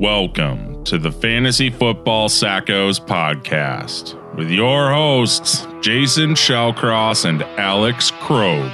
Welcome 0.00 0.84
to 0.84 0.96
the 0.96 1.10
Fantasy 1.10 1.70
Football 1.70 2.28
Sackos 2.28 3.04
podcast 3.04 4.14
with 4.36 4.48
your 4.48 4.92
hosts, 4.92 5.66
Jason 5.80 6.34
Shellcross 6.34 7.24
and 7.24 7.42
Alex 7.58 8.12
Krobe. 8.12 8.72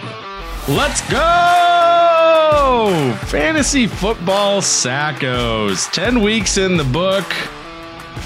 Let's 0.68 1.00
go! 1.10 3.16
Fantasy 3.28 3.86
football 3.86 4.60
sackos. 4.60 5.90
10 5.92 6.20
weeks 6.20 6.58
in 6.58 6.76
the 6.76 6.84
book. 6.84 7.24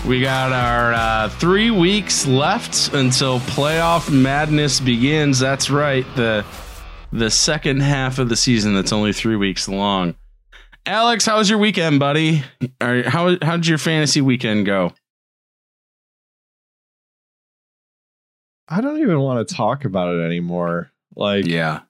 We 0.05 0.21
got 0.21 0.51
our 0.51 0.93
uh, 0.93 1.29
three 1.29 1.71
weeks 1.71 2.27
left 2.27 2.93
until 2.95 3.39
playoff 3.39 4.11
madness 4.11 4.81
begins. 4.81 5.39
That's 5.39 5.71
right. 5.71 6.05
The 6.17 6.45
the 7.13 7.31
second 7.31 7.81
half 7.81 8.19
of 8.19 8.29
the 8.29 8.37
season 8.37 8.75
that's 8.75 8.93
only 8.93 9.13
three 9.13 9.37
weeks 9.37 9.69
long. 9.69 10.17
Alex, 10.89 11.27
how 11.27 11.37
was 11.37 11.51
your 11.51 11.59
weekend, 11.59 12.01
buddy? 12.01 12.43
Or 12.81 13.03
how 13.03 13.37
how 13.43 13.57
did 13.57 13.67
your 13.67 13.77
fantasy 13.77 14.23
weekend 14.23 14.65
go? 14.65 14.95
I 18.69 18.81
don't 18.81 18.99
even 19.01 19.21
want 19.21 19.47
to 19.47 19.55
talk 19.55 19.85
about 19.85 20.15
it 20.15 20.21
anymore. 20.25 20.91
Like 21.15 21.47
Yeah. 21.47 21.81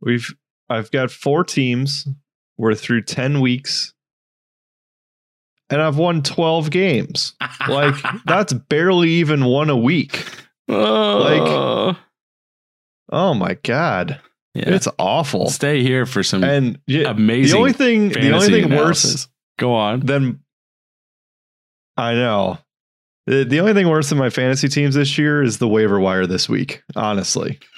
we've 0.00 0.34
I've 0.70 0.90
got 0.90 1.10
four 1.10 1.44
teams. 1.44 2.08
We're 2.56 2.74
through 2.74 3.02
10 3.02 3.40
weeks. 3.40 3.92
And 5.68 5.80
I've 5.82 5.96
won 5.98 6.22
12 6.22 6.70
games. 6.70 7.34
Like 7.68 7.94
that's 8.26 8.52
barely 8.54 9.10
even 9.10 9.44
one 9.44 9.68
a 9.70 9.76
week. 9.76 10.24
Like, 10.66 11.96
Oh 13.12 13.34
my 13.34 13.54
god. 13.62 14.20
Yeah. 14.54 14.70
It's 14.74 14.88
awful. 14.98 15.48
stay 15.48 15.82
here 15.82 16.06
for 16.06 16.22
some 16.22 16.42
And 16.44 16.80
yeah, 16.86 17.10
amazing 17.10 17.52
the 17.52 17.58
only 17.58 17.72
thing 17.72 18.08
the 18.08 18.32
only 18.32 18.48
thing 18.48 18.64
analysis. 18.64 19.14
worse 19.14 19.28
Go 19.58 19.74
on. 19.74 20.00
Then 20.00 20.40
I 21.96 22.14
know. 22.14 22.58
The, 23.26 23.44
the 23.44 23.60
only 23.60 23.74
thing 23.74 23.88
worse 23.88 24.08
than 24.08 24.16
my 24.16 24.30
fantasy 24.30 24.68
teams 24.68 24.94
this 24.94 25.18
year 25.18 25.42
is 25.42 25.58
the 25.58 25.68
waiver 25.68 26.00
wire 26.00 26.26
this 26.26 26.48
week, 26.48 26.82
honestly. 26.96 27.58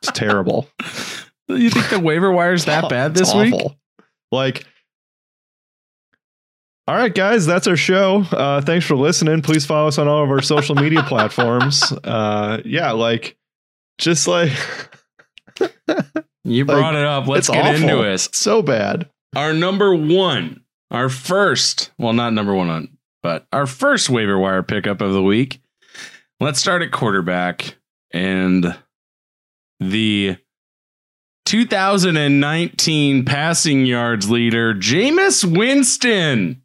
It's 0.00 0.12
terrible. 0.12 0.68
You 1.48 1.70
think 1.70 1.90
the 1.90 1.98
waiver 1.98 2.30
wire's 2.30 2.66
that 2.66 2.84
Oh, 2.84 2.88
bad 2.90 3.14
this 3.14 3.34
week? 3.34 3.54
Like, 4.30 4.64
all 6.86 6.94
right, 6.94 7.14
guys, 7.14 7.46
that's 7.46 7.66
our 7.66 7.76
show. 7.76 8.22
Uh, 8.30 8.60
thanks 8.60 8.86
for 8.86 8.96
listening. 8.96 9.42
Please 9.42 9.66
follow 9.66 9.88
us 9.88 9.98
on 9.98 10.08
all 10.08 10.22
of 10.22 10.30
our 10.30 10.40
social 10.40 10.74
media 10.74 11.02
platforms. 11.06 11.92
Uh, 12.04 12.62
yeah, 12.64 12.92
like, 12.92 13.36
just 13.98 14.26
like 14.28 14.52
You 16.44 16.64
brought 16.64 16.94
it 16.94 17.04
up. 17.04 17.26
Let's 17.26 17.48
get 17.48 17.58
awful. 17.66 17.74
into 17.74 18.02
it. 18.02 18.18
so 18.18 18.62
bad. 18.62 19.08
Our 19.36 19.52
number 19.52 19.94
one, 19.94 20.62
our 20.90 21.08
first, 21.08 21.90
well, 21.98 22.12
not 22.14 22.32
number 22.32 22.54
one 22.54 22.70
on, 22.70 22.88
but 23.22 23.46
our 23.52 23.66
first 23.66 24.08
waiver 24.08 24.38
wire 24.38 24.62
pickup 24.62 25.00
of 25.00 25.12
the 25.12 25.22
week. 25.22 25.60
Let's 26.40 26.60
start 26.60 26.82
at 26.82 26.92
quarterback 26.92 27.76
and 28.12 28.76
the 29.80 30.36
2019 31.46 33.24
passing 33.24 33.84
yards 33.84 34.30
leader, 34.30 34.74
Jameis 34.74 35.44
Winston. 35.44 36.62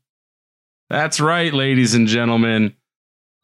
That's 0.89 1.20
right, 1.20 1.54
ladies 1.54 1.95
and 1.95 2.08
gentlemen. 2.08 2.76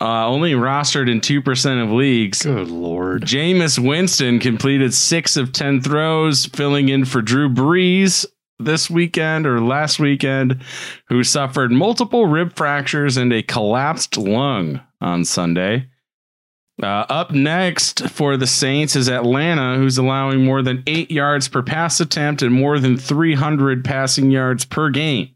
Uh, 0.02 0.25
only 0.28 0.53
rostered 0.53 1.11
in 1.11 1.19
2% 1.19 1.83
of 1.83 1.92
leagues. 1.92 2.44
Good 2.44 2.69
lord. 2.69 3.23
Jameis 3.23 3.78
Winston 3.78 4.39
completed 4.39 4.94
six 4.94 5.36
of 5.36 5.52
10 5.52 5.81
throws, 5.81 6.45
filling 6.45 6.88
in 6.88 7.03
for 7.03 7.22
Drew 7.22 7.50
Brees 7.50 8.25
this 8.59 8.89
weekend 8.89 9.45
or 9.45 9.59
last 9.59 10.00
weekend, 10.00 10.61
who 11.08 11.23
suffered 11.23 11.72
multiple 11.72 12.27
rib 12.27 12.55
fractures 12.55 13.17
and 13.17 13.33
a 13.33 13.44
collapsed 13.44 14.17
lung 14.17 14.81
on 15.02 15.25
Sunday. 15.25 15.89
Uh, 16.81 17.05
up 17.10 17.31
next 17.31 18.08
for 18.10 18.37
the 18.37 18.48
Saints 18.48 18.95
is 18.95 19.10
Atlanta, 19.10 19.76
who's 19.76 19.98
allowing 19.98 20.45
more 20.45 20.61
than 20.61 20.81
eight 20.87 21.11
yards 21.11 21.49
per 21.49 21.61
pass 21.61 21.99
attempt 21.99 22.42
and 22.42 22.54
more 22.54 22.80
than 22.80 22.98
300 22.98 23.83
passing 23.83 24.31
yards 24.31 24.64
per 24.64 24.89
game. 24.89 25.36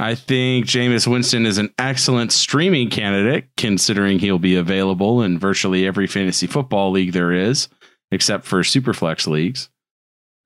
I 0.00 0.14
think 0.14 0.64
Jameis 0.64 1.06
Winston 1.06 1.44
is 1.44 1.58
an 1.58 1.74
excellent 1.78 2.32
streaming 2.32 2.88
candidate, 2.88 3.48
considering 3.58 4.18
he'll 4.18 4.38
be 4.38 4.56
available 4.56 5.22
in 5.22 5.38
virtually 5.38 5.86
every 5.86 6.06
fantasy 6.06 6.46
football 6.46 6.90
league 6.90 7.12
there 7.12 7.32
is, 7.32 7.68
except 8.10 8.46
for 8.46 8.60
superflex 8.60 9.26
leagues. 9.26 9.68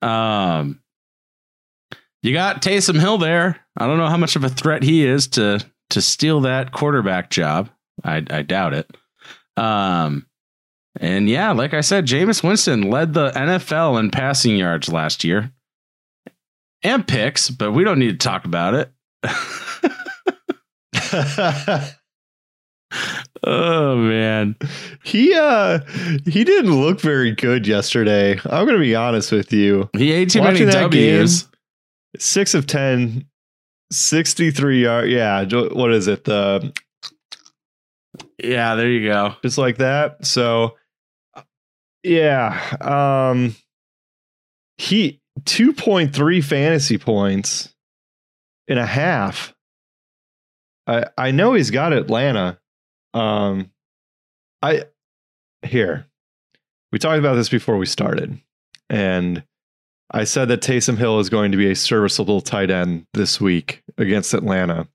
Um, 0.01 0.81
you 2.21 2.33
got 2.33 2.61
Taysom 2.61 2.99
Hill 2.99 3.17
there. 3.17 3.61
I 3.77 3.87
don't 3.87 3.97
know 3.97 4.09
how 4.09 4.17
much 4.17 4.35
of 4.35 4.43
a 4.43 4.49
threat 4.49 4.83
he 4.83 5.05
is 5.05 5.27
to 5.29 5.65
to 5.91 6.01
steal 6.01 6.41
that 6.41 6.73
quarterback 6.73 7.29
job. 7.29 7.69
I, 8.03 8.25
I 8.29 8.41
doubt 8.41 8.73
it. 8.73 8.97
Um, 9.55 10.25
and 10.99 11.29
yeah, 11.29 11.53
like 11.53 11.73
I 11.73 11.79
said, 11.79 12.07
Jameis 12.07 12.43
Winston 12.43 12.89
led 12.89 13.13
the 13.13 13.31
NFL 13.31 14.01
in 14.01 14.11
passing 14.11 14.57
yards 14.57 14.91
last 14.91 15.23
year 15.23 15.53
and 16.83 17.07
picks, 17.07 17.49
but 17.49 17.71
we 17.71 17.85
don't 17.85 17.99
need 17.99 18.19
to 18.19 18.27
talk 18.27 18.43
about 18.43 18.73
it. 18.73 18.91
oh 23.43 23.95
man. 23.95 24.55
he 25.03 25.33
uh 25.33 25.79
he 26.25 26.43
didn't 26.43 26.79
look 26.79 26.99
very 27.01 27.31
good 27.31 27.67
yesterday. 27.67 28.39
I'm 28.45 28.65
gonna 28.65 28.79
be 28.79 28.95
honest 28.95 29.31
with 29.31 29.51
you. 29.53 29.89
He 29.97 30.11
ate 30.11 30.31
too 30.31 30.39
Watching 30.39 30.67
many 30.67 30.71
that 30.71 30.81
W's. 30.81 31.47
Six 32.17 32.53
of 32.53 32.65
10, 32.65 33.25
63 33.91 34.83
yard. 34.83 35.09
Yeah, 35.09 35.43
what 35.73 35.91
is 35.91 36.07
it? 36.07 36.23
The 36.23 36.73
Yeah, 38.41 38.75
there 38.75 38.89
you 38.89 39.09
go. 39.09 39.33
just 39.41 39.57
like 39.57 39.77
that. 39.77 40.25
So 40.25 40.75
yeah. 42.03 42.77
Um 42.81 43.55
he 44.77 45.21
2.3 45.41 46.43
fantasy 46.43 46.97
points 46.97 47.73
in 48.67 48.77
a 48.77 48.85
half. 48.85 49.53
I 50.87 51.05
I 51.17 51.31
know 51.31 51.53
he's 51.53 51.71
got 51.71 51.93
Atlanta. 51.93 52.59
Um 53.13 53.71
I 54.61 54.85
here. 55.63 56.05
We 56.91 56.99
talked 56.99 57.19
about 57.19 57.35
this 57.35 57.49
before 57.49 57.77
we 57.77 57.85
started. 57.85 58.39
And 58.89 59.43
I 60.11 60.23
said 60.23 60.47
that 60.49 60.61
Taysom 60.61 60.97
Hill 60.97 61.19
is 61.19 61.29
going 61.29 61.51
to 61.51 61.57
be 61.57 61.69
a 61.69 61.75
serviceable 61.75 62.41
tight 62.41 62.69
end 62.69 63.05
this 63.13 63.41
week 63.41 63.83
against 63.97 64.33
Atlanta. 64.33 64.87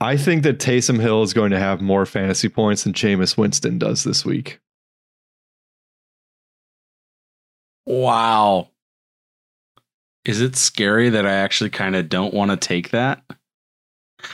I 0.00 0.16
think 0.16 0.42
that 0.42 0.58
Taysom 0.58 1.00
Hill 1.00 1.22
is 1.22 1.32
going 1.32 1.50
to 1.50 1.58
have 1.58 1.80
more 1.80 2.06
fantasy 2.06 2.48
points 2.48 2.84
than 2.84 2.92
Jameis 2.92 3.36
Winston 3.36 3.78
does 3.78 4.02
this 4.02 4.24
week. 4.24 4.60
Wow. 7.86 8.70
Is 10.24 10.40
it 10.40 10.56
scary 10.56 11.08
that 11.10 11.26
I 11.26 11.32
actually 11.32 11.70
kind 11.70 11.96
of 11.96 12.08
don't 12.08 12.34
want 12.34 12.50
to 12.50 12.56
take 12.56 12.90
that? 12.90 13.22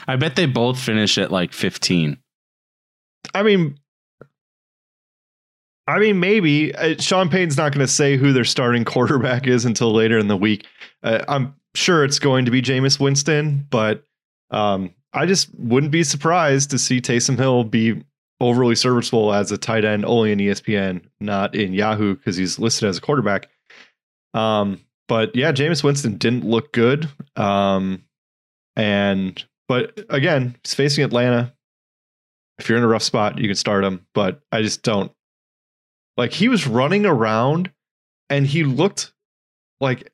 I 0.07 0.15
bet 0.17 0.35
they 0.35 0.45
both 0.45 0.79
finish 0.79 1.17
at 1.17 1.31
like 1.31 1.53
15. 1.53 2.17
I 3.33 3.43
mean, 3.43 3.77
I 5.87 5.99
mean, 5.99 6.19
maybe 6.19 6.75
uh, 6.75 6.95
Sean 6.99 7.29
Payton's 7.29 7.57
not 7.57 7.71
going 7.71 7.85
to 7.85 7.91
say 7.91 8.17
who 8.17 8.33
their 8.33 8.43
starting 8.43 8.83
quarterback 8.85 9.47
is 9.47 9.63
until 9.63 9.93
later 9.93 10.17
in 10.17 10.27
the 10.27 10.37
week. 10.37 10.65
Uh, 11.03 11.23
I'm 11.27 11.55
sure 11.75 12.03
it's 12.03 12.19
going 12.19 12.45
to 12.45 12.51
be 12.51 12.61
Jameis 12.61 12.99
Winston, 12.99 13.65
but 13.69 14.03
um, 14.51 14.93
I 15.13 15.25
just 15.25 15.49
wouldn't 15.57 15.91
be 15.91 16.03
surprised 16.03 16.69
to 16.71 16.77
see 16.77 16.99
Taysom 16.99 17.37
Hill 17.37 17.63
be 17.63 18.03
overly 18.39 18.75
serviceable 18.75 19.33
as 19.33 19.51
a 19.51 19.57
tight 19.57 19.85
end 19.85 20.05
only 20.05 20.31
in 20.31 20.39
ESPN, 20.39 21.01
not 21.19 21.55
in 21.55 21.73
Yahoo 21.73 22.15
because 22.15 22.35
he's 22.35 22.59
listed 22.59 22.89
as 22.89 22.97
a 22.97 23.01
quarterback. 23.01 23.49
Um, 24.33 24.81
but 25.07 25.35
yeah, 25.35 25.51
Jameis 25.51 25.83
Winston 25.83 26.17
didn't 26.17 26.45
look 26.45 26.71
good. 26.73 27.09
Um, 27.35 28.03
and 28.75 29.43
but 29.67 29.99
again, 30.09 30.55
he's 30.63 30.73
facing 30.73 31.03
Atlanta. 31.03 31.53
If 32.59 32.69
you're 32.69 32.77
in 32.77 32.83
a 32.83 32.87
rough 32.87 33.03
spot, 33.03 33.37
you 33.37 33.47
can 33.47 33.55
start 33.55 33.83
him. 33.83 34.05
But 34.13 34.41
I 34.51 34.61
just 34.61 34.81
don't 34.83 35.11
like 36.17 36.33
he 36.33 36.47
was 36.49 36.65
running 36.67 37.05
around 37.05 37.71
and 38.29 38.45
he 38.47 38.63
looked 38.63 39.13
like 39.79 40.11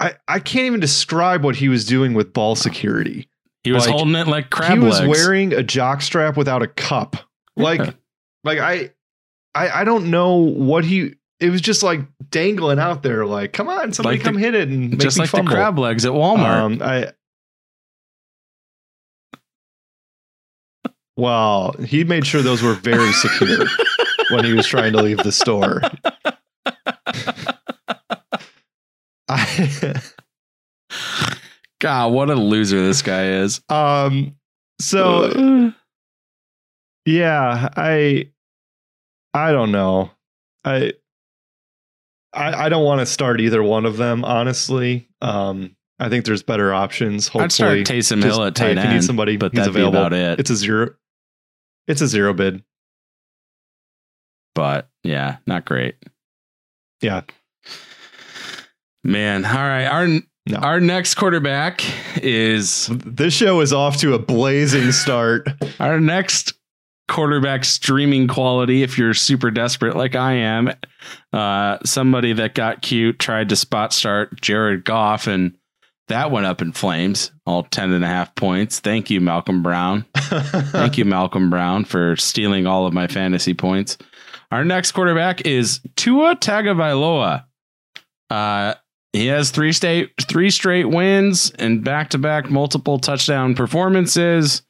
I 0.00 0.14
I 0.26 0.38
can't 0.40 0.66
even 0.66 0.80
describe 0.80 1.42
what 1.44 1.56
he 1.56 1.68
was 1.68 1.84
doing 1.84 2.14
with 2.14 2.32
ball 2.32 2.54
security. 2.54 3.28
He 3.64 3.72
was 3.72 3.86
Like, 3.86 3.94
holding 3.96 4.14
it 4.14 4.28
like 4.28 4.50
crab 4.50 4.72
he 4.72 4.78
was 4.78 5.00
legs. 5.00 5.08
wearing 5.08 5.52
a 5.52 5.62
jock 5.62 6.02
strap 6.02 6.36
without 6.36 6.62
a 6.62 6.68
cup. 6.68 7.16
Like 7.56 7.80
like 8.44 8.58
I 8.58 8.92
I 9.54 9.80
I 9.80 9.84
don't 9.84 10.10
know 10.10 10.36
what 10.36 10.84
he 10.84 11.14
it 11.40 11.50
was 11.50 11.60
just 11.60 11.82
like 11.82 12.00
dangling 12.30 12.78
out 12.78 13.02
there 13.02 13.24
like 13.26 13.52
come 13.52 13.68
on 13.68 13.92
somebody 13.92 14.16
Like 14.16 14.24
the- 14.24 14.30
come 14.30 14.38
hit 14.38 14.54
it 14.54 14.68
and 14.68 14.90
make 14.90 14.98
just 15.00 15.18
like 15.18 15.28
fumble. 15.30 15.50
the 15.50 15.54
crab 15.54 15.78
legs 15.78 16.04
at 16.04 16.12
Walmart. 16.12 16.60
Um, 16.62 16.82
I 16.82 17.12
well, 21.16 21.72
he 21.84 22.04
made 22.04 22.26
sure 22.26 22.42
those 22.42 22.62
were 22.62 22.74
very 22.74 23.12
secure 23.12 23.66
when 24.30 24.44
he 24.44 24.52
was 24.52 24.66
trying 24.68 24.92
to 24.92 25.02
leave 25.02 25.18
the 25.18 25.32
store. 25.32 25.80
I 29.28 29.94
God, 31.80 32.12
what 32.12 32.30
a 32.30 32.34
loser 32.34 32.80
this 32.86 33.02
guy 33.02 33.24
is. 33.26 33.60
um. 33.68 34.34
So 34.80 35.72
yeah, 37.04 37.68
I 37.76 38.30
I 39.34 39.50
don't 39.52 39.72
know. 39.72 40.10
I 40.64 40.92
I, 42.32 42.66
I 42.66 42.68
don't 42.68 42.84
want 42.84 43.00
to 43.00 43.06
start 43.06 43.40
either 43.40 43.62
one 43.62 43.86
of 43.86 43.96
them, 43.96 44.24
honestly. 44.24 45.08
Um, 45.22 45.74
I 45.98 46.08
think 46.08 46.24
there's 46.24 46.42
better 46.42 46.72
options. 46.74 47.26
Hopefully, 47.28 47.44
I'd 47.44 47.52
start 47.52 47.78
Taysom 47.80 48.22
Hill 48.22 48.44
at 48.44 48.56
hey, 48.56 48.74
tight 48.74 48.78
if 48.78 48.84
you 48.84 48.94
need 48.94 49.04
somebody, 49.04 49.36
but 49.36 49.52
he's 49.54 49.66
available. 49.66 49.98
about 49.98 50.12
it. 50.12 50.38
It's 50.38 50.50
a 50.50 50.56
zero. 50.56 50.90
It's 51.86 52.00
a 52.02 52.06
zero 52.06 52.34
bid. 52.34 52.62
but 54.54 54.88
yeah, 55.04 55.36
not 55.46 55.64
great. 55.64 55.96
Yeah. 57.00 57.22
Man, 59.04 59.44
all 59.44 59.54
right. 59.54 59.86
Our 59.86 60.06
No. 60.06 60.58
our 60.58 60.80
next 60.80 61.14
quarterback 61.14 61.82
is 62.22 62.88
This 62.92 63.32
show 63.34 63.60
is 63.60 63.72
off 63.72 63.96
to 63.98 64.14
a 64.14 64.18
blazing 64.18 64.92
start. 64.92 65.48
our 65.80 66.00
next 66.00 66.52
quarterback 67.08 67.64
streaming 67.64 68.28
quality. 68.28 68.82
If 68.82 68.98
you're 68.98 69.14
super 69.14 69.50
desperate, 69.50 69.96
like 69.96 70.14
I 70.14 70.34
am, 70.34 70.70
uh, 71.32 71.78
somebody 71.84 72.32
that 72.34 72.54
got 72.54 72.82
cute 72.82 73.18
tried 73.18 73.48
to 73.48 73.56
spot 73.56 73.92
start 73.92 74.40
Jared 74.40 74.84
Goff, 74.84 75.26
and 75.26 75.56
that 76.08 76.30
went 76.30 76.46
up 76.46 76.62
in 76.62 76.72
flames. 76.72 77.32
All 77.46 77.64
10 77.64 77.92
and 77.92 78.04
a 78.04 78.08
half 78.08 78.34
points. 78.34 78.78
Thank 78.80 79.10
you, 79.10 79.20
Malcolm 79.20 79.62
Brown. 79.62 80.04
Thank 80.16 80.98
you, 80.98 81.04
Malcolm 81.04 81.50
Brown, 81.50 81.84
for 81.84 82.16
stealing 82.16 82.66
all 82.66 82.86
of 82.86 82.92
my 82.92 83.06
fantasy 83.06 83.54
points. 83.54 83.98
Our 84.50 84.64
next 84.64 84.92
quarterback 84.92 85.46
is 85.46 85.80
Tua 85.96 86.36
Tagovailoa. 86.36 87.44
Uh, 88.30 88.74
he 89.12 89.26
has 89.26 89.50
three 89.50 89.72
state 89.72 90.12
three 90.20 90.50
straight 90.50 90.84
wins 90.84 91.50
and 91.58 91.82
back 91.82 92.10
to 92.10 92.18
back 92.18 92.50
multiple 92.50 92.98
touchdown 92.98 93.54
performances. 93.54 94.62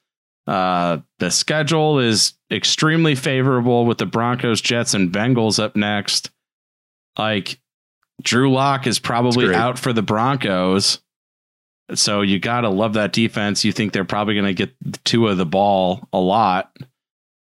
Uh, 0.49 1.01
the 1.19 1.31
schedule 1.31 1.99
is 1.99 2.33
extremely 2.51 3.15
favorable 3.15 3.85
with 3.85 3.99
the 3.99 4.07
Broncos, 4.07 4.63
Jets, 4.63 4.95
and 4.95 5.13
Bengals 5.13 5.63
up 5.63 5.77
next. 5.77 6.31
Like 7.19 7.61
Drew 8.23 8.51
Lock 8.51 8.87
is 8.87 8.99
probably 8.99 9.55
out 9.55 9.79
for 9.79 9.93
the 9.93 10.03
Broncos. 10.03 11.01
So 11.95 12.23
you 12.23 12.39
got 12.39 12.63
to 12.63 12.71
love 12.71 12.95
that 12.95 13.13
defense. 13.13 13.63
You 13.63 13.73
think 13.73 13.93
they're 13.93 14.05
probably 14.05 14.35
going 14.35 14.47
to 14.47 14.55
get 14.55 14.75
two 15.05 15.29
of 15.29 15.37
the 15.37 15.47
ball 15.47 16.09
a 16.15 16.19
lot. 16.19 16.75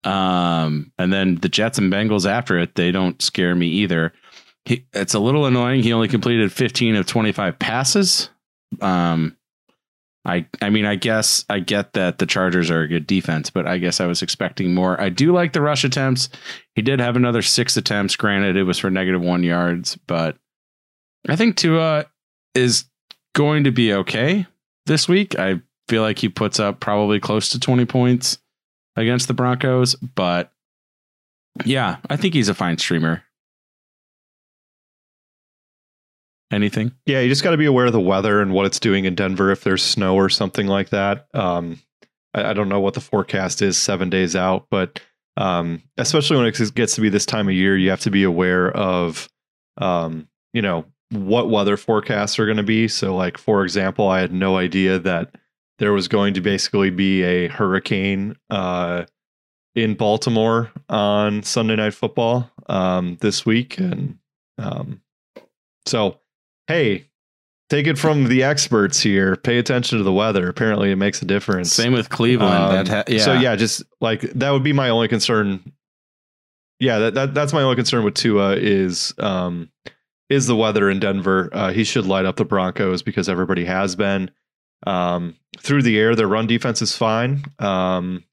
Um, 0.04 0.92
and 0.98 1.12
then 1.12 1.36
the 1.36 1.50
Jets 1.50 1.78
and 1.78 1.92
Bengals 1.92 2.30
after 2.30 2.60
it, 2.60 2.76
they 2.76 2.92
don't 2.92 3.22
scare 3.22 3.56
me 3.56 3.68
either. 3.68 4.14
He, 4.66 4.86
it's 4.92 5.14
a 5.14 5.20
little 5.20 5.46
annoying. 5.46 5.82
He 5.82 5.94
only 5.94 6.10
completed 6.10 6.52
15 6.52 6.98
of 6.98 7.06
25 7.06 7.58
passes. 7.58 8.30
Um, 8.82 9.38
I, 10.28 10.46
I 10.62 10.70
mean, 10.70 10.86
I 10.86 10.96
guess 10.96 11.46
I 11.50 11.60
get 11.60 11.94
that 11.94 12.18
the 12.18 12.26
Chargers 12.26 12.70
are 12.70 12.82
a 12.82 12.88
good 12.88 13.08
defense, 13.08 13.50
but 13.50 13.66
I 13.66 13.78
guess 13.78 14.02
I 14.02 14.08
was 14.08 14.22
expecting 14.22 14.74
more. 14.74 15.00
I 15.00 15.08
do 15.08 15.32
like 15.32 15.54
the 15.54 15.62
rush 15.62 15.86
attempts. 15.86 16.28
He 16.76 16.82
did 16.82 17.00
have 17.00 17.16
another 17.16 17.42
six 17.42 17.78
attempts. 17.78 18.18
Granted, 18.18 18.58
it 18.58 18.64
was 18.64 18.78
for 18.78 18.90
negative 18.90 19.22
one 19.22 19.44
yards, 19.44 19.96
but 20.06 20.38
I 21.30 21.38
think 21.38 21.56
Tua 21.56 22.08
is 22.54 22.86
going 23.36 23.64
to 23.64 23.72
be 23.72 23.94
okay 23.94 24.46
this 24.86 25.08
week. 25.08 25.40
I 25.40 25.62
feel 25.88 26.02
like 26.02 26.20
he 26.20 26.28
puts 26.28 26.60
up 26.60 26.82
probably 26.82 27.22
close 27.22 27.50
to 27.52 27.60
20 27.60 27.86
points 27.86 28.38
against 28.98 29.30
the 29.30 29.34
Broncos, 29.34 29.96
but 29.96 30.52
yeah, 31.64 31.98
I 32.10 32.18
think 32.18 32.34
he's 32.34 32.50
a 32.50 32.54
fine 32.54 32.78
streamer. 32.78 33.24
Anything? 36.52 36.94
Yeah, 37.06 37.20
you 37.20 37.30
just 37.30 37.44
got 37.44 37.52
to 37.52 37.58
be 37.58 37.66
aware 37.66 37.88
of 37.88 37.94
the 37.94 38.00
weather 38.00 38.42
and 38.42 38.54
what 38.54 38.66
it's 38.66 38.80
doing 38.80 39.06
in 39.06 39.16
Denver 39.16 39.52
if 39.52 39.64
there's 39.64 39.84
snow 39.84 40.16
or 40.16 40.30
something 40.30 40.68
like 40.68 40.90
that. 40.90 41.28
Um, 41.34 41.80
I, 42.34 42.52
I 42.52 42.54
don't 42.54 42.70
know 42.70 42.80
what 42.80 42.94
the 42.94 43.02
forecast 43.02 43.62
is 43.62 43.78
seven 43.78 44.10
days 44.10 44.36
out, 44.36 44.68
but 44.72 45.02
um, 45.36 45.84
especially 45.98 46.38
when 46.38 46.48
it 46.48 46.76
gets 46.76 46.96
to 46.96 47.02
be 47.02 47.10
this 47.10 47.26
time 47.26 47.48
of 47.48 47.54
year, 47.54 47.78
you 47.78 47.90
have 47.90 48.00
to 48.02 48.12
be 48.12 48.24
aware 48.24 48.72
of, 48.72 49.28
um, 49.78 50.28
you 50.54 50.62
know, 50.62 50.86
what 51.12 51.50
weather 51.50 51.78
forecasts 51.78 52.40
are 52.40 52.46
going 52.46 52.58
to 52.58 52.64
be. 52.64 52.88
So, 52.88 53.16
like 53.16 53.38
for 53.38 53.64
example, 53.64 54.08
I 54.08 54.20
had 54.20 54.34
no 54.34 54.58
idea 54.58 55.00
that 55.00 55.36
there 55.80 55.94
was 55.94 56.08
going 56.08 56.34
to 56.34 56.42
basically 56.42 56.90
be 56.90 57.24
a 57.24 57.48
hurricane 57.48 58.36
uh, 58.50 59.06
in 59.76 59.94
Baltimore 59.94 60.72
on 60.90 61.44
Sunday 61.44 61.76
Night 61.76 61.94
Football 61.94 62.50
um, 62.68 63.18
this 63.22 63.46
week, 63.46 63.78
and 63.78 64.18
um, 64.58 65.02
so 65.86 66.20
hey, 66.68 67.08
take 67.70 67.88
it 67.88 67.98
from 67.98 68.26
the 68.26 68.44
experts 68.44 69.00
here. 69.00 69.36
Pay 69.36 69.58
attention 69.58 69.98
to 69.98 70.04
the 70.04 70.14
weather. 70.14 70.48
Apparently, 70.50 70.92
it 70.92 70.96
makes 70.96 71.22
a 71.22 71.26
difference. 71.26 71.74
Same 71.74 71.94
with 71.94 72.10
Cleveland. 72.10 72.54
Um, 72.54 72.72
that 72.72 72.88
ha- 72.88 73.04
yeah. 73.08 73.24
So 73.24 73.34
yeah, 73.34 73.56
just 73.56 73.84
like 74.02 74.22
that 74.22 74.52
would 74.52 74.64
be 74.64 74.74
my 74.74 74.90
only 74.90 75.08
concern. 75.08 75.72
Yeah, 76.80 77.00
that, 77.00 77.14
that 77.16 77.34
that's 77.34 77.54
my 77.54 77.64
only 77.64 77.76
concern 77.76 78.04
with 78.04 78.14
Tua 78.14 78.56
is 78.56 79.14
um 79.18 79.70
is 80.30 80.48
the 80.48 80.56
weather 80.56 80.90
in 80.90 81.00
Denver. 81.00 81.50
Uh, 81.52 81.72
he 81.72 81.84
should 81.84 82.06
light 82.06 82.26
up 82.26 82.36
the 82.36 82.46
Broncos 82.46 83.02
because 83.02 83.30
everybody 83.30 83.66
has 83.66 83.96
been. 83.96 84.32
Um, 84.86 85.36
through 85.60 85.82
the 85.82 85.98
air, 85.98 86.16
their 86.16 86.28
run 86.28 86.46
defense 86.46 86.82
is 86.84 86.96
fine. 86.96 87.44
Um, 87.58 88.24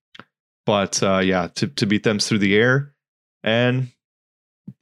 but 0.67 1.03
uh, 1.03 1.19
yeah, 1.19 1.49
to 1.55 1.69
to 1.69 1.87
beat 1.87 2.03
them 2.03 2.19
through 2.19 2.39
the 2.39 2.57
air, 2.57 2.95
and 3.43 3.89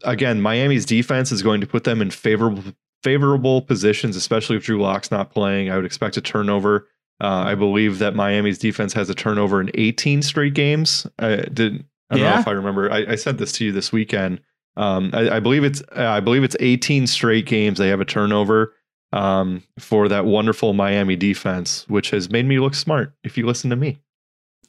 again, 0.04 0.40
Miami's 0.40 0.86
defense 0.86 1.32
is 1.32 1.42
going 1.42 1.60
to 1.60 1.66
put 1.66 1.84
them 1.84 2.02
in 2.02 2.10
favorable 2.10 2.62
favorable 3.02 3.62
positions, 3.62 4.16
especially 4.16 4.56
if 4.56 4.64
Drew 4.64 4.80
Lock's 4.80 5.10
not 5.10 5.30
playing. 5.30 5.70
I 5.70 5.76
would 5.76 5.84
expect 5.84 6.16
a 6.16 6.20
turnover. 6.20 6.88
Uh, 7.20 7.44
I 7.46 7.54
believe 7.54 7.98
that 7.98 8.14
Miami's 8.14 8.58
defense 8.58 8.92
has 8.94 9.08
a 9.08 9.14
turnover 9.14 9.60
in 9.60 9.70
18 9.74 10.22
straight 10.22 10.54
games. 10.54 11.06
I 11.18 11.36
did. 11.36 11.84
I 12.10 12.16
don't 12.16 12.24
know 12.24 12.38
if 12.40 12.48
I 12.48 12.52
remember. 12.52 12.90
I, 12.90 13.12
I 13.12 13.14
said 13.14 13.38
this 13.38 13.52
to 13.52 13.64
you 13.64 13.72
this 13.72 13.92
weekend. 13.92 14.40
Um, 14.76 15.10
I, 15.14 15.36
I 15.36 15.40
believe 15.40 15.64
it's. 15.64 15.82
I 15.94 16.20
believe 16.20 16.44
it's 16.44 16.56
18 16.60 17.06
straight 17.06 17.46
games 17.46 17.78
they 17.78 17.88
have 17.88 18.00
a 18.00 18.04
turnover 18.04 18.74
um, 19.12 19.62
for 19.78 20.08
that 20.08 20.24
wonderful 20.24 20.72
Miami 20.72 21.16
defense, 21.16 21.88
which 21.88 22.10
has 22.10 22.30
made 22.30 22.46
me 22.46 22.58
look 22.58 22.74
smart. 22.74 23.14
If 23.22 23.38
you 23.38 23.46
listen 23.46 23.70
to 23.70 23.76
me, 23.76 23.98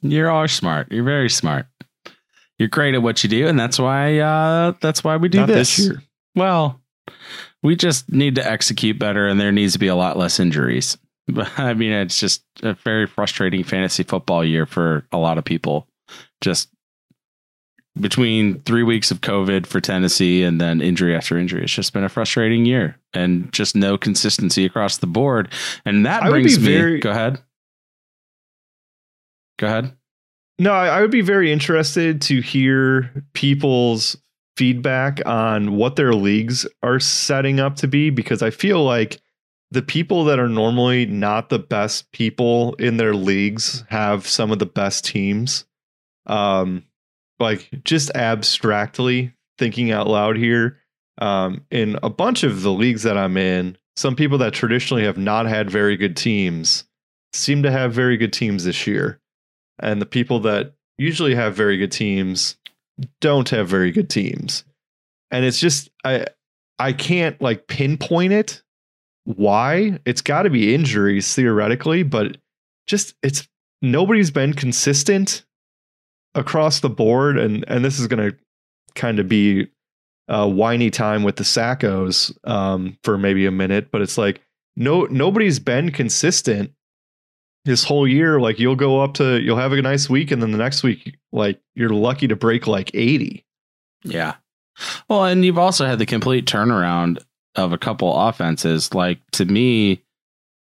You're 0.02 0.30
all 0.30 0.46
smart. 0.48 0.92
You're 0.92 1.04
very 1.04 1.30
smart. 1.30 1.66
You're 2.58 2.68
great 2.68 2.94
at 2.94 3.02
what 3.02 3.24
you 3.24 3.28
do, 3.30 3.48
and 3.48 3.58
that's 3.58 3.78
why 3.78 4.18
uh 4.18 4.74
that's 4.80 5.02
why 5.02 5.16
we 5.16 5.28
do 5.28 5.38
not 5.38 5.48
this. 5.48 5.76
this 5.76 5.86
year. 5.86 6.02
Well, 6.36 6.80
we 7.62 7.76
just 7.76 8.10
need 8.10 8.34
to 8.36 8.46
execute 8.50 8.98
better, 8.98 9.26
and 9.26 9.40
there 9.40 9.52
needs 9.52 9.72
to 9.74 9.78
be 9.78 9.86
a 9.88 9.94
lot 9.96 10.16
less 10.16 10.38
injuries. 10.40 10.96
But 11.26 11.58
I 11.58 11.72
mean, 11.72 11.90
it's 11.92 12.20
just 12.20 12.42
a 12.62 12.74
very 12.74 13.06
frustrating 13.06 13.64
fantasy 13.64 14.02
football 14.02 14.44
year 14.44 14.66
for 14.66 15.06
a 15.10 15.16
lot 15.16 15.38
of 15.38 15.44
people. 15.46 15.88
Just 16.42 16.68
between 17.98 18.60
three 18.64 18.82
weeks 18.82 19.10
of 19.10 19.22
COVID 19.22 19.66
for 19.66 19.80
Tennessee 19.80 20.42
and 20.42 20.60
then 20.60 20.82
injury 20.82 21.16
after 21.16 21.38
injury, 21.38 21.62
it's 21.62 21.72
just 21.72 21.94
been 21.94 22.04
a 22.04 22.10
frustrating 22.10 22.66
year, 22.66 22.98
and 23.14 23.50
just 23.54 23.74
no 23.74 23.96
consistency 23.96 24.66
across 24.66 24.98
the 24.98 25.06
board. 25.06 25.50
And 25.86 26.04
that 26.04 26.24
I 26.24 26.28
brings 26.28 26.58
me. 26.58 26.66
very- 26.66 27.00
Go 27.00 27.10
ahead. 27.12 27.40
Go 29.58 29.66
ahead. 29.68 29.96
No, 30.58 30.72
I, 30.72 30.86
I 30.88 31.00
would 31.00 31.10
be 31.10 31.20
very 31.22 31.52
interested 31.52 32.20
to 32.22 32.40
hear 32.40 33.24
people's 33.32 34.16
feedback 34.56 35.20
on 35.26 35.76
what 35.76 35.96
their 35.96 36.14
leagues 36.14 36.66
are 36.82 37.00
setting 37.00 37.60
up 37.60 37.76
to 37.76 37.88
be 37.88 38.10
because 38.10 38.42
I 38.42 38.50
feel 38.50 38.84
like 38.84 39.20
the 39.70 39.82
people 39.82 40.24
that 40.24 40.38
are 40.38 40.48
normally 40.48 41.06
not 41.06 41.48
the 41.48 41.58
best 41.58 42.10
people 42.12 42.74
in 42.74 42.96
their 42.96 43.14
leagues 43.14 43.84
have 43.88 44.26
some 44.26 44.52
of 44.52 44.58
the 44.58 44.66
best 44.66 45.04
teams. 45.04 45.64
Um, 46.26 46.84
like 47.40 47.68
just 47.84 48.10
abstractly 48.14 49.34
thinking 49.58 49.90
out 49.90 50.06
loud 50.06 50.36
here, 50.36 50.78
um, 51.18 51.64
in 51.70 51.98
a 52.02 52.10
bunch 52.10 52.44
of 52.44 52.62
the 52.62 52.72
leagues 52.72 53.02
that 53.02 53.18
I'm 53.18 53.36
in, 53.36 53.76
some 53.96 54.16
people 54.16 54.38
that 54.38 54.52
traditionally 54.52 55.04
have 55.04 55.18
not 55.18 55.46
had 55.46 55.70
very 55.70 55.96
good 55.96 56.16
teams 56.16 56.84
seem 57.32 57.62
to 57.64 57.70
have 57.70 57.92
very 57.92 58.16
good 58.16 58.32
teams 58.32 58.64
this 58.64 58.86
year 58.86 59.20
and 59.80 60.00
the 60.00 60.06
people 60.06 60.40
that 60.40 60.74
usually 60.98 61.34
have 61.34 61.54
very 61.54 61.76
good 61.76 61.92
teams 61.92 62.56
don't 63.20 63.48
have 63.50 63.68
very 63.68 63.90
good 63.90 64.10
teams. 64.10 64.64
And 65.30 65.44
it's 65.44 65.58
just 65.58 65.90
i 66.04 66.26
i 66.78 66.92
can't 66.92 67.40
like 67.40 67.66
pinpoint 67.66 68.32
it 68.32 68.62
why. 69.26 69.98
It's 70.04 70.20
got 70.20 70.42
to 70.42 70.50
be 70.50 70.74
injuries 70.74 71.34
theoretically 71.34 72.02
but 72.02 72.36
just 72.86 73.14
it's 73.22 73.48
nobody's 73.80 74.30
been 74.30 74.52
consistent 74.52 75.44
across 76.34 76.80
the 76.80 76.90
board 76.90 77.38
and 77.38 77.64
and 77.68 77.84
this 77.84 77.98
is 77.98 78.06
going 78.06 78.30
to 78.30 78.36
kind 78.94 79.18
of 79.18 79.28
be 79.28 79.66
a 80.28 80.48
whiny 80.48 80.90
time 80.90 81.22
with 81.22 81.36
the 81.36 81.44
sackos 81.44 82.36
um 82.48 82.98
for 83.02 83.18
maybe 83.18 83.46
a 83.46 83.50
minute 83.50 83.90
but 83.90 84.02
it's 84.02 84.18
like 84.18 84.40
no 84.76 85.04
nobody's 85.04 85.58
been 85.58 85.90
consistent 85.90 86.72
this 87.64 87.84
whole 87.84 88.06
year 88.06 88.40
like 88.40 88.58
you'll 88.58 88.76
go 88.76 89.00
up 89.00 89.14
to 89.14 89.40
you'll 89.40 89.56
have 89.56 89.72
a 89.72 89.82
nice 89.82 90.08
week 90.10 90.30
and 90.30 90.42
then 90.42 90.50
the 90.52 90.58
next 90.58 90.82
week 90.82 91.16
like 91.32 91.60
you're 91.74 91.88
lucky 91.90 92.28
to 92.28 92.36
break 92.36 92.66
like 92.66 92.90
80 92.94 93.44
Yeah. 94.04 94.34
Well, 95.08 95.24
and 95.24 95.44
you've 95.44 95.58
also 95.58 95.86
had 95.86 95.98
the 95.98 96.06
complete 96.06 96.46
turnaround 96.46 97.22
of 97.54 97.72
a 97.72 97.78
couple 97.78 98.12
offenses. 98.14 98.92
Like 98.92 99.20
to 99.32 99.44
me, 99.44 100.02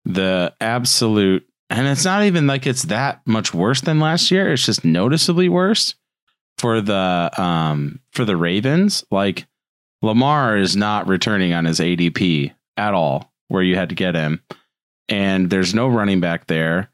the 0.05 0.55
absolute 0.61 1.47
and 1.71 1.89
it's 1.89 2.05
not 2.05 2.23
even 2.25 2.47
like 2.47 2.67
it's 2.67 2.83
that 2.85 3.23
much 3.27 3.55
worse 3.55 3.81
than 3.81 3.99
last 3.99 4.31
year. 4.31 4.53
It's 4.53 4.67
just 4.67 4.85
noticeably 4.85 5.49
worse 5.49 5.95
for 6.59 6.81
the 6.81 7.31
um 7.39 8.01
for 8.13 8.25
the 8.25 8.37
Ravens. 8.37 9.05
Like 9.11 9.47
Lamar 10.03 10.59
is 10.59 10.77
not 10.77 11.09
returning 11.09 11.55
on 11.55 11.65
his 11.65 11.81
ADP 11.81 12.53
at 12.77 12.93
all 12.95 13.33
where 13.49 13.63
you 13.63 13.77
had 13.77 13.89
to 13.89 13.95
get 13.95 14.15
him. 14.15 14.43
And 15.09 15.51
there's 15.51 15.75
no 15.75 15.89
running 15.89 16.21
back 16.21 16.47
there. 16.47 16.91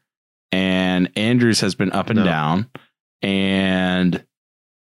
And 0.51 1.09
Andrews 1.15 1.61
has 1.61 1.75
been 1.75 1.91
up 1.91 2.09
and 2.09 2.19
No. 2.19 2.25
down. 2.25 2.69
And 3.21 4.25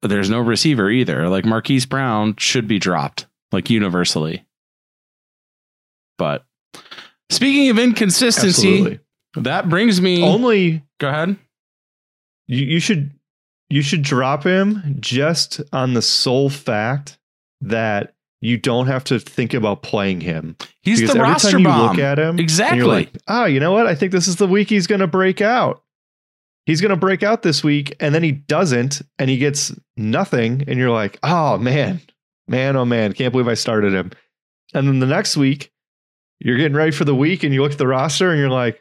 there's 0.01 0.29
no 0.29 0.39
receiver 0.39 0.89
either. 0.89 1.27
Like 1.27 1.45
Marquise 1.45 1.85
Brown 1.85 2.35
should 2.37 2.67
be 2.67 2.79
dropped, 2.79 3.27
like 3.51 3.69
universally. 3.69 4.45
But 6.17 6.45
speaking 7.29 7.69
of 7.69 7.79
inconsistency, 7.79 8.69
Absolutely. 8.69 8.99
that 9.35 9.69
brings 9.69 9.99
me. 10.01 10.23
Only 10.23 10.83
go 10.99 11.09
ahead. 11.09 11.37
you, 12.47 12.65
you 12.65 12.79
should 12.79 13.11
you 13.69 13.81
should 13.81 14.01
drop 14.01 14.43
him 14.45 14.97
just 14.99 15.61
on 15.71 15.93
the 15.93 16.01
sole 16.01 16.49
fact 16.49 17.17
that 17.61 18.13
you 18.41 18.57
don't 18.57 18.87
have 18.87 19.03
to 19.05 19.19
think 19.19 19.53
about 19.53 19.81
playing 19.83 20.21
him. 20.21 20.55
He's 20.81 20.99
because 21.01 21.13
the 21.13 21.19
every 21.19 21.31
roster 21.31 21.51
time 21.51 21.59
you 21.59 21.65
bomb. 21.67 21.89
look 21.91 21.99
at 21.99 22.17
him, 22.19 22.39
Exactly. 22.39 22.77
you're 22.79 22.87
like, 22.87 23.11
oh, 23.27 23.45
you 23.45 23.59
know 23.59 23.71
what? 23.71 23.85
I 23.87 23.95
think 23.95 24.11
this 24.11 24.27
is 24.27 24.37
the 24.37 24.47
week 24.47 24.69
he's 24.69 24.87
going 24.87 25.01
to 25.01 25.07
break 25.07 25.41
out. 25.41 25.83
He's 26.65 26.81
going 26.81 26.91
to 26.91 26.95
break 26.95 27.23
out 27.23 27.41
this 27.41 27.63
week, 27.63 27.95
and 27.99 28.13
then 28.13 28.21
he 28.23 28.31
doesn't, 28.31 29.01
and 29.17 29.29
he 29.29 29.37
gets 29.37 29.73
nothing, 29.97 30.63
and 30.67 30.77
you're 30.77 30.91
like, 30.91 31.17
oh 31.23 31.57
man, 31.57 31.99
man, 32.47 32.75
oh 32.75 32.85
man, 32.85 33.13
can't 33.13 33.31
believe 33.31 33.47
I 33.47 33.55
started 33.55 33.93
him. 33.93 34.11
And 34.73 34.87
then 34.87 34.99
the 34.99 35.07
next 35.07 35.35
week, 35.35 35.71
you're 36.39 36.57
getting 36.57 36.77
ready 36.77 36.91
for 36.91 37.05
the 37.05 37.15
week, 37.15 37.43
and 37.43 37.53
you 37.53 37.61
look 37.63 37.71
at 37.71 37.77
the 37.79 37.87
roster, 37.87 38.29
and 38.29 38.39
you're 38.39 38.49
like, 38.51 38.79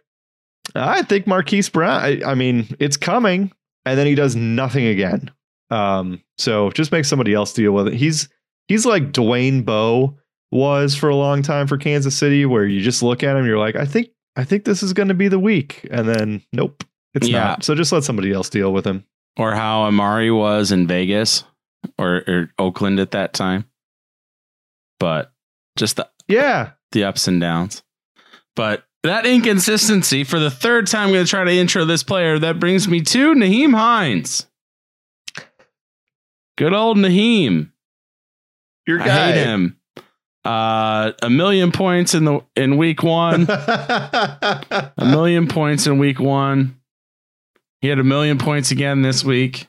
I 0.74 1.02
think 1.02 1.26
Marquise 1.26 1.70
Brown. 1.70 2.00
I, 2.02 2.20
I 2.26 2.34
mean, 2.34 2.76
it's 2.78 2.98
coming, 2.98 3.50
and 3.86 3.98
then 3.98 4.06
he 4.06 4.14
does 4.14 4.36
nothing 4.36 4.84
again. 4.84 5.30
Um, 5.70 6.22
so 6.36 6.70
just 6.72 6.92
make 6.92 7.06
somebody 7.06 7.32
else 7.32 7.54
deal 7.54 7.72
with 7.72 7.88
it. 7.88 7.94
He's 7.94 8.28
he's 8.68 8.86
like 8.86 9.12
Dwayne 9.12 9.64
Bowe 9.64 10.16
was 10.52 10.94
for 10.94 11.08
a 11.08 11.16
long 11.16 11.42
time 11.42 11.66
for 11.66 11.76
Kansas 11.76 12.16
City, 12.16 12.46
where 12.46 12.64
you 12.64 12.80
just 12.80 13.02
look 13.02 13.22
at 13.22 13.36
him, 13.36 13.44
you're 13.46 13.58
like, 13.58 13.74
I 13.76 13.84
think 13.84 14.08
I 14.36 14.44
think 14.44 14.64
this 14.64 14.82
is 14.82 14.92
going 14.92 15.08
to 15.08 15.14
be 15.14 15.26
the 15.28 15.38
week, 15.38 15.86
and 15.90 16.08
then 16.08 16.42
nope, 16.52 16.84
it's 17.14 17.26
Yeah. 17.28 17.38
not. 17.40 17.64
So 17.64 17.74
just 17.74 17.90
let 17.92 18.04
somebody 18.04 18.32
else 18.32 18.48
deal 18.48 18.72
with 18.72 18.86
him. 18.86 19.04
or 19.36 19.52
how 19.54 19.82
Amari 19.82 20.30
was 20.30 20.70
in 20.72 20.86
Vegas 20.86 21.44
or, 21.98 22.22
or 22.26 22.50
Oakland 22.58 22.98
at 23.00 23.10
that 23.12 23.32
time. 23.34 23.64
But 25.00 25.32
just 25.76 25.96
the, 25.96 26.08
Yeah, 26.28 26.70
the 26.92 27.04
ups 27.04 27.28
and 27.28 27.40
downs. 27.40 27.82
But 28.56 28.84
that 29.04 29.26
inconsistency 29.26 30.24
for 30.24 30.40
the 30.40 30.50
third 30.50 30.88
time, 30.88 31.06
I'm 31.08 31.12
going 31.12 31.24
to 31.24 31.30
try 31.30 31.44
to 31.44 31.52
intro 31.52 31.84
this 31.84 32.02
player. 32.02 32.38
That 32.40 32.58
brings 32.58 32.88
me 32.88 33.00
to 33.02 33.34
Nyheim 33.34 33.74
Hines. 33.76 34.46
Good 36.56 36.72
old 36.72 36.96
Nyheim. 36.96 37.70
Your 38.88 39.02
I 39.02 39.32
hate 39.32 39.44
him. 39.44 39.78
Uh, 40.46 41.12
a 41.22 41.28
million 41.28 41.72
points 41.72 42.14
in 42.14 42.24
the 42.24 42.40
in 42.56 42.78
week 42.78 43.02
one. 43.02 43.46
a 43.50 44.92
million 44.98 45.46
points 45.46 45.86
in 45.86 45.98
week 45.98 46.18
one. 46.18 46.80
He 47.82 47.88
had 47.88 47.98
a 47.98 48.04
million 48.04 48.38
points 48.38 48.70
again 48.70 49.02
this 49.02 49.22
week. 49.22 49.66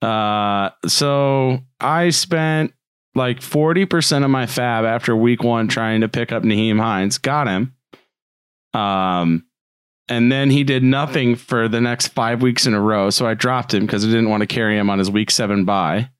Uh, 0.00 0.70
so 0.86 1.58
I 1.80 2.10
spent 2.10 2.72
like 3.16 3.40
40% 3.40 4.24
of 4.24 4.30
my 4.30 4.46
fab 4.46 4.84
after 4.84 5.16
week 5.16 5.42
one 5.42 5.66
trying 5.66 6.02
to 6.02 6.08
pick 6.08 6.30
up 6.30 6.44
Nyheim 6.44 6.78
Hines. 6.78 7.18
Got 7.18 7.48
him. 7.48 7.74
Um, 8.74 9.44
and 10.08 10.30
then 10.30 10.50
he 10.50 10.62
did 10.62 10.84
nothing 10.84 11.34
for 11.34 11.66
the 11.66 11.80
next 11.80 12.08
five 12.08 12.42
weeks 12.42 12.64
in 12.64 12.74
a 12.74 12.80
row. 12.80 13.10
So 13.10 13.26
I 13.26 13.34
dropped 13.34 13.74
him 13.74 13.86
because 13.86 14.04
I 14.04 14.06
didn't 14.06 14.30
want 14.30 14.42
to 14.42 14.46
carry 14.46 14.78
him 14.78 14.88
on 14.88 15.00
his 15.00 15.10
week 15.10 15.32
seven 15.32 15.64
bye. 15.64 16.10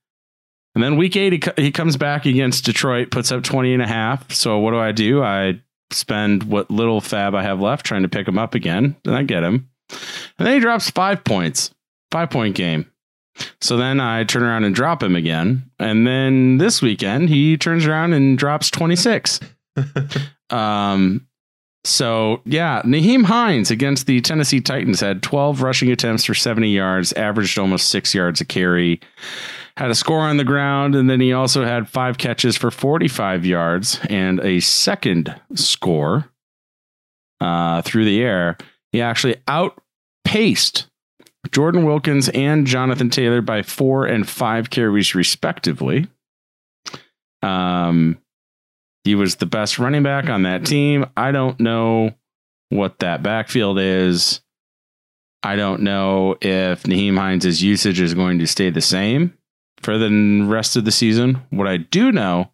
And 0.78 0.84
then 0.84 0.96
week 0.96 1.16
eight, 1.16 1.32
he, 1.32 1.64
he 1.64 1.72
comes 1.72 1.96
back 1.96 2.24
against 2.24 2.64
Detroit, 2.64 3.10
puts 3.10 3.32
up 3.32 3.42
20 3.42 3.72
and 3.72 3.82
a 3.82 3.86
half. 3.88 4.30
So 4.32 4.58
what 4.58 4.70
do 4.70 4.78
I 4.78 4.92
do? 4.92 5.24
I 5.24 5.60
spend 5.90 6.44
what 6.44 6.70
little 6.70 7.00
fab 7.00 7.34
I 7.34 7.42
have 7.42 7.60
left 7.60 7.84
trying 7.84 8.02
to 8.02 8.08
pick 8.08 8.28
him 8.28 8.38
up 8.38 8.54
again. 8.54 8.94
Then 9.02 9.14
I 9.14 9.24
get 9.24 9.42
him. 9.42 9.68
And 10.38 10.46
then 10.46 10.54
he 10.54 10.60
drops 10.60 10.88
five 10.88 11.24
points, 11.24 11.74
five 12.12 12.30
point 12.30 12.54
game. 12.54 12.88
So 13.60 13.76
then 13.76 13.98
I 13.98 14.22
turn 14.22 14.44
around 14.44 14.62
and 14.62 14.72
drop 14.72 15.02
him 15.02 15.16
again. 15.16 15.68
And 15.80 16.06
then 16.06 16.58
this 16.58 16.80
weekend, 16.80 17.28
he 17.28 17.56
turns 17.56 17.84
around 17.84 18.12
and 18.12 18.38
drops 18.38 18.70
26. 18.70 19.40
um, 20.50 21.26
so 21.82 22.40
yeah, 22.44 22.82
Nyheim 22.82 23.24
Hines 23.24 23.72
against 23.72 24.06
the 24.06 24.20
Tennessee 24.20 24.60
Titans 24.60 25.00
had 25.00 25.24
12 25.24 25.60
rushing 25.60 25.90
attempts 25.90 26.24
for 26.24 26.34
70 26.34 26.68
yards, 26.68 27.12
averaged 27.14 27.58
almost 27.58 27.90
six 27.90 28.14
yards 28.14 28.40
a 28.40 28.44
carry, 28.44 29.00
had 29.78 29.92
a 29.92 29.94
score 29.94 30.22
on 30.22 30.38
the 30.38 30.44
ground, 30.44 30.96
and 30.96 31.08
then 31.08 31.20
he 31.20 31.32
also 31.32 31.64
had 31.64 31.88
five 31.88 32.18
catches 32.18 32.56
for 32.56 32.68
45 32.68 33.46
yards 33.46 34.00
and 34.10 34.40
a 34.40 34.58
second 34.58 35.40
score 35.54 36.28
uh, 37.40 37.80
through 37.82 38.04
the 38.04 38.20
air. 38.20 38.56
He 38.90 39.00
actually 39.00 39.36
outpaced 39.46 40.88
Jordan 41.52 41.84
Wilkins 41.84 42.28
and 42.30 42.66
Jonathan 42.66 43.08
Taylor 43.08 43.40
by 43.40 43.62
four 43.62 44.04
and 44.04 44.28
five 44.28 44.68
carries, 44.68 45.14
respectively. 45.14 46.08
Um, 47.42 48.18
he 49.04 49.14
was 49.14 49.36
the 49.36 49.46
best 49.46 49.78
running 49.78 50.02
back 50.02 50.28
on 50.28 50.42
that 50.42 50.66
team. 50.66 51.06
I 51.16 51.30
don't 51.30 51.60
know 51.60 52.16
what 52.70 52.98
that 52.98 53.22
backfield 53.22 53.78
is. 53.78 54.40
I 55.44 55.54
don't 55.54 55.82
know 55.82 56.36
if 56.40 56.82
Nyheim 56.82 57.16
Hines' 57.16 57.62
usage 57.62 58.00
is 58.00 58.14
going 58.14 58.40
to 58.40 58.46
stay 58.48 58.70
the 58.70 58.80
same 58.80 59.37
for 59.82 59.98
the 59.98 60.44
rest 60.46 60.76
of 60.76 60.84
the 60.84 60.92
season. 60.92 61.42
What 61.50 61.68
I 61.68 61.76
do 61.78 62.12
know 62.12 62.50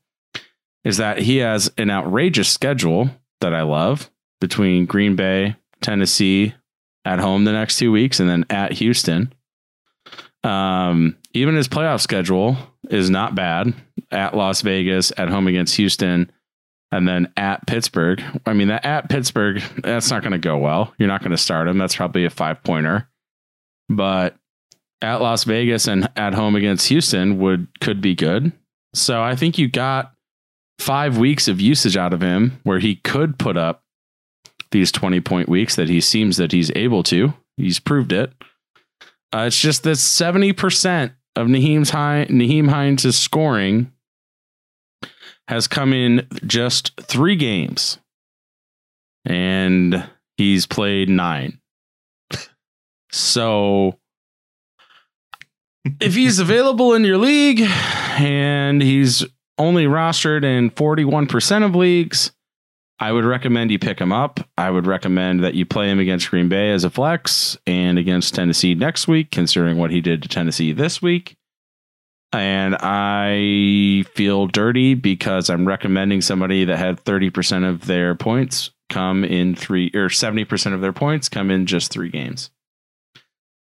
is 0.85 0.99
that 0.99 1.19
he 1.19 1.39
has 1.39 1.73
an 1.79 1.91
outrageous 1.91 2.49
schedule 2.49 3.11
that 3.41 3.55
I 3.55 3.63
love 3.63 4.11
between 4.41 4.87
Green 4.87 5.17
Bay, 5.17 5.57
Tennessee, 5.81 6.55
at 7.05 7.19
home 7.19 7.45
the 7.45 7.53
next 7.53 7.79
two 7.79 7.93
weeks, 7.93 8.21
and 8.21 8.29
then 8.29 8.45
at 8.51 8.73
Houston. 8.73 9.33
Um, 10.43 11.17
even 11.33 11.57
his 11.57 11.69
playoff 11.69 12.01
schedule 12.01 12.57
is 12.91 13.11
not 13.11 13.35
bad. 13.35 13.75
At 14.11 14.37
Las 14.37 14.61
Vegas, 14.61 15.13
at 15.17 15.29
home 15.29 15.47
against 15.47 15.77
Houston, 15.77 16.31
and 16.93 17.09
then 17.09 17.33
at 17.37 17.67
Pittsburgh. 17.67 18.23
I 18.47 18.53
mean, 18.53 18.69
that 18.69 18.85
at 18.85 19.09
Pittsburgh, 19.09 19.63
that's 19.79 20.11
not 20.11 20.23
going 20.23 20.33
to 20.33 20.39
go 20.39 20.59
well. 20.59 20.95
You're 20.99 21.09
not 21.09 21.21
going 21.21 21.33
to 21.33 21.37
start 21.37 21.67
him. 21.67 21.79
That's 21.79 21.97
probably 21.97 22.25
a 22.25 22.31
five 22.31 22.63
pointer. 22.63 23.09
But 23.89 24.37
at 25.05 25.21
Las 25.21 25.45
Vegas 25.45 25.87
and 25.87 26.09
at 26.17 26.35
home 26.35 26.57
against 26.57 26.89
Houston 26.89 27.39
would 27.39 27.69
could 27.81 28.01
be 28.01 28.15
good. 28.15 28.53
So 28.95 29.23
I 29.23 29.37
think 29.37 29.59
you 29.59 29.69
got 29.69 30.13
five 30.79 31.19
weeks 31.19 31.47
of 31.47 31.61
usage 31.61 31.97
out 31.97 32.13
of 32.13 32.21
him 32.21 32.59
where 32.65 32.79
he 32.79 32.97
could 32.97 33.39
put 33.39 33.57
up 33.57 33.85
these 34.71 34.91
20 34.91 35.21
point 35.21 35.49
weeks 35.49 35.77
that 35.77 35.89
he 35.89 36.01
seems 36.01 36.37
that 36.39 36.53
he's 36.53 36.73
able 36.75 37.03
to. 37.05 37.35
He's 37.57 37.79
proved 37.79 38.13
it. 38.13 38.33
Uh, 39.33 39.45
it's 39.47 39.61
just 39.61 39.83
that 39.83 39.97
70% 39.97 41.13
of 41.37 41.49
Nyheim's 41.49 41.91
high, 41.91 42.27
Nyheim 42.29 42.69
Hines' 42.69 43.17
scoring 43.17 43.93
has 45.49 45.69
come 45.69 45.93
in 45.93 46.27
just 46.47 46.93
three 47.01 47.37
games. 47.37 47.99
And 49.25 50.09
he's 50.37 50.67
played 50.67 51.09
nine. 51.09 51.61
So 53.11 53.99
if 56.01 56.15
he's 56.15 56.39
available 56.39 56.95
in 56.95 57.05
your 57.05 57.19
league 57.19 57.61
and 57.63 58.81
he's 58.81 59.25
only 59.59 59.85
rostered 59.85 60.45
in 60.45 60.71
41% 60.71 61.65
of 61.65 61.75
leagues, 61.75 62.33
I 62.99 63.13
would 63.13 63.25
recommend 63.25 63.71
you 63.71 63.79
pick 63.79 64.01
him 64.01 64.13
up. 64.13 64.41
I 64.57 64.71
would 64.71 64.87
recommend 64.87 65.43
that 65.45 65.55
you 65.55 65.67
play 65.67 65.91
him 65.91 65.99
against 65.99 66.31
Green 66.31 66.49
Bay 66.49 66.71
as 66.71 66.85
a 66.85 66.91
flex 66.91 67.57
and 67.67 67.99
against 67.99 68.35
Tennessee 68.35 68.75
next 68.75 69.09
week, 69.09 69.31
considering 69.31 69.79
what 69.79 69.91
he 69.91 70.01
did 70.01 70.23
to 70.23 70.29
Tennessee 70.29 70.73
this 70.73 71.03
week. 71.03 71.37
And 72.33 72.77
I 72.81 74.05
feel 74.15 74.47
dirty 74.47 74.95
because 74.95 75.51
I'm 75.51 75.69
recommending 75.69 76.21
somebody 76.21 76.65
that 76.65 76.79
had 76.79 77.05
30% 77.05 77.69
of 77.69 77.87
their 77.87 78.15
points 78.15 78.71
come 78.91 79.25
in 79.25 79.55
three 79.55 79.91
or 79.95 80.09
70% 80.09 80.75
of 80.75 80.81
their 80.81 80.93
points 80.93 81.29
come 81.29 81.51
in 81.51 81.67
just 81.67 81.93
three 81.93 82.11
games. 82.11 82.51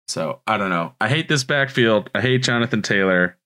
So 0.09 0.41
I 0.47 0.59
don't 0.59 0.71
know. 0.71 0.95
I 1.01 1.09
hate 1.09 1.29
this 1.29 1.45
backfield. 1.45 2.11
I 2.15 2.21
hate 2.21 2.43
Jonathan 2.43 2.83
Taylor. 2.83 3.37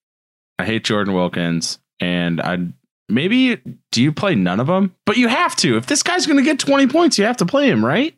I 0.59 0.65
hate 0.65 0.85
Jordan 0.85 1.15
Wilkins. 1.15 1.79
And 2.00 2.41
I 2.41 2.59
maybe 3.09 3.61
do 3.91 4.03
you 4.03 4.12
play 4.12 4.35
none 4.35 4.61
of 4.61 4.67
them? 4.67 4.95
But 5.07 5.17
you 5.17 5.29
have 5.29 5.57
to. 5.57 5.77
If 5.77 5.87
this 5.87 6.03
guy's 6.03 6.27
going 6.27 6.38
to 6.38 6.45
get 6.45 6.59
20 6.59 6.87
points, 6.88 7.19
you 7.19 7.25
have 7.25 7.37
to 7.38 7.47
play 7.47 7.69
him, 7.69 7.85
right? 7.85 8.15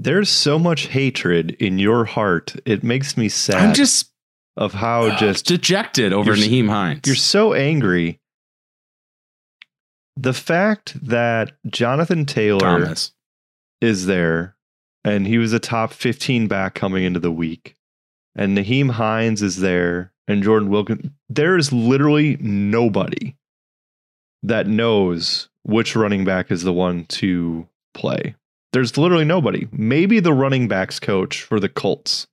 There's 0.00 0.30
so 0.30 0.58
much 0.58 0.86
hatred 0.86 1.52
in 1.58 1.78
your 1.78 2.04
heart. 2.04 2.54
It 2.64 2.84
makes 2.84 3.16
me 3.16 3.28
sad. 3.28 3.56
I'm 3.56 3.74
just 3.74 4.12
of 4.56 4.74
how 4.74 5.16
just 5.16 5.46
dejected 5.46 6.12
over 6.12 6.34
Nyheim 6.34 6.68
Hines. 6.68 7.02
you're 7.06 7.14
so 7.14 7.54
angry. 7.54 8.20
The 10.16 10.32
fact 10.32 10.94
that 11.06 11.52
Jonathan 11.66 12.26
Taylor 12.26 12.58
Thomas. 12.58 13.12
is 13.80 14.06
there 14.06 14.56
and 15.08 15.26
he 15.26 15.38
was 15.38 15.52
a 15.52 15.58
top 15.58 15.92
15 15.92 16.48
back 16.48 16.74
coming 16.74 17.04
into 17.04 17.20
the 17.20 17.32
week, 17.32 17.74
and 18.36 18.56
Nyheim 18.56 18.90
Hines 18.92 19.42
is 19.42 19.58
there 19.58 20.12
and 20.28 20.42
Jordan 20.42 20.68
Wilkins, 20.68 21.10
there 21.28 21.56
is 21.56 21.72
literally 21.72 22.36
nobody 22.40 23.34
that 24.42 24.66
knows 24.66 25.48
which 25.64 25.96
running 25.96 26.24
back 26.24 26.50
is 26.50 26.62
the 26.62 26.72
one 26.72 27.06
to 27.06 27.66
play. 27.94 28.36
There's 28.72 28.96
literally 28.98 29.24
nobody. 29.24 29.66
Maybe 29.72 30.20
the 30.20 30.34
running 30.34 30.68
backs 30.68 31.00
coach 31.00 31.42
for 31.42 31.58
the 31.58 31.68
Colts. 31.68 32.26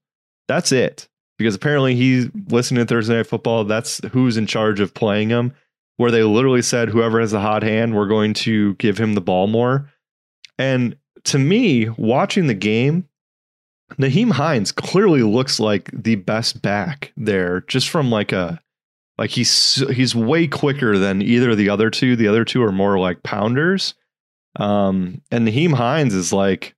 That's 0.48 0.72
it. 0.72 1.08
Because 1.38 1.55
apparently 1.55 1.96
he's 1.96 2.29
listening 2.50 2.86
to 2.86 2.94
Thursday 2.94 3.15
Night 3.15 3.27
Football. 3.27 3.63
That's 3.63 4.00
who's 4.12 4.38
in 4.38 4.46
charge 4.46 4.79
of 4.79 4.94
playing 4.94 5.29
him. 5.29 5.53
Where 5.98 6.12
they 6.12 6.24
literally 6.24 6.62
said, 6.62 6.89
whoever 6.89 7.22
has 7.22 7.32
the 7.32 7.39
hot 7.39 7.63
hand, 7.63 7.96
we're 7.96 8.08
going 8.08 8.34
to 8.36 8.75
give 8.75 8.98
him 8.98 9.13
the 9.13 9.22
ball 9.22 9.48
more. 9.48 9.89
And 10.60 10.98
to 11.25 11.39
me, 11.39 11.89
watching 11.89 12.48
the 12.48 12.53
game, 12.53 13.08
Nyheim 13.94 14.32
Hines 14.32 14.72
clearly 14.72 15.24
looks 15.24 15.60
like 15.60 15.91
the 15.94 16.15
best 16.15 16.62
back 16.62 17.13
there, 17.15 17.62
just 17.62 17.89
from 17.89 18.10
like 18.10 18.32
a 18.32 18.60
like 19.17 19.29
he's 19.29 19.84
he's 19.91 20.15
way 20.15 20.48
quicker 20.48 20.98
than 20.98 21.22
either 21.22 21.51
of 21.51 21.58
the 21.58 21.70
other 21.70 21.89
two. 21.89 22.15
The 22.15 22.27
other 22.27 22.44
two 22.46 22.63
are 22.63 22.72
more 22.72 22.98
like 23.00 23.24
pounders. 23.24 23.94
Um, 24.58 25.22
and 25.32 25.48
Nyheim 25.48 25.74
Hines 25.74 26.13
is 26.13 26.34
like 26.34 26.75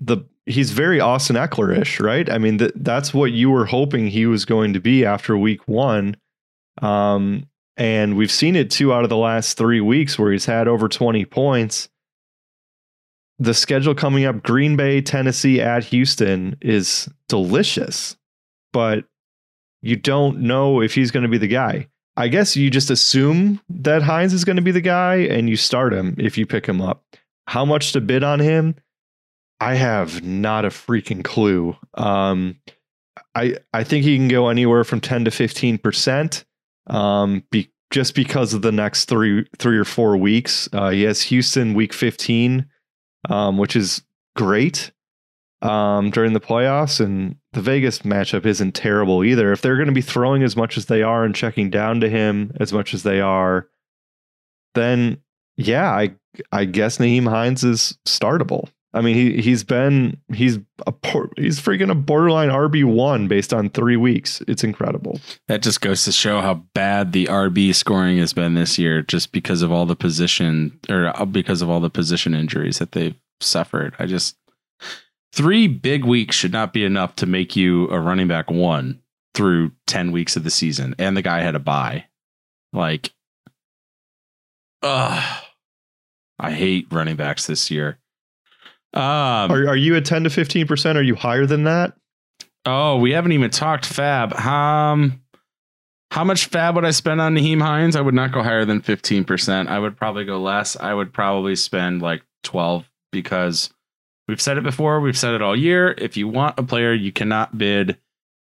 the 0.00 0.24
he's 0.46 0.72
very 0.72 1.00
Austin 1.00 1.36
Ekeler-ish, 1.36 2.00
right? 2.00 2.28
I 2.30 2.38
mean, 2.38 2.58
th- 2.58 2.72
that's 2.76 3.14
what 3.14 3.32
you 3.32 3.50
were 3.50 3.66
hoping 3.66 4.08
he 4.08 4.26
was 4.26 4.44
going 4.44 4.72
to 4.72 4.80
be 4.80 5.04
after 5.04 5.36
week 5.36 5.66
one. 5.68 6.16
Um, 6.80 7.46
and 7.76 8.16
we've 8.16 8.30
seen 8.32 8.56
it 8.56 8.70
two 8.70 8.92
out 8.92 9.04
of 9.04 9.10
the 9.10 9.16
last 9.16 9.56
three 9.56 9.80
weeks 9.80 10.18
where 10.18 10.32
he's 10.32 10.46
had 10.46 10.68
over 10.68 10.88
20 10.88 11.24
points. 11.26 11.88
The 13.38 13.54
schedule 13.54 13.94
coming 13.94 14.24
up 14.24 14.42
Green 14.42 14.76
Bay, 14.76 15.00
Tennessee 15.00 15.60
at 15.60 15.84
Houston 15.84 16.56
is 16.60 17.08
delicious, 17.28 18.16
but 18.72 19.04
you 19.80 19.96
don't 19.96 20.40
know 20.40 20.80
if 20.80 20.94
he's 20.94 21.10
going 21.10 21.24
to 21.24 21.28
be 21.28 21.38
the 21.38 21.48
guy. 21.48 21.88
I 22.16 22.28
guess 22.28 22.56
you 22.56 22.70
just 22.70 22.90
assume 22.90 23.60
that 23.68 24.02
Hines 24.02 24.34
is 24.34 24.44
going 24.44 24.56
to 24.56 24.62
be 24.62 24.70
the 24.70 24.80
guy 24.80 25.16
and 25.16 25.48
you 25.48 25.56
start 25.56 25.92
him 25.92 26.14
if 26.18 26.36
you 26.36 26.46
pick 26.46 26.66
him 26.66 26.80
up. 26.80 27.04
How 27.48 27.64
much 27.64 27.92
to 27.92 28.00
bid 28.00 28.22
on 28.22 28.38
him? 28.38 28.76
I 29.60 29.74
have 29.74 30.22
not 30.22 30.64
a 30.64 30.68
freaking 30.68 31.24
clue. 31.24 31.76
Um, 31.94 32.60
I 33.34 33.56
I 33.72 33.84
think 33.84 34.04
he 34.04 34.16
can 34.16 34.28
go 34.28 34.48
anywhere 34.48 34.84
from 34.84 35.00
ten 35.00 35.24
to 35.24 35.30
fifteen 35.30 35.78
percent. 35.78 36.44
Um, 36.88 37.44
be, 37.50 37.70
just 37.90 38.14
because 38.14 38.54
of 38.54 38.62
the 38.62 38.72
next 38.72 39.06
three 39.06 39.46
three 39.58 39.78
or 39.78 39.84
four 39.84 40.16
weeks. 40.16 40.68
Uh, 40.72 40.90
he 40.90 41.02
has 41.02 41.22
Houston 41.22 41.74
week 41.74 41.92
fifteen, 41.92 42.66
um, 43.28 43.58
which 43.58 43.76
is 43.76 44.02
great 44.36 44.92
um, 45.62 46.10
during 46.10 46.32
the 46.32 46.40
playoffs, 46.40 47.00
and 47.00 47.36
the 47.52 47.60
Vegas 47.60 48.00
matchup 48.00 48.46
isn't 48.46 48.72
terrible 48.72 49.24
either. 49.24 49.52
If 49.52 49.62
they're 49.62 49.76
going 49.76 49.86
to 49.86 49.92
be 49.92 50.00
throwing 50.00 50.42
as 50.42 50.56
much 50.56 50.76
as 50.76 50.86
they 50.86 51.02
are 51.02 51.24
and 51.24 51.34
checking 51.34 51.70
down 51.70 52.00
to 52.00 52.08
him 52.08 52.52
as 52.58 52.72
much 52.72 52.94
as 52.94 53.02
they 53.02 53.20
are, 53.20 53.68
then 54.74 55.18
yeah, 55.56 55.90
I 55.90 56.14
I 56.50 56.64
guess 56.64 56.98
Nyheim 56.98 57.28
Hines 57.28 57.62
is 57.62 57.98
startable. 58.06 58.68
I 58.94 59.00
mean, 59.00 59.14
he 59.14 59.40
he's 59.40 59.64
been 59.64 60.18
he's 60.34 60.58
a 60.86 60.92
he's 61.36 61.60
freaking 61.60 61.90
a 61.90 61.94
borderline 61.94 62.50
RB 62.50 62.84
one 62.84 63.26
based 63.26 63.54
on 63.54 63.70
three 63.70 63.96
weeks. 63.96 64.42
It's 64.46 64.62
incredible. 64.62 65.18
That 65.48 65.62
just 65.62 65.80
goes 65.80 66.04
to 66.04 66.12
show 66.12 66.40
how 66.40 66.54
bad 66.74 67.12
the 67.12 67.26
RB 67.26 67.74
scoring 67.74 68.18
has 68.18 68.34
been 68.34 68.54
this 68.54 68.78
year, 68.78 69.00
just 69.00 69.32
because 69.32 69.62
of 69.62 69.72
all 69.72 69.86
the 69.86 69.96
position 69.96 70.78
or 70.90 71.06
uh, 71.18 71.24
because 71.24 71.62
of 71.62 71.70
all 71.70 71.80
the 71.80 71.90
position 71.90 72.34
injuries 72.34 72.78
that 72.80 72.92
they've 72.92 73.16
suffered. 73.40 73.94
I 73.98 74.04
just 74.04 74.36
three 75.32 75.68
big 75.68 76.04
weeks 76.04 76.36
should 76.36 76.52
not 76.52 76.74
be 76.74 76.84
enough 76.84 77.16
to 77.16 77.26
make 77.26 77.56
you 77.56 77.88
a 77.88 77.98
running 77.98 78.28
back 78.28 78.50
one 78.50 79.00
through 79.34 79.72
ten 79.86 80.12
weeks 80.12 80.36
of 80.36 80.44
the 80.44 80.50
season, 80.50 80.94
and 80.98 81.16
the 81.16 81.22
guy 81.22 81.40
had 81.40 81.54
a 81.54 81.60
bye. 81.60 82.04
Like, 82.74 83.10
ugh, 84.82 85.44
I 86.38 86.50
hate 86.50 86.88
running 86.90 87.16
backs 87.16 87.46
this 87.46 87.70
year. 87.70 87.98
Um, 88.94 89.02
Are 89.50 89.68
are 89.68 89.76
you 89.76 89.96
at 89.96 90.04
ten 90.04 90.24
to 90.24 90.30
fifteen 90.30 90.66
percent? 90.66 90.98
Are 90.98 91.02
you 91.02 91.14
higher 91.14 91.46
than 91.46 91.64
that? 91.64 91.94
Oh, 92.64 92.98
we 92.98 93.12
haven't 93.12 93.32
even 93.32 93.50
talked 93.50 93.86
fab. 93.86 94.34
Um, 94.34 95.20
how 96.12 96.24
much 96.24 96.46
fab 96.46 96.74
would 96.76 96.84
I 96.84 96.90
spend 96.90 97.20
on 97.20 97.34
Nyheim 97.34 97.60
Hines? 97.60 97.96
I 97.96 98.00
would 98.00 98.14
not 98.14 98.32
go 98.32 98.42
higher 98.42 98.64
than 98.64 98.82
15%. 98.82 99.66
I 99.66 99.78
would 99.78 99.96
probably 99.96 100.24
go 100.24 100.40
less. 100.40 100.76
I 100.76 100.94
would 100.94 101.12
probably 101.12 101.56
spend 101.56 102.02
like 102.02 102.22
12 102.44 102.88
because 103.10 103.72
we've 104.28 104.40
said 104.40 104.58
it 104.58 104.62
before. 104.62 105.00
We've 105.00 105.16
said 105.16 105.34
it 105.34 105.42
all 105.42 105.56
year. 105.56 105.94
If 105.98 106.16
you 106.16 106.28
want 106.28 106.58
a 106.58 106.62
player, 106.62 106.92
you 106.92 107.12
cannot 107.12 107.56
bid 107.56 107.96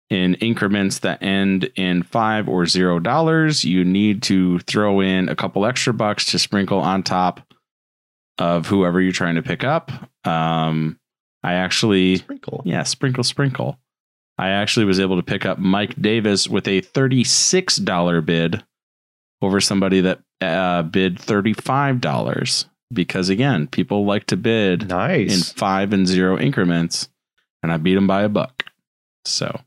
in 0.09 0.33
increments 0.35 0.99
that 0.99 1.21
end 1.21 1.69
in 1.75 2.03
five 2.03 2.49
or 2.49 2.65
zero 2.65 2.99
dollars. 2.99 3.63
You 3.63 3.85
need 3.85 4.23
to 4.23 4.59
throw 4.59 4.99
in 4.99 5.29
a 5.29 5.35
couple 5.35 5.65
extra 5.65 5.93
bucks 5.93 6.25
to 6.31 6.39
sprinkle 6.39 6.79
on 6.79 7.03
top 7.03 7.48
of 8.39 8.65
whoever 8.67 8.99
you're 8.99 9.11
trying 9.11 9.35
to 9.35 9.43
pick 9.43 9.63
up. 9.63 9.91
Um, 10.25 10.97
I 11.43 11.53
actually 11.53 12.17
Sprinkle. 12.17 12.63
yeah, 12.65 12.83
sprinkle, 12.83 13.23
sprinkle. 13.23 13.77
I 14.37 14.49
actually 14.49 14.85
was 14.85 14.99
able 14.99 15.17
to 15.17 15.23
pick 15.23 15.45
up 15.45 15.59
Mike 15.59 16.01
Davis 16.01 16.47
with 16.47 16.67
a 16.67 16.81
$36 16.81 18.25
bid 18.25 18.63
over 19.41 19.59
somebody 19.59 20.01
that 20.01 20.19
uh, 20.41 20.83
bid 20.83 21.17
$35 21.17 22.65
because, 22.93 23.29
again, 23.29 23.67
people 23.67 24.05
like 24.05 24.25
to 24.27 24.37
bid 24.37 24.87
nice 24.87 25.33
in 25.33 25.41
five 25.55 25.91
and 25.93 26.07
zero 26.07 26.39
increments, 26.39 27.09
and 27.61 27.71
I 27.71 27.77
beat 27.77 27.95
them 27.95 28.07
by 28.07 28.23
a 28.23 28.29
buck. 28.29 28.63
So, 29.25 29.59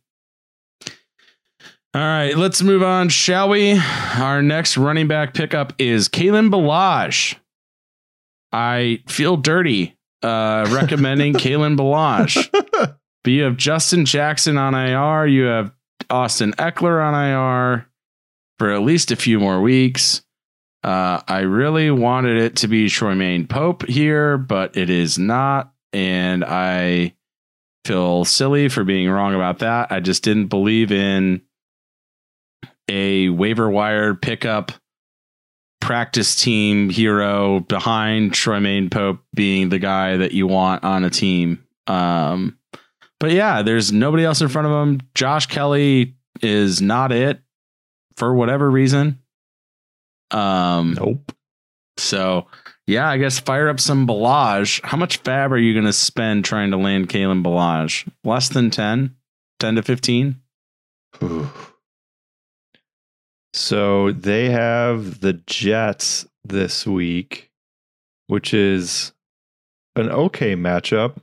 all 1.94 2.00
right, 2.00 2.34
let's 2.34 2.62
move 2.62 2.82
on, 2.82 3.10
shall 3.10 3.50
we? 3.50 3.78
Our 4.16 4.40
next 4.42 4.78
running 4.78 5.06
back 5.08 5.34
pickup 5.34 5.74
is 5.78 6.08
Kalen 6.08 6.50
Ballage. 6.50 7.36
I 8.52 9.02
feel 9.08 9.36
dirty 9.36 9.96
uh, 10.22 10.68
recommending 10.70 11.34
Kalen 11.34 11.76
Ballage. 11.76 12.48
But 13.24 13.30
you 13.30 13.44
have 13.44 13.56
Justin 13.56 14.04
Jackson 14.04 14.58
on 14.58 14.74
IR. 14.74 15.26
You 15.26 15.44
have 15.44 15.72
Austin 16.10 16.52
Ekeler 16.54 17.00
on 17.00 17.14
IR 17.14 17.86
for 18.58 18.72
at 18.72 18.82
least 18.82 19.12
a 19.12 19.16
few 19.16 19.38
more 19.38 19.60
weeks. 19.60 20.22
Uh, 20.82 21.20
I 21.28 21.40
really 21.40 21.90
wanted 21.92 22.38
it 22.38 22.56
to 22.56 22.68
be 22.68 22.86
Troymaine 22.86 23.48
Pope 23.48 23.86
here, 23.86 24.36
but 24.36 24.76
it 24.76 24.90
is 24.90 25.18
not. 25.18 25.72
And 25.92 26.44
I 26.44 27.14
feel 27.84 28.24
silly 28.24 28.68
for 28.68 28.82
being 28.82 29.08
wrong 29.08 29.34
about 29.34 29.60
that. 29.60 29.92
I 29.92 30.00
just 30.00 30.24
didn't 30.24 30.46
believe 30.46 30.90
in 30.90 31.42
a 32.88 33.28
waiver 33.28 33.70
wire 33.70 34.14
pickup 34.14 34.72
practice 35.82 36.36
team 36.36 36.88
hero 36.88 37.60
behind 37.60 38.30
Troymaine 38.30 38.90
Pope 38.90 39.18
being 39.34 39.68
the 39.68 39.80
guy 39.80 40.16
that 40.16 40.32
you 40.32 40.46
want 40.46 40.84
on 40.84 41.04
a 41.04 41.10
team. 41.10 41.66
Um, 41.88 42.56
but 43.18 43.32
yeah, 43.32 43.62
there's 43.62 43.92
nobody 43.92 44.24
else 44.24 44.40
in 44.40 44.48
front 44.48 44.68
of 44.68 44.72
him. 44.72 45.00
Josh 45.14 45.46
Kelley 45.46 46.14
is 46.40 46.80
not 46.80 47.10
it 47.10 47.40
for 48.16 48.32
whatever 48.32 48.70
reason. 48.70 49.18
Um, 50.30 50.94
nope. 50.94 51.32
so 51.98 52.46
yeah, 52.86 53.08
I 53.08 53.18
guess 53.18 53.40
fire 53.40 53.68
up 53.68 53.80
some 53.80 54.06
Ballage. 54.06 54.80
How 54.84 54.96
much 54.96 55.18
fab 55.18 55.52
are 55.52 55.58
you 55.58 55.74
going 55.74 55.86
to 55.86 55.92
spend 55.92 56.44
trying 56.44 56.70
to 56.70 56.76
land 56.76 57.08
Kalen 57.08 57.42
Ballage? 57.42 58.08
Less 58.24 58.48
than 58.48 58.70
10, 58.70 59.16
10 59.58 59.74
to 59.74 59.82
15? 59.82 60.40
So 63.62 64.10
they 64.10 64.50
have 64.50 65.20
the 65.20 65.34
Jets 65.34 66.26
this 66.42 66.84
week, 66.84 67.48
which 68.26 68.52
is 68.52 69.12
an 69.94 70.10
okay 70.10 70.56
matchup. 70.56 71.18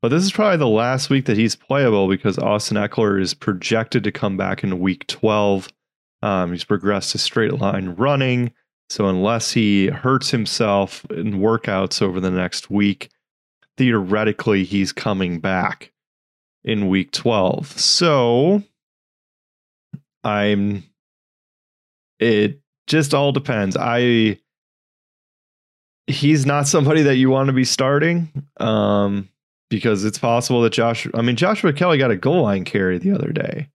But 0.00 0.08
this 0.08 0.22
is 0.22 0.32
probably 0.32 0.56
the 0.56 0.68
last 0.68 1.10
week 1.10 1.26
that 1.26 1.36
he's 1.36 1.54
playable 1.54 2.08
because 2.08 2.38
Austin 2.38 2.78
Ekeler 2.78 3.20
is 3.20 3.34
projected 3.34 4.04
to 4.04 4.10
come 4.10 4.38
back 4.38 4.64
in 4.64 4.80
week 4.80 5.06
12. 5.06 5.68
Um, 6.22 6.52
he's 6.52 6.64
progressed 6.64 7.12
to 7.12 7.18
straight 7.18 7.60
line 7.60 7.90
running. 7.90 8.52
So 8.88 9.06
unless 9.06 9.52
he 9.52 9.88
hurts 9.88 10.30
himself 10.30 11.04
in 11.10 11.40
workouts 11.40 12.00
over 12.00 12.20
the 12.20 12.30
next 12.30 12.70
week, 12.70 13.10
theoretically 13.76 14.64
he's 14.64 14.92
coming 14.92 15.40
back 15.40 15.92
in 16.64 16.88
week 16.88 17.12
12. 17.12 17.78
So 17.78 18.62
I'm 20.24 20.84
it 22.22 22.60
just 22.86 23.14
all 23.14 23.32
depends. 23.32 23.76
I 23.76 24.38
he's 26.06 26.44
not 26.44 26.66
somebody 26.66 27.02
that 27.02 27.16
you 27.16 27.30
want 27.30 27.46
to 27.46 27.52
be 27.52 27.64
starting 27.64 28.28
um 28.58 29.28
because 29.70 30.04
it's 30.04 30.18
possible 30.18 30.62
that 30.62 30.72
Josh 30.72 31.06
I 31.14 31.22
mean 31.22 31.36
Joshua 31.36 31.72
Kelley 31.72 31.98
got 31.98 32.10
a 32.10 32.16
goal 32.16 32.42
line 32.42 32.64
carry 32.64 32.98
the 32.98 33.12
other 33.12 33.32
day. 33.32 33.68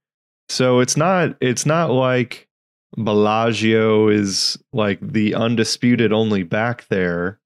So 0.50 0.80
it's 0.80 0.98
not 0.98 1.36
it's 1.42 1.66
not 1.66 1.92
like 1.92 2.48
Bellagio 2.96 4.08
is 4.08 4.58
like 4.72 5.00
the 5.02 5.36
undisputed 5.36 6.14
only 6.14 6.44
back 6.44 6.88
there. 6.88 7.40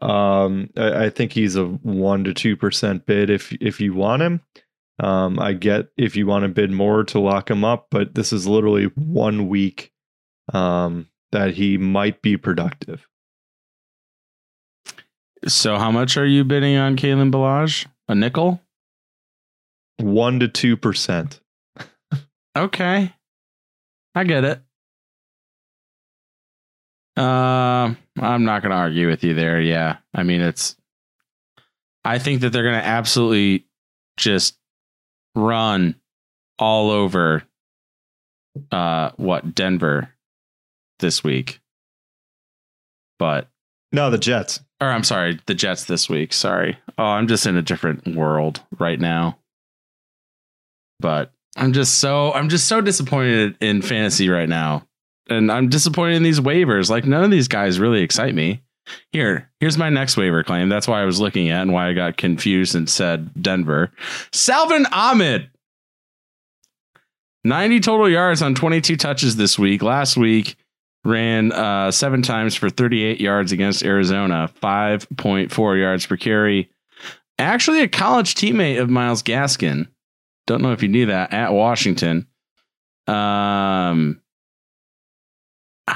Um, 0.00 0.70
I, 0.76 1.06
I 1.06 1.10
think 1.10 1.32
he's 1.32 1.56
a 1.56 1.64
one 1.64 2.24
to 2.24 2.34
two 2.34 2.56
percent 2.56 3.06
bid 3.06 3.30
if 3.30 3.52
if 3.60 3.80
you 3.80 3.94
want 3.94 4.22
him. 4.22 4.40
Um, 5.00 5.38
I 5.38 5.54
get 5.54 5.88
if 5.96 6.14
you 6.14 6.26
want 6.26 6.42
to 6.42 6.48
bid 6.48 6.70
more 6.70 7.04
to 7.04 7.18
lock 7.18 7.50
him 7.50 7.64
up, 7.64 7.88
but 7.90 8.14
this 8.14 8.32
is 8.32 8.46
literally 8.46 8.84
one 8.96 9.48
week 9.48 9.92
um, 10.52 11.08
that 11.32 11.54
he 11.54 11.78
might 11.78 12.22
be 12.22 12.36
productive. 12.36 13.06
So 15.46 15.78
how 15.78 15.90
much 15.90 16.16
are 16.16 16.26
you 16.26 16.44
bidding 16.44 16.76
on 16.76 16.96
Kalen 16.96 17.32
Ballage? 17.32 17.86
A 18.08 18.14
nickel? 18.14 18.60
One 19.98 20.40
to 20.40 20.48
two 20.48 20.76
percent. 20.76 21.40
Okay. 22.56 23.14
I 24.14 24.24
get 24.24 24.44
it. 24.44 24.60
Uh, 27.16 27.94
I'm 28.18 28.44
not 28.44 28.62
going 28.62 28.70
to 28.70 28.76
argue 28.76 29.08
with 29.08 29.22
you 29.24 29.34
there. 29.34 29.60
Yeah. 29.60 29.98
I 30.14 30.22
mean, 30.22 30.40
it's, 30.40 30.76
I 32.04 32.18
think 32.18 32.40
that 32.40 32.50
they're 32.50 32.62
going 32.62 32.80
to 32.80 32.84
absolutely 32.84 33.66
just 34.16 34.56
run 35.34 35.94
all 36.58 36.90
over, 36.90 37.42
uh, 38.72 39.10
what, 39.16 39.54
Denver 39.54 40.12
this 41.00 41.24
week. 41.24 41.60
But, 43.18 43.48
No, 43.92 44.10
the 44.10 44.18
Jets. 44.18 44.60
or 44.80 44.88
I'm 44.88 45.04
sorry, 45.04 45.38
the 45.46 45.54
Jets 45.54 45.84
this 45.84 46.08
week. 46.08 46.32
Sorry. 46.32 46.78
Oh, 46.96 47.04
I'm 47.04 47.26
just 47.28 47.46
in 47.46 47.56
a 47.56 47.62
different 47.62 48.06
world 48.16 48.62
right 48.78 48.98
now. 49.00 49.38
But 51.00 51.32
I'm 51.56 51.72
just 51.72 51.96
so 51.98 52.32
I'm 52.32 52.48
just 52.48 52.66
so 52.68 52.80
disappointed 52.80 53.56
in 53.60 53.82
fantasy 53.82 54.28
right 54.28 54.48
now. 54.48 54.86
And 55.28 55.50
I'm 55.50 55.68
disappointed 55.68 56.16
in 56.16 56.22
these 56.22 56.40
waivers. 56.40 56.90
Like 56.90 57.04
none 57.06 57.24
of 57.24 57.30
these 57.30 57.48
guys 57.48 57.78
really 57.80 58.02
excite 58.02 58.34
me. 58.34 58.62
Here, 59.12 59.50
here's 59.60 59.78
my 59.78 59.88
next 59.88 60.16
waiver 60.16 60.42
claim. 60.42 60.68
That's 60.68 60.88
why 60.88 61.00
I 61.00 61.04
was 61.04 61.20
looking 61.20 61.48
at 61.50 61.62
and 61.62 61.72
why 61.72 61.88
I 61.88 61.92
got 61.92 62.16
confused 62.16 62.74
and 62.74 62.88
said 62.88 63.30
Denver. 63.40 63.92
Salvon 64.32 64.86
Ahmed. 64.92 65.50
90 67.44 67.80
total 67.80 68.08
yards 68.10 68.42
on 68.42 68.54
22 68.54 68.96
touches 68.96 69.36
this 69.36 69.58
week. 69.58 69.82
Last 69.82 70.16
week 70.16 70.56
ran 71.04 71.52
uh, 71.52 71.90
seven 71.90 72.22
times 72.22 72.54
for 72.54 72.68
38 72.70 73.20
yards 73.20 73.52
against 73.52 73.84
Arizona, 73.84 74.50
5.4 74.62 75.80
yards 75.80 76.06
per 76.06 76.16
carry. 76.16 76.70
Actually, 77.38 77.80
a 77.80 77.88
college 77.88 78.34
teammate 78.34 78.80
of 78.80 78.90
Myles 78.90 79.22
Gaskin. 79.22 79.88
Don't 80.46 80.62
know 80.62 80.72
if 80.72 80.82
you 80.82 80.88
knew 80.88 81.06
that 81.06 81.32
at 81.32 81.52
Washington. 81.52 82.26
Um, 83.06 84.20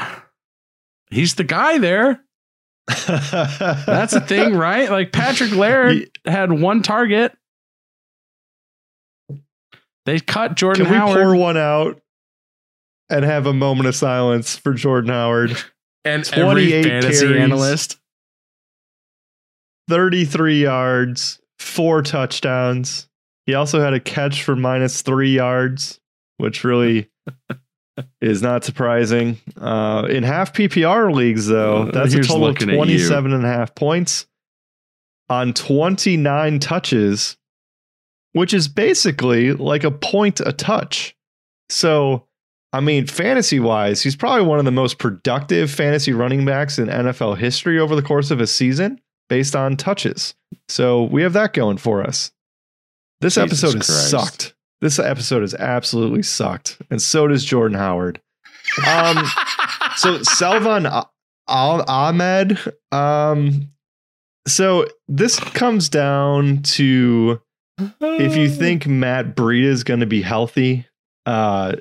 he's 1.11 1.35
the 1.35 1.45
guy 1.45 1.79
there. 1.79 2.21
That's 3.07 4.13
a 4.13 4.21
thing, 4.21 4.55
right? 4.57 4.91
Like 4.91 5.13
Patrick 5.13 5.53
Laird 5.53 6.11
had 6.27 6.53
one 6.53 6.83
target. 6.83 7.37
They 10.05 10.21
cut 10.21 10.55
Jordan 10.55 10.85
Can 10.85 10.93
we 10.93 10.99
Howard 10.99 11.17
pour 11.17 11.37
one 11.37 11.57
out 11.57 12.01
and 13.15 13.25
have 13.25 13.47
a 13.47 13.53
moment 13.55 13.89
of 13.89 13.95
silence 13.95 14.57
for 14.57 14.73
Jordan 14.75 15.11
Howard? 15.11 15.57
and 16.05 16.29
every 16.33 16.43
28 16.43 16.85
fantasy 16.85 17.27
carries. 17.27 17.43
analyst. 17.43 17.99
33 19.89 20.63
yards, 20.63 21.41
four 21.59 22.03
touchdowns. 22.03 23.09
He 23.47 23.55
also 23.55 23.81
had 23.81 23.93
a 23.93 24.01
catch 24.01 24.43
for 24.43 24.57
minus 24.57 25.03
three 25.03 25.35
yards, 25.35 26.01
which 26.39 26.65
really 26.65 27.11
is 28.21 28.43
not 28.43 28.65
surprising. 28.65 29.39
Uh, 29.61 30.07
in 30.09 30.23
half 30.23 30.53
PPR 30.55 31.15
leagues, 31.15 31.47
though, 31.47 31.83
Uh, 31.83 31.91
that's 31.93 32.15
a 32.15 32.23
total 32.23 32.37
of 32.37 32.61
looking 32.61 32.69
27 32.75 33.33
and 33.33 33.45
a 33.45 33.49
half 33.49 33.75
points 33.75 34.27
on 35.29 35.53
29 35.53 36.59
touches, 36.59 37.37
which 38.33 38.55
is 38.55 38.69
basically 38.69 39.53
like 39.53 39.85
a 39.85 39.91
point 39.91 40.41
a 40.41 40.53
touch. 40.53 41.15
So, 41.69 42.27
I 42.75 42.81
mean, 42.81 43.07
fantasy 43.07 43.61
wise, 43.61 44.03
he's 44.03 44.17
probably 44.17 44.45
one 44.47 44.59
of 44.59 44.65
the 44.65 44.73
most 44.73 44.99
productive 44.99 45.71
fantasy 45.71 46.13
running 46.13 46.45
backs 46.45 46.79
in 46.79 46.89
NFL 46.89 47.39
history 47.39 47.79
over 47.79 47.95
the 47.95 48.03
course 48.03 48.31
of 48.31 48.41
a 48.41 48.47
season 48.47 49.01
based 49.29 49.55
on 49.55 49.77
touches. 49.77 50.35
So 50.69 51.05
we 51.05 51.23
have 51.23 51.33
that 51.35 51.53
going 51.53 51.77
for 51.79 52.03
us. 52.03 52.33
This 53.21 53.37
Jesus 53.37 53.63
episode 53.63 53.77
has 53.79 53.87
Christ. 53.87 54.11
sucked. 54.11 54.55
This 54.81 54.99
episode 54.99 55.43
has 55.43 55.55
absolutely 55.55 56.23
sucked. 56.23 56.81
And 56.91 57.01
so 57.01 57.27
does 57.29 57.45
Jordan 57.45 57.79
Howard. 57.79 58.21
Um, 58.87 59.25
so 59.97 60.23
Salvon 60.23 60.87
Ah- 60.87 61.09
Ah- 61.49 61.85
Ahmed. 61.87 62.59
Um, 62.93 63.71
so 64.49 64.87
this 65.09 65.39
comes 65.39 65.89
down 65.89 66.63
to 66.63 67.41
if 68.01 68.37
you 68.37 68.49
think 68.51 68.87
Matt 68.87 69.37
Breida 69.37 69.65
is 69.65 69.85
going 69.85 70.01
to 70.01 70.07
be 70.07 70.23
healthy, 70.23 70.87
uh, 71.25 71.77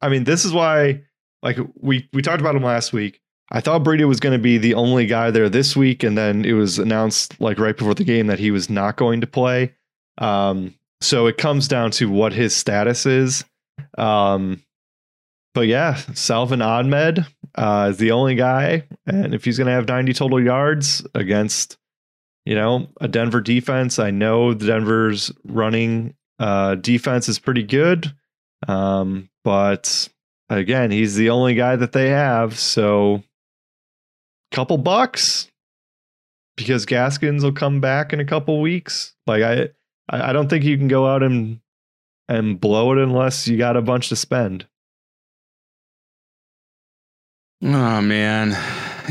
I 0.00 0.08
mean, 0.08 0.24
this 0.24 0.44
is 0.44 0.52
why, 0.52 1.02
like 1.42 1.58
we 1.80 2.08
we 2.12 2.22
talked 2.22 2.40
about 2.40 2.56
him 2.56 2.62
last 2.62 2.92
week. 2.92 3.20
I 3.50 3.60
thought 3.60 3.82
Breida 3.82 4.06
was 4.06 4.20
going 4.20 4.34
to 4.34 4.42
be 4.42 4.58
the 4.58 4.74
only 4.74 5.06
guy 5.06 5.30
there 5.30 5.48
this 5.48 5.74
week, 5.74 6.02
and 6.02 6.18
then 6.18 6.44
it 6.44 6.52
was 6.52 6.78
announced 6.78 7.40
like 7.40 7.58
right 7.58 7.76
before 7.76 7.94
the 7.94 8.04
game 8.04 8.26
that 8.26 8.38
he 8.38 8.50
was 8.50 8.68
not 8.68 8.96
going 8.96 9.20
to 9.22 9.26
play. 9.26 9.74
Um, 10.18 10.74
so 11.00 11.26
it 11.26 11.38
comes 11.38 11.68
down 11.68 11.90
to 11.92 12.10
what 12.10 12.32
his 12.32 12.54
status 12.54 13.06
is. 13.06 13.44
Um, 13.96 14.62
but 15.54 15.66
yeah, 15.66 15.94
Salvon 16.14 16.60
Ahmed 16.60 17.24
uh, 17.54 17.88
is 17.90 17.98
the 17.98 18.10
only 18.10 18.34
guy, 18.34 18.86
and 19.06 19.34
if 19.34 19.44
he's 19.44 19.56
going 19.56 19.66
to 19.66 19.72
have 19.72 19.88
90 19.88 20.12
total 20.12 20.42
yards 20.42 21.06
against 21.14 21.78
you 22.48 22.54
know, 22.54 22.88
a 22.98 23.06
Denver 23.06 23.42
defense. 23.42 23.98
I 23.98 24.10
know 24.10 24.54
the 24.54 24.64
Denver's 24.64 25.30
running 25.44 26.14
uh, 26.38 26.76
defense 26.76 27.28
is 27.28 27.38
pretty 27.38 27.62
good, 27.62 28.10
um, 28.66 29.28
but 29.48 30.10
again, 30.50 30.90
he's 30.90 31.14
the 31.14 31.30
only 31.30 31.54
guy 31.54 31.74
that 31.74 31.92
they 31.92 32.10
have. 32.10 32.58
So, 32.58 33.22
couple 34.52 34.76
bucks 34.76 35.48
because 36.54 36.84
Gaskins 36.84 37.42
will 37.42 37.52
come 37.52 37.80
back 37.80 38.12
in 38.12 38.20
a 38.20 38.26
couple 38.26 38.60
weeks. 38.60 39.14
Like 39.26 39.42
I, 39.42 39.70
I 40.10 40.34
don't 40.34 40.50
think 40.50 40.64
you 40.64 40.76
can 40.76 40.86
go 40.86 41.06
out 41.06 41.22
and 41.22 41.60
and 42.28 42.60
blow 42.60 42.92
it 42.92 42.98
unless 42.98 43.48
you 43.48 43.56
got 43.56 43.78
a 43.78 43.80
bunch 43.80 44.10
to 44.10 44.16
spend. 44.16 44.66
Oh 47.62 48.02
man. 48.02 48.54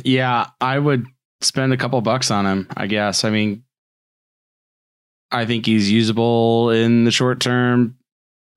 Yeah, 0.06 0.46
I 0.62 0.78
would 0.78 1.08
spend 1.42 1.74
a 1.74 1.78
couple 1.78 2.00
bucks 2.02 2.30
on 2.30 2.46
him, 2.46 2.68
I 2.78 2.86
guess. 2.86 3.24
I 3.24 3.32
mean 3.32 3.64
I 5.32 5.48
think 5.48 5.66
he's 5.66 5.92
usable 5.92 6.70
in 6.70 7.06
the 7.06 7.12
short 7.12 7.40
term. 7.40 7.97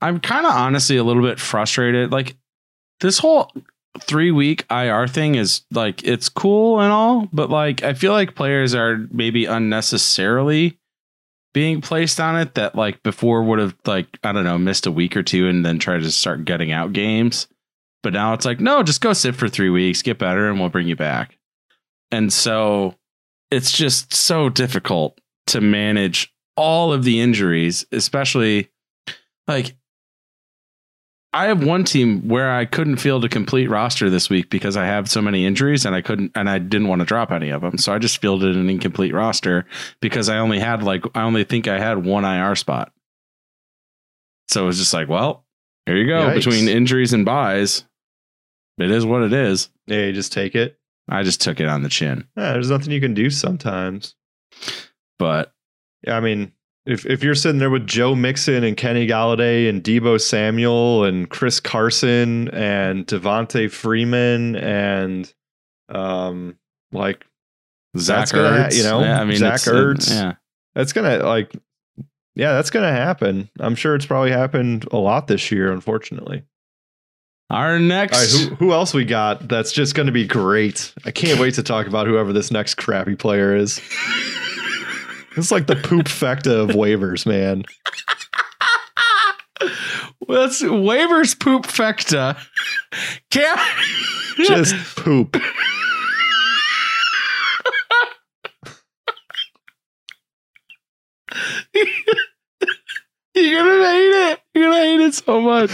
I'm 0.00 0.20
kind 0.20 0.46
of 0.46 0.52
honestly 0.52 0.96
a 0.96 1.04
little 1.04 1.22
bit 1.22 1.38
frustrated. 1.38 2.10
Like 2.10 2.36
this 3.00 3.18
whole 3.18 3.52
3 4.00 4.30
week 4.30 4.64
IR 4.70 5.06
thing 5.08 5.34
is 5.34 5.62
like 5.70 6.04
it's 6.04 6.28
cool 6.28 6.80
and 6.80 6.92
all, 6.92 7.28
but 7.32 7.50
like 7.50 7.82
I 7.82 7.94
feel 7.94 8.12
like 8.12 8.34
players 8.34 8.74
are 8.74 9.06
maybe 9.10 9.44
unnecessarily 9.44 10.78
being 11.52 11.80
placed 11.80 12.20
on 12.20 12.38
it 12.38 12.54
that 12.54 12.74
like 12.74 13.02
before 13.02 13.42
would 13.42 13.58
have 13.58 13.74
like 13.84 14.06
I 14.22 14.32
don't 14.32 14.44
know, 14.44 14.58
missed 14.58 14.86
a 14.86 14.92
week 14.92 15.16
or 15.16 15.22
two 15.22 15.48
and 15.48 15.64
then 15.64 15.78
tried 15.78 16.02
to 16.02 16.10
start 16.10 16.44
getting 16.44 16.72
out 16.72 16.92
games. 16.92 17.48
But 18.02 18.14
now 18.14 18.32
it's 18.32 18.46
like, 18.46 18.60
no, 18.60 18.82
just 18.82 19.02
go 19.02 19.12
sit 19.12 19.34
for 19.34 19.48
three 19.48 19.68
weeks, 19.68 20.00
get 20.00 20.18
better, 20.18 20.48
and 20.48 20.58
we'll 20.58 20.70
bring 20.70 20.88
you 20.88 20.96
back. 20.96 21.36
And 22.10 22.32
so 22.32 22.94
it's 23.50 23.72
just 23.72 24.14
so 24.14 24.48
difficult 24.48 25.20
to 25.48 25.60
manage 25.60 26.32
all 26.56 26.92
of 26.92 27.04
the 27.04 27.20
injuries, 27.20 27.84
especially 27.92 28.70
like 29.46 29.74
I 31.32 31.46
have 31.46 31.62
one 31.62 31.84
team 31.84 32.26
where 32.28 32.50
I 32.50 32.64
couldn't 32.64 32.96
field 32.96 33.24
a 33.24 33.28
complete 33.28 33.70
roster 33.70 34.10
this 34.10 34.28
week 34.28 34.50
because 34.50 34.76
I 34.76 34.86
have 34.86 35.08
so 35.08 35.22
many 35.22 35.46
injuries 35.46 35.84
and 35.84 35.94
I 35.94 36.02
couldn't 36.02 36.32
and 36.34 36.50
I 36.50 36.58
didn't 36.58 36.88
want 36.88 37.00
to 37.00 37.06
drop 37.06 37.30
any 37.30 37.50
of 37.50 37.62
them. 37.62 37.78
So 37.78 37.92
I 37.92 37.98
just 37.98 38.20
fielded 38.20 38.56
an 38.56 38.68
incomplete 38.68 39.14
roster 39.14 39.64
because 40.00 40.28
I 40.28 40.38
only 40.38 40.58
had 40.58 40.82
like 40.82 41.04
I 41.14 41.22
only 41.22 41.44
think 41.44 41.68
I 41.68 41.78
had 41.78 42.04
one 42.04 42.24
IR 42.24 42.56
spot. 42.56 42.92
So 44.48 44.64
it 44.64 44.66
was 44.66 44.78
just 44.78 44.92
like, 44.92 45.08
well, 45.08 45.44
here 45.86 45.96
you 45.96 46.08
go. 46.08 46.28
Yikes. 46.30 46.34
Between 46.34 46.68
injuries 46.68 47.12
and 47.12 47.24
buys, 47.24 47.84
it 48.78 48.90
is 48.90 49.06
what 49.06 49.22
it 49.22 49.32
is. 49.32 49.70
Yeah, 49.86 50.06
you 50.06 50.12
just 50.12 50.32
take 50.32 50.56
it. 50.56 50.78
I 51.08 51.22
just 51.22 51.40
took 51.40 51.60
it 51.60 51.68
on 51.68 51.82
the 51.82 51.88
chin. 51.88 52.26
Yeah, 52.36 52.52
there's 52.52 52.70
nothing 52.70 52.92
you 52.92 53.00
can 53.00 53.14
do 53.14 53.30
sometimes. 53.30 54.16
But 55.18 55.52
Yeah, 56.04 56.16
I 56.16 56.20
mean, 56.20 56.52
if 56.86 57.06
if 57.06 57.22
you're 57.22 57.34
sitting 57.34 57.58
there 57.58 57.70
with 57.70 57.86
Joe 57.86 58.14
Mixon 58.14 58.64
and 58.64 58.76
Kenny 58.76 59.06
Golladay 59.06 59.68
and 59.68 59.82
Deebo 59.82 60.20
Samuel 60.20 61.04
and 61.04 61.28
Chris 61.28 61.60
Carson 61.60 62.48
and 62.48 63.06
Devonta 63.06 63.70
Freeman 63.70 64.56
and 64.56 65.32
um 65.88 66.58
like 66.92 67.26
Zach 67.98 68.30
gonna 68.30 68.48
Ertz, 68.48 68.76
you 68.76 68.84
know, 68.84 69.00
yeah, 69.00 69.20
I 69.20 69.24
mean, 69.24 69.36
Zach 69.36 69.60
Ertz. 69.60 70.10
yeah, 70.10 70.34
that's 70.74 70.92
gonna 70.92 71.18
like 71.18 71.52
yeah, 72.34 72.52
that's 72.52 72.70
gonna 72.70 72.92
happen. 72.92 73.50
I'm 73.58 73.74
sure 73.74 73.94
it's 73.94 74.06
probably 74.06 74.30
happened 74.30 74.86
a 74.90 74.96
lot 74.96 75.26
this 75.26 75.50
year, 75.50 75.72
unfortunately. 75.72 76.44
Our 77.50 77.80
next 77.80 78.16
right, 78.16 78.48
who, 78.48 78.54
who 78.54 78.72
else 78.72 78.94
we 78.94 79.04
got 79.04 79.48
that's 79.48 79.72
just 79.72 79.96
going 79.96 80.06
to 80.06 80.12
be 80.12 80.24
great? 80.24 80.94
I 81.04 81.10
can't 81.10 81.40
wait 81.40 81.54
to 81.54 81.64
talk 81.64 81.88
about 81.88 82.06
whoever 82.06 82.32
this 82.32 82.52
next 82.52 82.76
crappy 82.76 83.16
player 83.16 83.56
is. 83.56 83.80
It's 85.36 85.50
like 85.50 85.66
the 85.66 85.76
poop 85.76 86.06
fecta 86.06 86.62
of 86.62 86.70
waivers, 86.70 87.26
man. 87.26 87.64
Let's 90.26 90.62
waivers 90.62 91.38
poop 91.38 91.66
fecta. 91.66 92.36
Cam 93.30 93.58
Just 94.36 94.74
poop. 94.96 95.36
You're 103.34 103.64
gonna 103.64 103.90
hate 103.90 104.32
it. 104.32 104.40
You're 104.54 104.64
gonna 104.64 104.76
hate 104.76 105.00
it 105.00 105.14
so 105.14 105.40
much. 105.40 105.70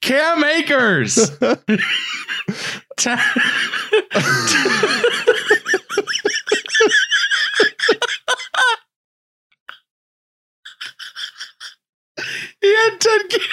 Cam 0.00 0.44
Akers. 0.44 1.30
Ta- 13.02 13.02
he 13.02 13.08
had 13.10 13.10
10 13.28 13.28
ca- 13.30 13.46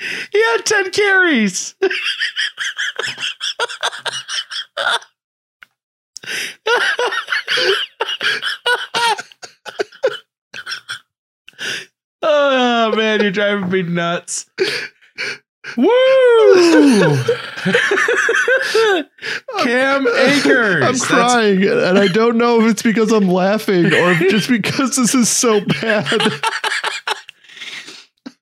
he 0.32 0.42
had 0.42 0.66
10 0.66 0.90
carries. 0.92 1.74
oh 12.22 12.94
man, 12.96 13.20
you're 13.20 13.30
driving 13.30 13.68
me 13.70 13.82
nuts. 13.82 14.46
Woo! 15.76 15.84
Cam 19.62 20.06
Akers. 20.08 20.84
I'm 20.84 20.98
crying, 20.98 21.62
and 21.64 21.98
I 21.98 22.08
don't 22.08 22.38
know 22.38 22.60
if 22.60 22.70
it's 22.70 22.82
because 22.82 23.12
I'm 23.12 23.28
laughing 23.28 23.86
or 23.86 24.14
just 24.14 24.48
because 24.48 24.96
this 24.96 25.14
is 25.14 25.28
so 25.28 25.60
bad. 25.60 26.06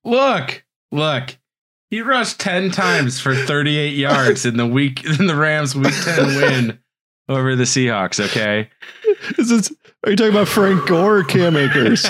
Look, 0.09 0.65
look. 0.91 1.37
He 1.91 2.01
rushed 2.01 2.41
10 2.41 2.71
times 2.71 3.21
for 3.21 3.35
38 3.35 3.95
yards 3.95 4.47
in 4.47 4.57
the 4.57 4.67
week 4.67 5.05
in 5.21 5.27
the 5.27 5.37
Rams 5.37 5.75
week 5.77 5.93
10 6.03 6.27
win 6.29 6.79
over 7.29 7.55
the 7.55 7.65
Seahawks, 7.65 8.19
okay? 8.27 8.71
Is 9.37 9.51
this, 9.51 9.71
are 10.05 10.11
you 10.11 10.17
talking 10.17 10.33
about 10.33 10.49
Frank 10.49 10.87
Gore 10.87 11.19
or 11.19 11.25
Cam 11.25 11.59
Akers? 11.59 12.05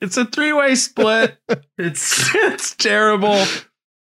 it's 0.00 0.16
a 0.16 0.24
three-way 0.24 0.74
split. 0.74 1.36
It's 1.78 2.34
it's 2.34 2.74
terrible. 2.74 3.44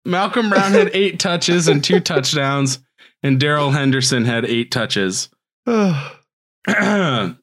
Malcolm 0.03 0.49
Brown 0.49 0.73
had 0.73 0.91
8 0.93 1.19
touches 1.19 1.69
and 1.69 1.81
2 1.81 2.01
touchdowns 2.01 2.79
and 3.23 3.39
Darrell 3.39 3.71
Henderson 3.71 4.25
had 4.25 4.43
8 4.43 4.71
touches. 4.71 5.29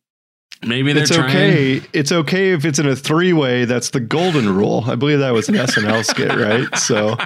Maybe 0.67 0.93
they're 0.93 1.03
it's 1.03 1.15
trying 1.15 1.31
okay. 1.31 1.83
It's 1.93 2.13
okay 2.13 2.53
if 2.53 2.65
it's 2.65 2.79
in 2.79 2.87
a 2.87 2.97
three 2.97 3.33
way. 3.33 3.65
That's 3.65 3.91
the 3.91 4.01
golden 4.01 4.55
rule. 4.55 4.85
I 4.87 4.95
believe 4.95 5.19
that 5.21 5.33
was 5.33 5.49
an 5.49 5.57
SNL 5.57 6.05
skit, 6.05 6.31
right? 6.31 6.77
So 6.79 7.17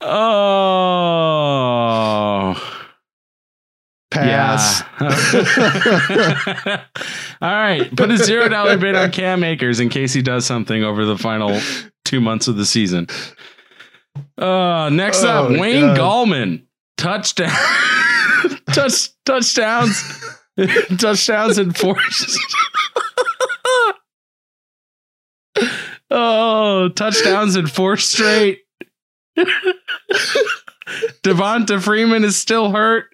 oh. 1.70 2.54
pass. 4.10 4.82
Yeah. 5.00 6.84
All 7.40 7.50
right. 7.50 7.94
Put 7.96 8.10
a 8.10 8.18
zero 8.18 8.48
dollar 8.48 8.76
bid 8.76 8.94
on 8.96 9.10
Cam 9.12 9.44
Akers 9.44 9.80
in 9.80 9.88
case 9.88 10.12
he 10.12 10.22
does 10.22 10.44
something 10.46 10.82
over 10.82 11.04
the 11.04 11.16
final 11.18 11.60
two 12.04 12.20
months 12.20 12.48
of 12.48 12.56
the 12.56 12.66
season. 12.66 13.06
Uh, 14.36 14.88
next 14.90 15.22
Oh, 15.22 15.46
up, 15.46 15.50
Wayne 15.58 15.94
God. 15.94 15.98
Gallman. 15.98 16.62
Touchdown. 16.96 17.50
Touch 18.72 19.10
touchdowns. 19.24 20.02
touchdowns 20.98 21.58
and 21.58 21.76
force. 21.76 22.38
oh, 26.10 26.88
touchdowns 26.94 27.56
in 27.56 27.66
four 27.66 27.96
straight. 27.96 28.62
Devonta 31.22 31.80
Freeman 31.80 32.24
is 32.24 32.36
still 32.36 32.72
hurt. 32.72 33.06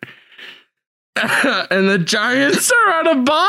and 1.17 1.89
the 1.89 1.99
Giants 1.99 2.73
are 2.73 2.95
on 2.95 3.07
a 3.07 3.23
bye. 3.23 3.49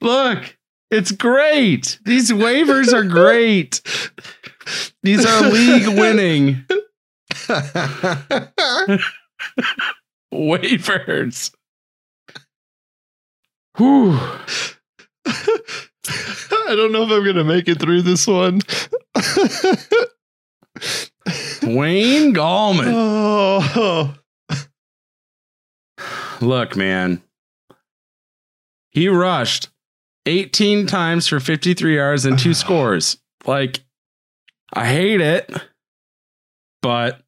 Look, 0.00 0.56
it's 0.90 1.12
great. 1.12 1.98
These 2.04 2.30
waivers 2.30 2.92
are 2.92 3.04
great. 3.04 3.80
These 5.02 5.24
are 5.26 5.48
league 5.50 5.88
winning 5.98 6.64
waivers. 10.32 11.52
Whew. 13.76 14.18
I 15.26 16.74
don't 16.76 16.92
know 16.92 17.02
if 17.04 17.10
I'm 17.10 17.24
gonna 17.24 17.44
make 17.44 17.68
it 17.68 17.80
through 17.80 18.02
this 18.02 18.26
one. 18.26 18.60
Wayne 21.62 22.34
Gallman. 22.34 22.92
oh, 22.94 24.14
Look, 26.40 26.74
man. 26.76 27.22
He 28.90 29.08
rushed 29.08 29.68
18 30.26 30.86
times 30.86 31.28
for 31.28 31.38
53 31.40 31.94
yards 31.96 32.24
and 32.24 32.38
two 32.38 32.54
scores. 32.54 33.18
Like, 33.46 33.80
I 34.72 34.86
hate 34.86 35.20
it, 35.20 35.50
but 36.82 37.20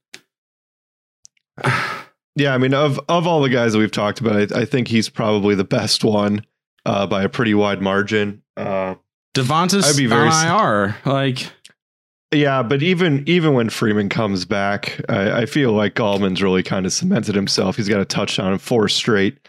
yeah. 2.37 2.55
I 2.55 2.59
mean, 2.59 2.75
of 2.75 3.01
of 3.09 3.27
all 3.27 3.41
the 3.41 3.49
guys 3.49 3.73
that 3.73 3.79
we've 3.79 3.91
talked 3.91 4.21
about, 4.21 4.53
I, 4.53 4.61
I 4.61 4.65
think 4.65 4.89
he's 4.89 5.09
probably 5.09 5.55
the 5.55 5.65
best 5.65 6.05
one 6.05 6.45
uh, 6.87 7.07
by 7.07 7.23
a 7.23 7.29
pretty 7.29 7.55
wide 7.55 7.83
margin. 7.83 8.43
Uh, 8.57 8.95
Devonta's 9.35 9.89
I'd 9.89 9.97
be 9.97 10.07
very 10.07 10.29
on 10.29 10.47
IR. 10.47 10.97
Like, 11.05 11.51
Yeah, 12.33 12.63
but 12.63 12.83
even 12.83 13.25
even 13.27 13.55
when 13.55 13.71
Freeman 13.71 14.09
comes 14.09 14.45
back, 14.45 15.01
I, 15.09 15.43
I 15.43 15.47
feel 15.47 15.73
like 15.73 15.95
Gallman's 15.95 16.43
really 16.43 16.63
kind 16.63 16.87
of 16.87 16.93
cemented 16.93 17.35
himself. 17.35 17.77
He's 17.77 17.89
got 17.89 18.01
a 18.01 18.05
touchdown 18.05 18.53
in 18.53 18.59
four 18.59 18.89
straight, 18.89 19.49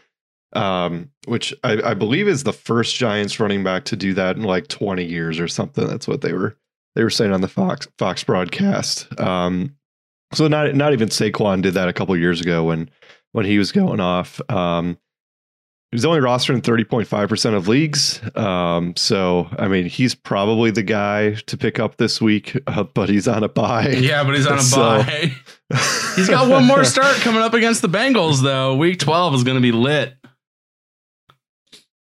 um, 0.54 1.12
which 1.26 1.54
I, 1.64 1.92
I 1.92 1.94
believe 1.94 2.28
is 2.28 2.44
the 2.44 2.54
first 2.54 2.96
Giants 2.96 3.40
running 3.40 3.64
back 3.64 3.86
to 3.86 3.96
do 3.96 4.14
that 4.16 4.36
in 4.36 4.44
like 4.44 4.68
20 4.68 5.04
years 5.04 5.40
or 5.40 5.48
something. 5.48 5.86
That's 5.86 6.08
what 6.08 6.22
they 6.22 6.34
were 6.34 6.58
they 6.96 7.04
were 7.04 7.10
saying 7.10 7.32
on 7.34 7.42
the 7.42 7.48
Fox 7.48 7.88
Fox 7.98 8.24
broadcast. 8.24 9.20
Um, 9.20 9.76
so 10.34 10.48
not 10.48 10.74
not 10.76 10.94
even 10.94 11.10
Saquon 11.10 11.62
did 11.62 11.74
that 11.76 11.88
a 11.90 11.94
couple 11.94 12.16
years 12.18 12.42
ago 12.42 12.64
when 12.64 12.90
when 13.32 13.46
he 13.46 13.58
was 13.58 13.72
going 13.72 14.00
off. 14.00 14.40
Um, 14.50 14.98
He's 15.92 16.06
only 16.06 16.22
rostered 16.22 16.56
in 16.56 16.62
30.5% 16.64 17.54
of 17.54 17.68
leagues. 17.68 18.20
Um, 18.36 18.96
so, 18.96 19.48
I 19.60 19.68
mean, 19.68 19.86
he's 19.86 20.16
probably 20.16 20.72
the 20.72 20.82
guy 20.82 21.36
to 21.46 21.56
pick 21.56 21.78
up 21.80 21.98
this 21.98 22.20
week, 22.20 22.58
uh, 22.68 22.82
but 22.82 23.10
he's 23.10 23.28
on 23.28 23.44
a 23.44 23.48
buy. 23.48 23.90
yeah, 23.90 24.24
but 24.24 24.34
he's 24.34 24.48
on 24.48 24.58
a 24.58 24.62
So- 24.64 24.78
bye. 25.04 25.32
He's 26.16 26.30
got 26.30 26.50
one 26.50 26.66
more 26.66 26.84
start 26.84 27.18
coming 27.18 27.42
up 27.44 27.54
against 27.54 27.84
the 27.84 27.90
Bengals, 27.90 28.42
though. 28.42 28.76
Week 28.76 28.98
12 28.98 29.36
is 29.36 29.44
going 29.44 29.56
to 29.58 29.62
be 29.62 29.72
lit. 29.72 30.16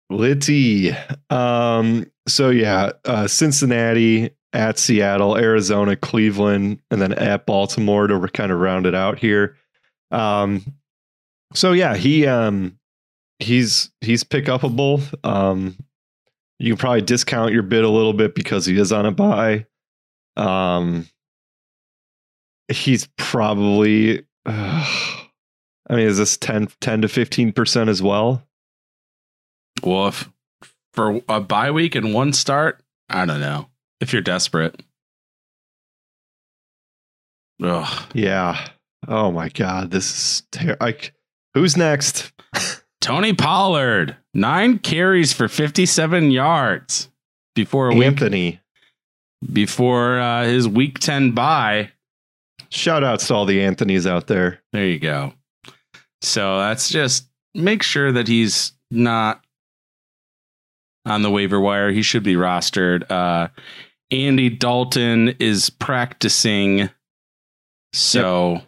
Litty. 0.09 0.91
Um, 1.29 2.05
so, 2.27 2.49
yeah, 2.49 2.91
uh, 3.05 3.27
Cincinnati 3.27 4.31
at 4.55 4.79
Seattle, 4.79 5.37
Arizona, 5.37 5.95
Cleveland, 5.95 6.79
and 6.89 7.01
then 7.01 7.13
at 7.13 7.45
Baltimore 7.45 8.07
to 8.07 8.27
kind 8.29 8.51
of 8.51 8.59
round 8.59 8.85
it 8.85 8.95
out 8.95 9.19
here. 9.19 9.57
Um, 10.11 10.75
so, 11.53 11.73
yeah, 11.73 11.95
he 11.95 12.25
um, 12.25 12.79
he's 13.39 13.91
he's 14.01 14.23
pick 14.23 14.45
upable. 14.45 15.01
Um, 15.25 15.77
you 16.59 16.73
can 16.73 16.77
probably 16.77 17.01
discount 17.01 17.53
your 17.53 17.63
bid 17.63 17.83
a 17.83 17.89
little 17.89 18.13
bit 18.13 18.35
because 18.35 18.65
he 18.65 18.77
is 18.79 18.91
on 18.91 19.05
a 19.05 19.11
buy. 19.11 19.65
Um, 20.37 21.07
he's 22.69 23.07
probably, 23.17 24.19
uh, 24.45 24.85
I 25.87 25.95
mean, 25.95 26.07
is 26.07 26.17
this 26.17 26.35
10, 26.37 26.69
10 26.81 27.01
to 27.03 27.07
15% 27.07 27.89
as 27.89 28.01
well? 28.01 28.41
Woof. 29.83 30.31
For 30.93 31.21
a 31.27 31.41
bye 31.41 31.71
week 31.71 31.93
and 31.93 32.13
one 32.13 32.31
start, 32.33 32.81
I 33.09 33.25
don't 33.25 33.41
know. 33.41 33.67
If 34.01 34.13
you're 34.13 34.21
desperate. 34.21 34.81
Ugh. 37.63 38.03
Yeah. 38.13 38.67
Oh 39.07 39.31
my 39.31 39.49
God. 39.49 39.91
This 39.91 40.11
is 40.11 40.43
ter- 40.51 40.77
I, 40.81 40.95
who's 41.53 41.77
next? 41.77 42.31
Tony 43.01 43.33
Pollard, 43.33 44.17
nine 44.33 44.79
carries 44.79 45.31
for 45.31 45.47
57 45.47 46.31
yards 46.31 47.09
before 47.53 47.89
week 47.93 48.03
Anthony. 48.03 48.59
before 49.53 50.19
uh, 50.19 50.43
his 50.45 50.67
week 50.67 50.99
10 50.99 51.31
bye. 51.31 51.91
Shout 52.69 53.03
outs 53.03 53.27
to 53.27 53.35
all 53.35 53.45
the 53.45 53.61
Anthony's 53.61 54.07
out 54.07 54.27
there. 54.27 54.61
There 54.73 54.85
you 54.87 54.99
go. 54.99 55.33
So 56.21 56.57
that's 56.57 56.89
just 56.89 57.27
make 57.53 57.83
sure 57.83 58.11
that 58.11 58.27
he's 58.27 58.73
not 58.89 59.45
on 61.05 61.21
the 61.21 61.29
waiver 61.29 61.59
wire. 61.59 61.91
He 61.91 62.01
should 62.01 62.23
be 62.23 62.33
rostered. 62.33 63.09
Uh, 63.09 63.49
Andy 64.11 64.49
Dalton 64.49 65.29
is 65.39 65.69
practicing. 65.69 66.89
So 67.93 68.61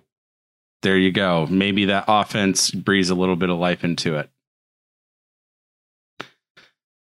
there 0.81 0.97
you 0.97 1.11
go. 1.11 1.45
Maybe 1.47 1.85
that 1.85 2.05
offense 2.07 2.71
breathes 2.71 3.09
a 3.09 3.15
little 3.15 3.35
bit 3.35 3.49
of 3.49 3.57
life 3.59 3.83
into 3.83 4.15
it. 4.17 4.29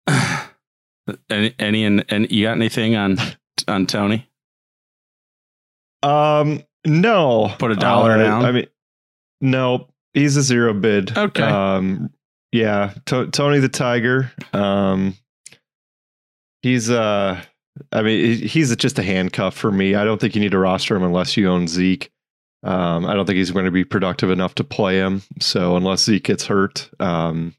any, 1.29 1.53
any 1.59 1.85
and, 1.85 2.05
and 2.09 2.31
you 2.31 2.45
got 2.45 2.53
anything 2.53 2.95
on 2.95 3.17
on 3.67 3.85
Tony? 3.85 4.29
Um, 6.03 6.63
no. 6.85 7.53
Put 7.59 7.71
a 7.71 7.75
dollar 7.75 8.11
Uh, 8.13 8.17
down? 8.17 8.45
I 8.45 8.51
mean, 8.51 8.67
no. 9.41 9.87
He's 10.13 10.37
a 10.37 10.41
zero 10.41 10.73
bid. 10.73 11.17
Okay. 11.17 11.43
Um, 11.43 12.09
yeah. 12.51 12.93
To- 13.07 13.27
Tony 13.27 13.59
the 13.59 13.69
Tiger. 13.69 14.31
Um, 14.53 15.15
he's 16.61 16.89
uh, 16.89 17.41
I 17.91 18.01
mean, 18.01 18.47
he's 18.47 18.75
just 18.75 18.99
a 18.99 19.03
handcuff 19.03 19.55
for 19.55 19.71
me. 19.71 19.95
I 19.95 20.05
don't 20.05 20.19
think 20.19 20.35
you 20.35 20.41
need 20.41 20.51
to 20.51 20.57
roster 20.57 20.95
him 20.95 21.03
unless 21.03 21.35
you 21.35 21.49
own 21.49 21.67
Zeke. 21.67 22.11
Um, 22.63 23.05
I 23.05 23.13
don't 23.13 23.25
think 23.25 23.37
he's 23.37 23.51
going 23.51 23.65
to 23.65 23.71
be 23.71 23.83
productive 23.83 24.31
enough 24.31 24.55
to 24.55 24.63
play 24.63 24.97
him. 24.97 25.21
So 25.39 25.75
unless 25.75 26.03
Zeke 26.03 26.23
gets 26.23 26.45
hurt, 26.45 26.89
um, 26.99 27.53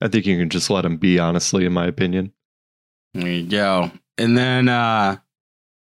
I 0.00 0.08
think 0.08 0.26
you 0.26 0.38
can 0.38 0.50
just 0.50 0.70
let 0.70 0.84
him 0.84 0.98
be. 0.98 1.18
Honestly, 1.18 1.64
in 1.64 1.72
my 1.72 1.86
opinion. 1.86 2.32
There 3.14 3.28
you 3.28 3.48
go. 3.48 3.90
And 4.18 4.36
then 4.38 4.68
uh 4.68 5.16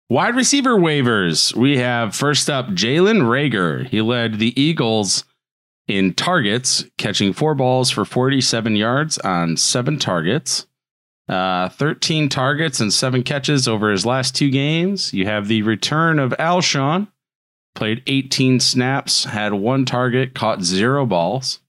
wide 0.09 0.35
receiver 0.35 0.75
waivers. 0.75 1.55
We 1.55 1.77
have 1.77 2.15
first 2.15 2.49
up 2.49 2.67
Jalen 2.67 3.21
Reagor. 3.21 3.87
He 3.87 4.01
led 4.01 4.39
the 4.39 4.59
Eagles 4.59 5.25
in 5.87 6.13
targets, 6.13 6.85
catching 6.97 7.33
four 7.33 7.55
balls 7.55 7.89
for 7.89 8.05
47 8.05 8.75
yards 8.75 9.17
on 9.19 9.57
seven 9.57 9.97
targets. 9.99 10.67
Uh, 11.31 11.69
13 11.69 12.27
targets 12.27 12.81
and 12.81 12.91
seven 12.91 13.23
catches 13.23 13.65
over 13.67 13.89
his 13.89 14.05
last 14.05 14.35
two 14.35 14.49
games. 14.51 15.13
You 15.13 15.25
have 15.25 15.47
the 15.47 15.61
return 15.61 16.19
of 16.19 16.31
Alshon, 16.37 17.07
played 17.73 18.03
18 18.05 18.59
snaps, 18.59 19.23
had 19.23 19.53
one 19.53 19.85
target, 19.85 20.33
caught 20.35 20.61
zero 20.61 21.05
balls. 21.05 21.59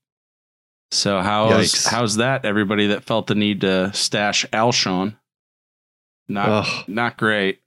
So 0.90 1.20
how's 1.20 1.52
Yikes. 1.72 1.86
how's 1.88 2.16
that? 2.16 2.44
Everybody 2.44 2.88
that 2.88 3.04
felt 3.04 3.28
the 3.28 3.36
need 3.36 3.60
to 3.60 3.92
stash 3.94 4.44
Alshon, 4.52 5.16
not 6.28 6.48
Ugh. 6.48 6.84
not 6.88 7.16
great. 7.16 7.60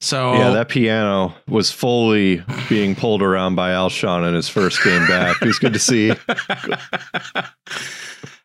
So 0.00 0.34
Yeah, 0.34 0.50
that 0.50 0.68
piano 0.68 1.34
was 1.48 1.70
fully 1.72 2.42
being 2.68 2.94
pulled 2.94 3.22
around 3.22 3.54
by 3.56 3.70
Alshon 3.72 4.26
in 4.28 4.34
his 4.34 4.48
first 4.48 4.84
game 4.84 5.06
back. 5.08 5.42
It 5.42 5.46
was 5.46 5.58
good 5.58 5.72
to 5.72 5.78
see. 5.78 6.12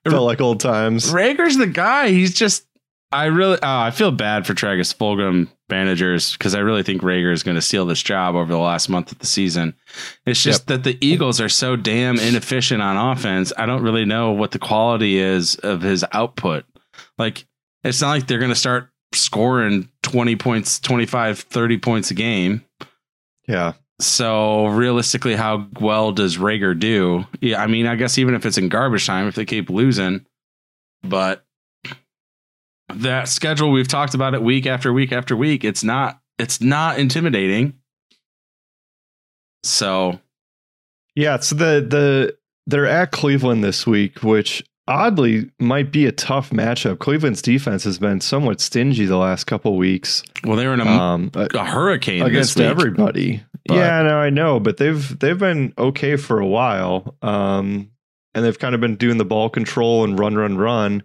Felt 0.09 0.23
like 0.25 0.41
old 0.41 0.59
times. 0.59 1.11
Reagor's 1.13 1.57
the 1.57 1.67
guy. 1.67 2.09
He's 2.09 2.33
just 2.33 2.65
I 3.11 3.25
really 3.25 3.57
oh, 3.61 3.79
I 3.79 3.91
feel 3.91 4.11
bad 4.11 4.45
for 4.45 4.53
Travis 4.53 4.93
Fulgham 4.93 5.47
managers 5.69 6.33
because 6.33 6.53
I 6.53 6.59
really 6.59 6.83
think 6.83 7.01
Reagor 7.01 7.33
is 7.33 7.43
going 7.43 7.55
to 7.55 7.61
steal 7.61 7.85
this 7.85 8.03
job 8.03 8.35
over 8.35 8.51
the 8.51 8.59
last 8.59 8.87
month 8.87 9.11
of 9.11 9.19
the 9.19 9.25
season. 9.25 9.75
It's 10.25 10.43
just 10.43 10.67
that 10.67 10.83
the 10.83 10.97
Eagles 11.05 11.41
are 11.41 11.49
so 11.49 11.75
damn 11.75 12.19
inefficient 12.19 12.81
on 12.81 13.11
offense. 13.11 13.51
I 13.57 13.65
don't 13.65 13.81
really 13.81 14.05
know 14.05 14.31
what 14.31 14.51
the 14.51 14.59
quality 14.59 15.17
is 15.17 15.55
of 15.55 15.81
his 15.81 16.05
output. 16.11 16.65
Like 17.17 17.45
it's 17.83 18.01
not 18.01 18.09
like 18.11 18.27
they're 18.27 18.39
going 18.39 18.49
to 18.49 18.55
start 18.55 18.89
scoring 19.13 19.89
20 20.03 20.35
points, 20.35 20.79
25, 20.79 21.39
30 21.39 21.77
points 21.79 22.11
a 22.11 22.13
game. 22.13 22.63
Yeah. 23.47 23.73
So 23.99 24.67
realistically, 24.67 25.35
how 25.35 25.67
well 25.79 26.11
does 26.11 26.37
Reagor 26.37 26.77
do? 26.79 27.25
Yeah, 27.41 27.61
I 27.61 27.67
mean, 27.67 27.85
I 27.85 27.95
guess 27.95 28.17
even 28.17 28.33
if 28.33 28.45
it's 28.45 28.57
in 28.57 28.69
garbage 28.69 29.05
time, 29.05 29.27
if 29.27 29.35
they 29.35 29.45
keep 29.45 29.69
losing, 29.69 30.25
but 31.03 31.43
that 33.01 33.27
schedule 33.29 33.71
we've 33.71 33.87
talked 33.87 34.13
about 34.13 34.33
it 34.33 34.41
week 34.41 34.65
after 34.65 34.91
week 34.93 35.11
after 35.11 35.35
week. 35.35 35.63
It's 35.63 35.83
not. 35.83 36.19
It's 36.37 36.61
not 36.61 36.99
intimidating. 36.99 37.73
So 39.63 40.19
Yeah. 41.15 41.39
So 41.39 41.55
the 41.55 41.85
the 41.87 42.37
they're 42.67 42.85
at 42.85 43.11
Cleveland 43.11 43.63
this 43.63 43.85
week, 43.87 44.23
which 44.23 44.63
oddly 44.87 45.51
might 45.59 45.91
be 45.91 46.05
a 46.05 46.11
tough 46.11 46.49
matchup. 46.51 46.99
Cleveland's 46.99 47.41
defense 47.41 47.83
has 47.83 47.99
been 47.99 48.21
somewhat 48.21 48.59
stingy 48.61 49.05
the 49.05 49.17
last 49.17 49.45
couple 49.45 49.75
weeks. 49.75 50.23
well, 50.43 50.55
they 50.55 50.65
were 50.65 50.73
in 50.73 50.79
a, 50.81 50.85
Um, 50.85 51.31
uh, 51.35 51.47
a 51.53 51.65
hurricane 51.65 52.23
against 52.23 52.59
everybody. 52.59 53.43
But- 53.67 53.75
yeah, 53.75 54.01
no, 54.01 54.17
I 54.17 54.29
know, 54.31 54.59
but 54.59 54.77
they've 54.77 55.19
they've 55.19 55.37
been 55.37 55.73
okay 55.77 56.15
for 56.15 56.39
a 56.39 56.45
while. 56.47 57.15
Um, 57.21 57.91
and 58.33 58.45
they've 58.45 58.57
kind 58.57 58.73
of 58.75 58.81
been 58.81 58.95
doing 58.95 59.17
the 59.17 59.25
ball 59.25 59.49
control 59.49 60.03
and 60.03 60.17
run, 60.17 60.35
run, 60.35 60.57
run. 60.57 61.03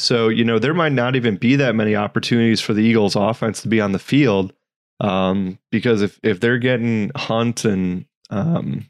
So 0.00 0.28
you 0.28 0.44
know 0.44 0.58
there 0.58 0.74
might 0.74 0.92
not 0.92 1.16
even 1.16 1.36
be 1.36 1.56
that 1.56 1.74
many 1.74 1.94
opportunities 1.94 2.60
for 2.60 2.74
the 2.74 2.82
Eagles' 2.82 3.16
offense 3.16 3.62
to 3.62 3.68
be 3.68 3.80
on 3.80 3.92
the 3.92 3.98
field, 3.98 4.52
um, 5.00 5.58
because 5.70 6.02
if 6.02 6.18
if 6.22 6.40
they're 6.40 6.58
getting 6.58 7.10
Hunt 7.16 7.64
and 7.64 8.06
um, 8.30 8.86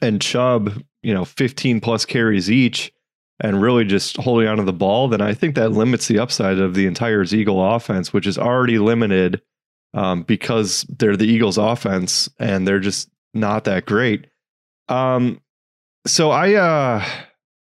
and 0.00 0.20
Chubb, 0.20 0.82
you 1.02 1.14
know, 1.14 1.24
fifteen 1.24 1.80
plus 1.80 2.04
carries 2.04 2.50
each. 2.50 2.92
And 3.42 3.62
really 3.62 3.86
just 3.86 4.18
holding 4.18 4.48
onto 4.48 4.64
the 4.64 4.72
ball, 4.74 5.08
then 5.08 5.22
I 5.22 5.32
think 5.32 5.54
that 5.54 5.70
limits 5.72 6.08
the 6.08 6.18
upside 6.18 6.58
of 6.58 6.74
the 6.74 6.84
entire 6.84 7.22
Eagle 7.22 7.74
offense, 7.74 8.12
which 8.12 8.26
is 8.26 8.36
already 8.36 8.78
limited 8.78 9.40
um, 9.94 10.24
because 10.24 10.84
they're 10.90 11.16
the 11.16 11.24
Eagles' 11.24 11.56
offense 11.56 12.28
and 12.38 12.68
they're 12.68 12.80
just 12.80 13.08
not 13.32 13.64
that 13.64 13.86
great. 13.86 14.26
Um, 14.90 15.40
so 16.06 16.30
I, 16.30 16.52
uh, 16.52 17.02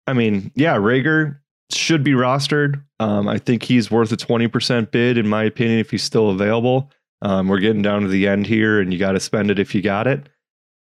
I 0.08 0.12
mean, 0.14 0.50
yeah, 0.56 0.74
Reagor 0.78 1.38
should 1.74 2.02
be 2.04 2.12
rostered. 2.12 2.82
Um, 3.00 3.28
I 3.28 3.38
think 3.38 3.62
he's 3.62 3.90
worth 3.90 4.12
a 4.12 4.16
twenty 4.16 4.48
percent 4.48 4.90
bid, 4.92 5.18
in 5.18 5.28
my 5.28 5.44
opinion, 5.44 5.78
if 5.78 5.90
he's 5.90 6.02
still 6.02 6.30
available. 6.30 6.90
Um, 7.22 7.48
we're 7.48 7.60
getting 7.60 7.82
down 7.82 8.02
to 8.02 8.08
the 8.08 8.26
end 8.26 8.46
here, 8.46 8.80
and 8.80 8.92
you 8.92 8.98
got 8.98 9.12
to 9.12 9.20
spend 9.20 9.50
it 9.50 9.58
if 9.58 9.74
you 9.74 9.82
got 9.82 10.06
it. 10.06 10.28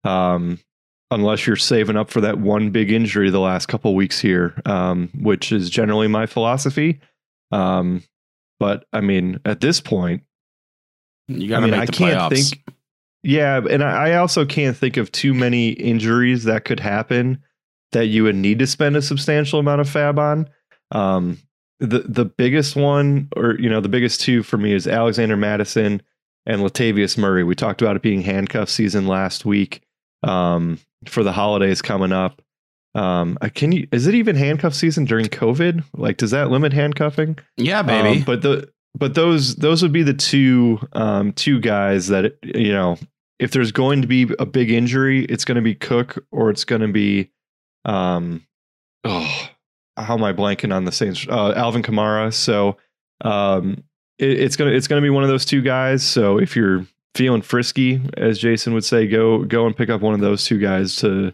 Um, 0.03 0.59
unless 1.11 1.45
you're 1.47 1.55
saving 1.55 1.97
up 1.97 2.09
for 2.09 2.21
that 2.21 2.39
one 2.39 2.69
big 2.69 2.91
injury 2.91 3.29
the 3.29 3.39
last 3.39 3.65
couple 3.65 3.95
weeks 3.95 4.19
here, 4.19 4.53
um, 4.65 5.09
which 5.19 5.51
is 5.51 5.69
generally 5.69 6.07
my 6.07 6.25
philosophy. 6.25 6.99
Um, 7.51 8.03
but 8.59 8.85
I 8.93 9.01
mean, 9.01 9.39
at 9.45 9.59
this 9.59 9.81
point, 9.81 10.23
You 11.27 11.49
got 11.49 11.57
to 11.57 11.61
I 11.63 11.65
mean, 11.65 11.71
make 11.71 11.81
I 11.81 11.85
the 11.87 11.91
can't 11.91 12.33
playoffs. 12.33 12.49
think. 12.51 12.75
Yeah, 13.23 13.59
and 13.69 13.83
I 13.83 14.09
I 14.11 14.15
also 14.17 14.45
can't 14.45 14.77
think 14.77 14.95
of 14.97 15.11
too 15.11 15.33
many 15.33 15.69
injuries 15.71 16.45
that 16.45 16.63
could 16.63 16.79
happen 16.79 17.43
that 17.91 18.05
you 18.05 18.23
would 18.23 18.35
need 18.35 18.59
to 18.59 18.67
spend 18.67 18.95
a 18.95 19.01
substantial 19.01 19.59
amount 19.59 19.81
of 19.81 19.89
fab 19.89 20.17
on. 20.19 20.47
Um, 20.91 21.37
the 21.79 21.99
the 21.99 22.25
biggest 22.25 22.75
one, 22.75 23.29
or 23.35 23.57
you 23.59 23.69
know, 23.69 23.81
the 23.81 23.89
biggest 23.89 24.21
two 24.21 24.43
for 24.43 24.57
me 24.57 24.73
is 24.73 24.87
Alexander 24.87 25.37
Mattison 25.37 26.01
and 26.45 26.61
Latavius 26.61 27.17
Murray. 27.17 27.43
We 27.43 27.55
talked 27.55 27.81
about 27.81 27.95
it 27.95 28.01
being 28.01 28.21
handcuff 28.21 28.69
season 28.69 29.07
last 29.07 29.45
week 29.45 29.81
um, 30.23 30.79
for 31.05 31.23
the 31.23 31.31
holidays 31.31 31.81
coming 31.81 32.11
up. 32.11 32.41
Um, 32.95 33.37
can 33.53 33.71
you 33.71 33.87
is 33.91 34.07
it 34.07 34.15
even 34.15 34.35
handcuff 34.35 34.73
season 34.73 35.05
during 35.05 35.27
COVID? 35.27 35.83
Like, 35.95 36.17
does 36.17 36.31
that 36.31 36.49
limit 36.49 36.73
handcuffing? 36.73 37.37
yeah, 37.55 37.81
baby. 37.81 38.19
Um, 38.19 38.23
but 38.23 38.41
the 38.41 38.69
but 38.97 39.13
those 39.13 39.55
those 39.57 39.81
would 39.81 39.93
be 39.93 40.03
the 40.03 40.13
two 40.13 40.79
um 40.93 41.31
two 41.33 41.59
guys 41.59 42.07
that 42.07 42.37
you 42.43 42.71
know 42.71 42.97
if 43.37 43.51
there's 43.51 43.71
going 43.71 44.01
to 44.01 44.07
be 44.07 44.29
a 44.37 44.45
big 44.45 44.69
injury, 44.69 45.23
it's 45.25 45.45
going 45.45 45.55
to 45.55 45.61
be 45.61 45.75
Cook 45.75 46.25
or 46.31 46.49
it's 46.49 46.65
going 46.65 46.81
to 46.81 46.89
be 46.89 47.29
um 47.85 48.45
oh 49.03 49.49
how 49.99 50.15
am 50.15 50.23
I 50.23 50.33
blanking 50.33 50.73
on 50.73 50.85
the 50.85 50.91
Saints? 50.91 51.25
Uh, 51.29 51.53
Alvin 51.55 51.83
Kamara. 51.83 52.33
So 52.33 52.77
um 53.21 53.83
it, 54.17 54.39
it's 54.39 54.55
gonna 54.55 54.71
it's 54.71 54.87
gonna 54.87 55.01
be 55.01 55.09
one 55.09 55.23
of 55.23 55.29
those 55.29 55.45
two 55.45 55.61
guys. 55.61 56.03
So 56.03 56.37
if 56.39 56.55
you're 56.55 56.85
feeling 57.15 57.41
frisky, 57.41 58.01
as 58.17 58.39
Jason 58.39 58.73
would 58.73 58.85
say, 58.85 59.07
go 59.07 59.43
go 59.43 59.65
and 59.65 59.75
pick 59.75 59.89
up 59.89 60.01
one 60.01 60.13
of 60.13 60.19
those 60.19 60.45
two 60.45 60.59
guys 60.59 60.95
to 60.97 61.33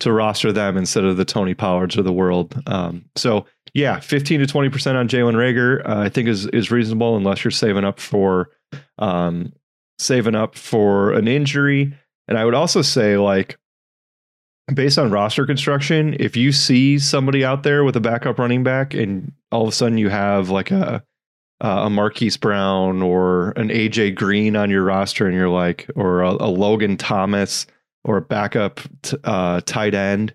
to 0.00 0.12
roster 0.12 0.52
them 0.52 0.76
instead 0.76 1.04
of 1.04 1.16
the 1.16 1.24
Tony 1.24 1.54
Pollards 1.54 1.96
of 1.96 2.04
the 2.04 2.12
world. 2.12 2.60
Um, 2.66 3.06
so 3.16 3.46
yeah, 3.76 4.00
15 4.00 4.40
to 4.40 4.46
20% 4.46 4.94
on 4.94 5.08
Jalen 5.08 5.34
Reagor, 5.34 5.86
uh, 5.86 6.00
I 6.00 6.08
think 6.08 6.28
is, 6.28 6.46
is 6.46 6.70
reasonable 6.70 7.16
unless 7.16 7.44
you're 7.44 7.50
saving 7.50 7.84
up 7.84 8.00
for, 8.00 8.50
um, 8.98 9.52
saving 9.98 10.34
up 10.34 10.54
for 10.54 11.12
an 11.12 11.28
injury. 11.28 11.94
And 12.28 12.38
I 12.38 12.44
would 12.44 12.54
also 12.54 12.80
say 12.82 13.18
like, 13.18 13.58
based 14.74 14.98
on 14.98 15.10
roster 15.10 15.46
construction, 15.46 16.16
if 16.18 16.36
you 16.36 16.52
see 16.52 16.98
somebody 16.98 17.44
out 17.44 17.62
there 17.62 17.84
with 17.84 17.96
a 17.96 18.00
backup 18.00 18.38
running 18.38 18.64
back 18.64 18.94
and 18.94 19.32
all 19.52 19.62
of 19.62 19.68
a 19.68 19.72
sudden 19.72 19.98
you 19.98 20.08
have 20.08 20.50
like 20.50 20.70
a, 20.70 21.02
a 21.60 21.88
Marquise 21.88 22.36
Brown 22.36 23.02
or 23.02 23.50
an 23.50 23.68
AJ 23.68 24.16
Green 24.16 24.56
on 24.56 24.70
your 24.70 24.82
roster 24.82 25.26
and 25.26 25.36
you're 25.36 25.48
like, 25.48 25.88
or 25.94 26.22
a, 26.22 26.30
a 26.30 26.50
Logan 26.50 26.96
Thomas 26.96 27.66
or 28.04 28.16
a 28.16 28.22
backup 28.22 28.80
t- 29.02 29.16
uh, 29.24 29.60
tight 29.62 29.94
end, 29.94 30.34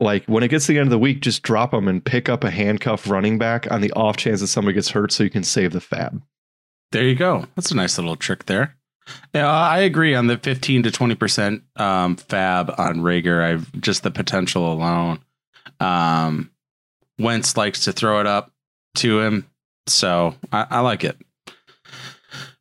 like 0.00 0.24
when 0.26 0.42
it 0.42 0.48
gets 0.48 0.66
to 0.66 0.72
the 0.72 0.78
end 0.78 0.86
of 0.86 0.90
the 0.90 0.98
week, 0.98 1.20
just 1.20 1.42
drop 1.42 1.70
them 1.72 1.88
and 1.88 2.04
pick 2.04 2.28
up 2.28 2.44
a 2.44 2.50
handcuff 2.50 3.08
running 3.08 3.38
back 3.38 3.70
on 3.70 3.80
the 3.80 3.92
off 3.92 4.16
chance 4.16 4.40
that 4.40 4.46
somebody 4.48 4.74
gets 4.74 4.90
hurt 4.90 5.12
so 5.12 5.24
you 5.24 5.30
can 5.30 5.42
save 5.44 5.72
the 5.72 5.80
fab. 5.80 6.22
there 6.92 7.04
you 7.04 7.14
go. 7.14 7.46
That's 7.56 7.70
a 7.70 7.76
nice 7.76 7.98
little 7.98 8.16
trick 8.16 8.46
there. 8.46 8.76
Yeah, 9.34 9.50
I 9.50 9.80
agree 9.80 10.14
on 10.14 10.26
the 10.26 10.38
15 10.38 10.84
to 10.84 10.90
20% 10.90 11.62
um, 11.80 12.16
fab 12.16 12.72
on 12.78 12.96
Reagor. 12.96 13.42
I've 13.42 13.72
just 13.80 14.02
the 14.02 14.10
potential 14.10 14.72
alone. 14.72 15.20
Um, 15.80 16.50
Wentz 17.18 17.56
likes 17.56 17.84
to 17.84 17.92
throw 17.92 18.20
it 18.20 18.26
up 18.26 18.52
to 18.96 19.20
him. 19.20 19.46
So 19.86 20.34
I, 20.52 20.66
I 20.70 20.80
like 20.80 21.04
it. 21.04 21.16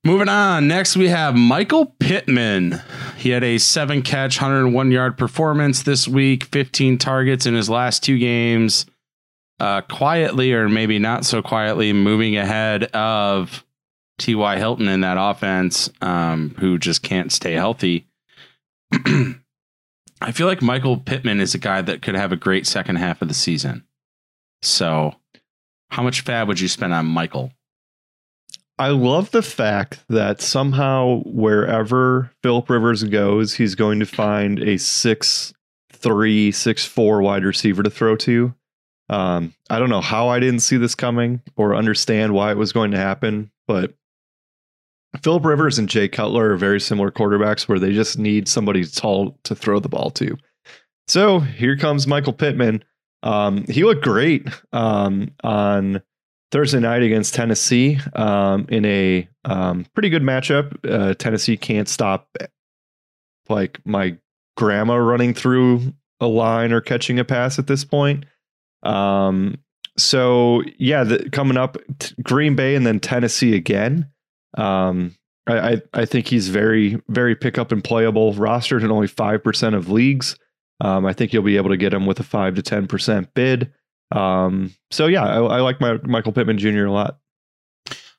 Moving 0.03 0.29
on. 0.29 0.67
Next, 0.67 0.95
we 0.95 1.09
have 1.09 1.35
Michael 1.35 1.87
Pittman. 1.99 2.81
He 3.17 3.31
had 3.31 3.43
a 3.43 3.57
seven 3.57 4.01
catch, 4.01 4.39
101 4.39 4.91
yard 4.91 5.17
performance 5.17 5.83
this 5.83 6.07
week, 6.07 6.45
15 6.45 6.97
targets 6.97 7.45
in 7.45 7.53
his 7.53 7.69
last 7.69 8.03
two 8.03 8.17
games. 8.17 8.85
Uh, 9.59 9.81
quietly, 9.81 10.53
or 10.53 10.69
maybe 10.69 10.99
not 10.99 11.25
so 11.25 11.41
quietly, 11.41 11.91
moving 11.91 12.37
ahead 12.37 12.83
of 12.85 13.65
T.Y. 14.17 14.57
Hilton 14.57 14.87
in 14.87 15.01
that 15.01 15.17
offense, 15.19 15.89
um, 16.01 16.55
who 16.59 16.77
just 16.77 17.03
can't 17.03 17.31
stay 17.31 17.53
healthy. 17.53 18.07
I 18.93 20.31
feel 20.31 20.47
like 20.47 20.61
Michael 20.61 20.97
Pittman 20.97 21.39
is 21.39 21.53
a 21.53 21.59
guy 21.59 21.81
that 21.81 22.01
could 22.01 22.15
have 22.15 22.31
a 22.31 22.37
great 22.37 22.65
second 22.65 22.95
half 22.95 23.21
of 23.21 23.27
the 23.27 23.33
season. 23.33 23.85
So, 24.61 25.13
how 25.91 26.01
much 26.01 26.21
fab 26.21 26.47
would 26.47 26.59
you 26.59 26.67
spend 26.67 26.93
on 26.93 27.05
Michael? 27.05 27.51
I 28.79 28.89
love 28.89 29.31
the 29.31 29.41
fact 29.41 30.03
that 30.09 30.41
somehow 30.41 31.21
wherever 31.25 32.31
Philip 32.43 32.69
Rivers 32.69 33.03
goes, 33.03 33.55
he's 33.55 33.75
going 33.75 33.99
to 33.99 34.05
find 34.05 34.59
a 34.59 34.77
six 34.77 35.53
three, 35.91 36.51
six 36.51 36.85
four 36.85 37.21
wide 37.21 37.43
receiver 37.43 37.83
to 37.83 37.89
throw 37.89 38.15
to. 38.17 38.53
Um, 39.09 39.53
I 39.69 39.79
don't 39.79 39.89
know 39.89 40.01
how 40.01 40.27
I 40.27 40.39
didn't 40.39 40.59
see 40.59 40.77
this 40.77 40.95
coming 40.95 41.41
or 41.55 41.75
understand 41.75 42.33
why 42.33 42.51
it 42.51 42.57
was 42.57 42.73
going 42.73 42.91
to 42.91 42.97
happen, 42.97 43.51
but 43.67 43.93
Philip 45.23 45.45
Rivers 45.45 45.79
and 45.79 45.89
Jay 45.89 46.07
Cutler 46.07 46.53
are 46.53 46.57
very 46.57 46.79
similar 46.79 47.11
quarterbacks 47.11 47.67
where 47.67 47.79
they 47.79 47.93
just 47.93 48.17
need 48.17 48.47
somebody 48.47 48.85
tall 48.85 49.37
to 49.43 49.55
throw 49.55 49.79
the 49.79 49.89
ball 49.89 50.09
to. 50.11 50.37
So 51.07 51.39
here 51.39 51.77
comes 51.77 52.07
Michael 52.07 52.33
Pittman. 52.33 52.83
Um, 53.23 53.65
he 53.65 53.83
looked 53.83 54.03
great 54.03 54.47
um, 54.73 55.31
on 55.43 56.01
Thursday 56.51 56.79
night 56.79 57.03
against 57.03 57.33
Tennessee 57.33 57.99
um, 58.13 58.65
in 58.69 58.85
a 58.85 59.27
um, 59.45 59.85
pretty 59.93 60.09
good 60.09 60.21
matchup. 60.21 60.77
Uh, 60.89 61.13
Tennessee 61.13 61.57
can't 61.57 61.89
stop 61.89 62.29
like 63.49 63.79
my 63.85 64.17
grandma 64.55 64.95
running 64.95 65.33
through 65.33 65.93
a 66.19 66.27
line 66.27 66.71
or 66.71 66.81
catching 66.81 67.19
a 67.19 67.25
pass 67.25 67.59
at 67.59 67.67
this 67.67 67.83
point. 67.83 68.25
Um, 68.83 69.57
so 69.97 70.63
yeah, 70.77 71.03
the, 71.03 71.29
coming 71.31 71.57
up 71.57 71.77
t- 71.99 72.15
Green 72.21 72.55
Bay 72.55 72.75
and 72.75 72.85
then 72.85 72.99
Tennessee 72.99 73.55
again. 73.55 74.09
Um, 74.55 75.15
I, 75.47 75.81
I, 75.93 76.05
think 76.05 76.27
he's 76.27 76.49
very 76.49 77.01
very 77.07 77.35
pick 77.35 77.57
up 77.57 77.71
and 77.71 77.83
playable. 77.83 78.33
Rostered 78.33 78.83
in 78.83 78.91
only 78.91 79.07
five 79.07 79.43
percent 79.43 79.75
of 79.75 79.89
leagues. 79.89 80.35
Um, 80.81 81.05
I 81.05 81.13
think 81.13 81.31
you'll 81.31 81.43
be 81.43 81.57
able 81.57 81.69
to 81.69 81.77
get 81.77 81.93
him 81.93 82.05
with 82.05 82.19
a 82.19 82.23
five 82.23 82.55
to 82.55 82.61
ten 82.61 82.87
percent 82.87 83.33
bid. 83.33 83.71
Um, 84.11 84.73
so 84.91 85.07
yeah, 85.07 85.25
I, 85.25 85.37
I 85.37 85.59
like 85.61 85.79
my 85.79 85.99
Michael 86.03 86.33
Pittman 86.33 86.57
Jr. 86.57 86.85
a 86.85 86.91
lot. 86.91 87.19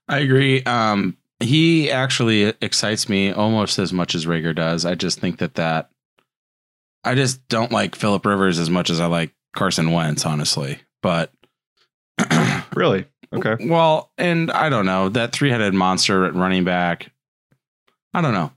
I 0.08 0.18
agree. 0.18 0.62
Um, 0.64 1.16
he 1.40 1.90
actually 1.90 2.54
excites 2.62 3.08
me 3.08 3.30
almost 3.30 3.78
as 3.78 3.92
much 3.92 4.14
as 4.14 4.26
Reagor 4.26 4.54
does. 4.54 4.84
I 4.84 4.94
just 4.94 5.20
think 5.20 5.38
that 5.38 5.54
that 5.54 5.90
I 7.04 7.14
just 7.14 7.46
don't 7.48 7.72
like 7.72 7.94
Philip 7.94 8.24
Rivers 8.26 8.58
as 8.58 8.70
much 8.70 8.90
as 8.90 9.00
I 9.00 9.06
like 9.06 9.34
Carson 9.54 9.92
Wentz, 9.92 10.26
honestly. 10.26 10.80
But 11.02 11.32
really, 12.74 13.06
okay. 13.32 13.56
Well, 13.66 14.10
and 14.18 14.50
I 14.50 14.68
don't 14.68 14.86
know 14.86 15.08
that 15.10 15.32
three-headed 15.32 15.74
monster 15.74 16.24
at 16.24 16.34
running 16.34 16.64
back. 16.64 17.10
I 18.14 18.20
don't 18.20 18.34
know. 18.34 18.52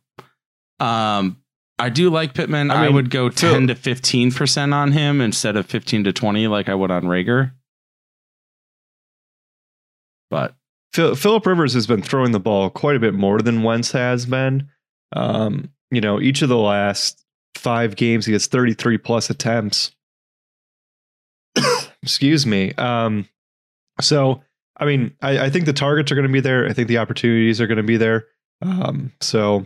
Um, 0.86 1.38
I 1.78 1.90
do 1.90 2.10
like 2.10 2.34
Pittman. 2.34 2.72
I, 2.72 2.76
I 2.76 2.78
mean, 2.78 2.86
mean, 2.88 2.96
would 2.96 3.10
go 3.10 3.30
ten 3.30 3.68
to 3.68 3.76
fifteen 3.76 4.32
percent 4.32 4.74
on 4.74 4.92
him 4.92 5.22
instead 5.22 5.56
of 5.58 5.66
fifteen 5.66 6.04
to 6.04 6.14
twenty, 6.14 6.48
like 6.48 6.70
I 6.70 6.76
would 6.76 6.92
on 6.92 7.04
Reagor. 7.04 7.52
But 10.30 10.56
Philip 10.94 11.46
Rivers 11.46 11.74
has 11.74 11.88
been 11.88 12.02
throwing 12.02 12.32
the 12.32 12.40
ball 12.40 12.70
quite 12.70 12.96
a 12.96 13.00
bit 13.00 13.14
more 13.14 13.42
than 13.42 13.64
Wentz 13.64 13.92
has 13.92 14.26
been. 14.26 14.70
Um, 15.14 15.72
you 15.90 16.02
know, 16.02 16.20
each 16.20 16.42
of 16.42 16.50
the 16.50 16.58
last 16.58 17.24
five 17.56 17.96
games, 17.96 18.26
he 18.26 18.34
has 18.34 18.48
33 18.48 18.98
plus 18.98 19.30
attempts. 19.30 19.92
Excuse 22.04 22.46
me. 22.46 22.74
Um, 22.74 23.28
so, 24.00 24.42
I 24.82 24.86
mean, 24.86 25.16
I, 25.22 25.46
I 25.46 25.50
think 25.50 25.66
the 25.66 25.74
targets 25.74 26.12
are 26.12 26.16
going 26.16 26.28
to 26.28 26.34
be 26.34 26.42
there. 26.42 26.68
I 26.68 26.74
think 26.74 26.88
the 26.88 26.98
opportunities 26.98 27.62
are 27.62 27.68
going 27.68 27.78
to 27.78 27.84
be 27.84 27.98
there. 27.98 28.26
Um, 28.62 29.14
so, 29.22 29.66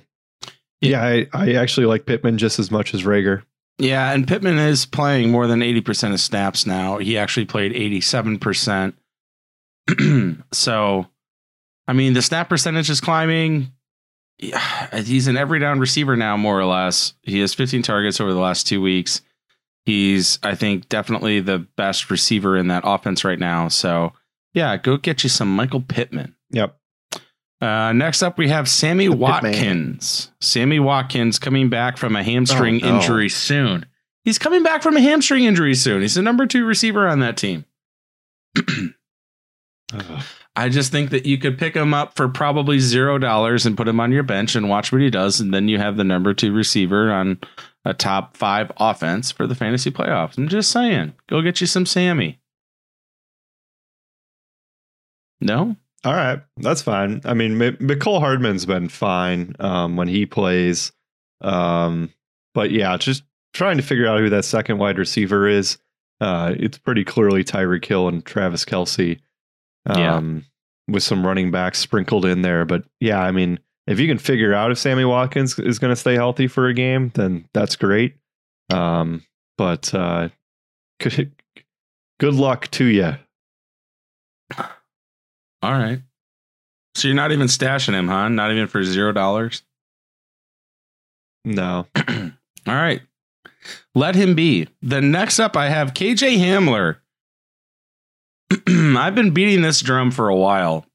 yeah, 0.82 1.02
I, 1.04 1.28
I 1.34 1.54
actually 1.54 1.88
like 1.88 2.06
Pittman 2.06 2.38
just 2.38 2.60
as 2.60 2.70
much 2.70 2.94
as 2.94 3.04
Reagor. 3.04 3.44
yeah, 3.80 4.12
and 4.12 4.28
Pittman 4.28 4.60
is 4.60 4.86
playing 4.86 5.32
more 5.32 5.48
than 5.48 5.62
eighty 5.62 5.82
percent 5.82 6.14
of 6.14 6.20
snaps 6.20 6.66
now. 6.66 6.98
He 6.98 7.18
actually 7.18 7.46
played 7.46 7.74
eighty-seven 7.74 8.40
percent. 8.40 8.96
so, 10.52 11.08
I 11.88 11.94
mean, 11.94 12.14
the 12.14 12.22
snap 12.22 12.50
percentage 12.50 12.90
is 12.90 13.02
climbing. 13.02 13.72
Yeah, 14.38 15.02
he's 15.02 15.28
an 15.28 15.38
every 15.38 15.60
down 15.60 15.80
receiver 15.80 16.18
now, 16.18 16.36
more 16.36 16.60
or 16.60 16.66
less. 16.66 17.14
He 17.22 17.40
has 17.40 17.54
15 17.54 17.84
targets 17.84 18.20
over 18.20 18.34
the 18.34 18.40
last 18.40 18.68
two 18.68 18.82
weeks. 18.82 19.22
He's, 19.86 20.40
I 20.44 20.56
think, 20.56 20.90
definitely 20.90 21.40
the 21.40 21.60
best 21.60 22.10
receiver 22.10 22.58
in 22.58 22.68
that 22.68 22.84
offense 22.86 23.24
right 23.24 23.40
now. 23.40 23.70
So, 23.70 24.12
yeah, 24.56 24.78
go 24.78 24.98
get 24.98 25.22
you 25.22 25.30
some 25.30 25.56
Michael 25.56 25.82
Pittman. 25.82 26.36
Yep. 26.50 26.76
Uh, 27.62 27.94
next 27.94 28.24
up, 28.24 28.38
we 28.38 28.50
have 28.50 28.68
Sammy 28.68 29.06
Pittman. 29.08 29.20
Watkins. 29.20 30.32
Sammy 30.42 30.80
Watkins 30.80 31.38
coming 31.40 31.70
back 31.70 31.98
from 31.98 32.16
a 32.16 32.24
hamstring 32.24 32.84
Oh, 32.84 32.90
no. 32.90 32.96
injury 32.96 33.30
soon. 33.30 33.86
He's 34.24 34.40
coming 34.40 34.64
back 34.64 34.82
from 34.82 34.98
a 34.98 35.02
hamstring 35.02 35.44
injury 35.46 35.76
soon. 35.76 36.02
He's 36.02 36.16
the 36.16 36.22
number 36.24 36.48
two 36.48 36.66
receiver 36.66 37.08
on 37.08 37.20
that 37.20 37.38
team. 37.38 37.66
I 40.58 40.70
just 40.70 40.92
think 40.92 41.10
that 41.12 41.26
you 41.26 41.38
could 41.38 41.58
pick 41.58 41.76
him 41.76 41.94
up 41.94 42.16
for 42.16 42.28
probably 42.30 42.80
zero 42.80 43.18
dollars 43.18 43.66
and 43.66 43.76
put 43.78 43.88
him 43.88 44.00
on 44.00 44.12
your 44.12 44.24
bench 44.24 44.56
and 44.56 44.70
watch 44.70 44.92
what 44.92 45.02
he 45.02 45.10
does, 45.10 45.40
and 45.42 45.54
then 45.54 45.68
you 45.68 45.78
have 45.78 45.98
the 45.98 46.04
number 46.04 46.34
two 46.34 46.54
receiver 46.54 47.12
on 47.12 47.40
a 47.84 47.94
top 47.94 48.36
five 48.38 48.72
offense 48.78 49.32
for 49.32 49.46
the 49.48 49.54
fantasy 49.56 49.92
playoffs. 49.92 50.38
I'm 50.38 50.48
just 50.48 50.72
saying, 50.72 51.14
go 51.28 51.42
get 51.42 51.62
you 51.62 51.68
some 51.68 51.86
Sammy. 51.86 52.40
No, 55.46 55.76
All 56.04 56.14
right, 56.14 56.42
that's 56.58 56.82
fine. 56.82 57.22
I 57.26 57.34
mean, 57.34 57.62
M- 57.62 57.78
Mecole 57.78 58.20
Hardman's 58.20 58.66
been 58.66 58.90
fine 58.90 59.56
um, 59.60 59.96
when 59.96 60.08
he 60.08 60.26
plays, 60.26 60.92
um, 61.42 62.12
but 62.54 62.72
yeah, 62.72 62.98
just 62.98 63.24
trying 63.54 63.78
to 63.78 63.84
figure 63.84 64.08
out 64.08 64.20
who 64.20 64.30
that 64.30 64.46
second 64.46 64.78
wide 64.80 64.98
receiver 64.98 65.48
is. 65.48 65.78
Uh, 66.22 66.54
it's 66.58 66.78
pretty 66.78 67.04
clearly 67.04 67.44
Tyreek 67.44 67.86
Hill 67.86 68.08
and 68.08 68.26
Travis 68.26 68.64
Kelce, 68.66 69.20
Yeah. 69.88 70.16
um, 70.16 70.46
with 70.88 71.04
some 71.04 71.26
running 71.26 71.52
backs 71.52 71.80
sprinkled 71.80 72.26
in 72.26 72.42
there. 72.42 72.64
But 72.66 72.86
yeah, 73.00 73.20
I 73.22 73.32
mean, 73.32 73.60
if 73.88 74.00
you 74.00 74.08
can 74.08 74.18
figure 74.18 74.54
out 74.54 74.72
if 74.72 74.78
Sammy 74.78 75.06
Watkins 75.06 75.60
is 75.60 75.78
going 75.80 75.92
to 75.92 75.96
stay 75.96 76.14
healthy 76.16 76.48
for 76.48 76.68
a 76.68 76.74
game, 76.74 77.12
then 77.16 77.48
that's 77.54 77.76
great. 77.76 78.16
Um, 78.72 79.24
but 79.58 79.94
uh, 79.94 80.30
good, 81.02 81.32
good 82.20 82.34
luck 82.34 82.70
to 82.72 82.86
you. 82.86 83.16
All 85.66 85.80
right. 85.80 86.00
So 86.96 87.08
you're 87.08 87.16
not 87.16 87.32
even 87.32 87.48
stashing 87.48 87.94
him, 87.94 88.08
huh? 88.08 88.30
Not 88.30 88.52
even 88.52 88.68
for 88.68 88.84
zero 88.84 89.12
dollars. 89.12 89.64
No, 91.44 91.88
All 92.68 92.74
right. 92.74 93.02
Let 93.94 94.16
him 94.16 94.36
be. 94.36 94.68
The 94.82 95.02
next 95.02 95.40
up, 95.40 95.56
I 95.56 95.70
have 95.70 95.94
KJ 95.94 96.38
Hamler. 96.38 96.98
I've 98.98 99.16
been 99.16 99.32
beating 99.32 99.62
this 99.62 99.82
drum 99.82 100.12
for 100.12 100.30
a 100.30 100.36
while. 100.36 100.86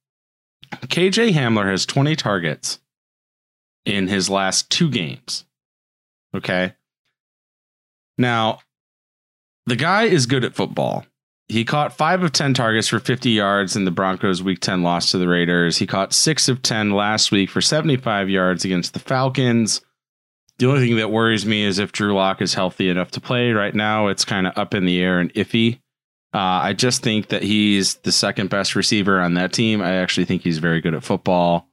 KJ 0.75 1.33
Hamler 1.33 1.71
has 1.71 1.87
20 1.87 2.16
targets 2.16 2.81
in 3.85 4.09
his 4.09 4.29
last 4.29 4.71
two 4.71 4.91
games. 4.91 5.45
Okay. 6.35 6.75
Now, 8.18 8.61
the 9.66 9.77
guy 9.77 10.05
is 10.05 10.27
good 10.27 10.45
at 10.45 10.55
football. 10.55 11.07
He 11.51 11.64
caught 11.64 11.92
five 11.92 12.22
of 12.22 12.30
10 12.30 12.55
targets 12.55 12.86
for 12.86 13.01
50 13.01 13.30
yards 13.30 13.74
in 13.74 13.84
the 13.84 13.90
Broncos' 13.90 14.40
week 14.40 14.61
10 14.61 14.84
loss 14.84 15.11
to 15.11 15.18
the 15.18 15.26
Raiders. 15.26 15.78
He 15.78 15.86
caught 15.86 16.12
six 16.12 16.48
of 16.48 16.62
10 16.62 16.92
last 16.92 17.32
week 17.32 17.51
for 17.51 17.61
75 17.61 18.30
yards 18.30 18.64
against 18.64 18.92
the 18.94 19.01
Falcons. 19.01 19.80
The 20.61 20.68
only 20.68 20.86
thing 20.86 20.98
that 20.98 21.11
worries 21.11 21.44
me 21.44 21.64
is 21.64 21.80
if 21.80 21.90
Drew 21.90 22.14
Lock 22.14 22.40
is 22.40 22.55
healthy 22.55 22.88
enough 22.88 23.11
to 23.11 23.20
play. 23.20 23.51
Right 23.51 23.74
now, 23.74 24.07
it's 24.07 24.24
kind 24.24 24.46
of 24.46 24.57
up 24.57 24.74
in 24.74 24.84
the 24.84 25.03
air 25.03 25.18
and 25.18 25.34
iffy. 25.34 25.80
Uh, 26.32 26.38
I 26.62 26.72
just 26.72 27.03
think 27.03 27.30
that 27.30 27.42
he's 27.42 27.96
the 27.96 28.12
second 28.12 28.48
best 28.48 28.76
receiver 28.76 29.20
on 29.20 29.34
that 29.34 29.53
team. 29.53 29.82
I 29.82 29.96
actually 29.96 30.26
think 30.26 30.42
he's 30.42 30.59
very 30.59 30.80
good 30.80 30.94
at 30.94 31.03
football. 31.03 31.68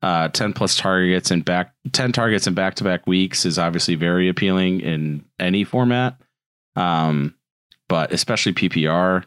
Uh, 0.00 0.28
10 0.28 0.54
plus 0.54 0.74
targets 0.74 1.30
and 1.30 1.44
back 1.44 1.74
10 1.92 2.12
targets 2.12 2.46
in 2.46 2.54
back 2.54 2.76
to 2.76 2.84
back 2.84 3.06
weeks 3.06 3.44
is 3.44 3.58
obviously 3.58 3.94
very 3.94 4.30
appealing 4.30 4.80
in 4.80 5.26
any 5.38 5.64
format. 5.64 6.16
Um, 6.76 7.34
but 7.88 8.12
especially 8.12 8.52
PPR, 8.52 9.24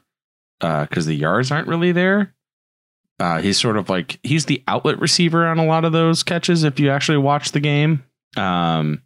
because 0.60 1.06
the 1.06 1.16
yards 1.16 1.52
aren't 1.52 1.68
really 1.68 1.92
there. 1.92 2.34
Uh, 3.20 3.40
he's 3.40 3.60
sort 3.60 3.78
of 3.78 3.88
like 3.88 4.20
he's 4.24 4.46
the 4.46 4.64
outlet 4.68 5.00
receiver 5.00 5.46
on 5.46 5.60
a 5.60 5.66
lot 5.66 5.86
of 5.86 5.92
those 5.92 6.24
catches 6.24 6.64
if 6.64 6.80
you 6.80 6.90
actually 6.90 7.20
watch 7.20 7.52
the 7.52 7.60
game. 7.60 8.04
Um, 8.36 9.04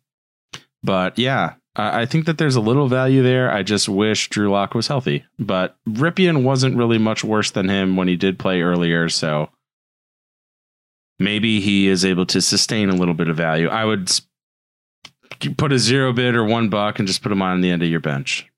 but 0.84 1.20
yeah, 1.20 1.56
I 1.76 2.02
I 2.02 2.06
think 2.06 2.26
that 2.26 2.38
there's 2.38 2.56
a 2.56 2.62
little 2.62 2.88
value 2.88 3.24
there. 3.24 3.52
I 3.52 3.62
just 3.62 3.90
wish 3.90 4.30
Drew 4.30 4.50
Lock 4.50 4.74
was 4.74 4.88
healthy, 4.88 5.26
but 5.38 5.76
Rypien 5.88 6.44
wasn't 6.44 6.78
really 6.78 6.98
much 6.98 7.26
worse 7.26 7.52
than 7.52 7.68
him 7.68 7.98
when 7.98 8.08
he 8.08 8.16
did 8.16 8.40
play 8.40 8.62
earlier. 8.62 9.10
So 9.10 9.50
maybe 11.20 11.60
he 11.60 11.88
is 11.88 12.06
able 12.06 12.26
to 12.28 12.42
sustain 12.42 12.90
a 12.90 12.96
little 12.96 13.14
bit 13.16 13.28
of 13.28 13.36
value. 13.36 13.68
I 13.68 13.84
would 13.84 14.10
put 15.58 15.74
a 15.74 15.80
zero 15.80 16.14
bid 16.14 16.36
or 16.36 16.46
one 16.46 16.70
buck 16.70 17.00
and 17.00 17.08
just 17.08 17.22
put 17.22 17.34
him 17.34 17.42
on 17.42 17.62
the 17.62 17.70
end 17.70 17.84
of 17.84 17.90
your 17.90 18.00
bench. 18.00 18.50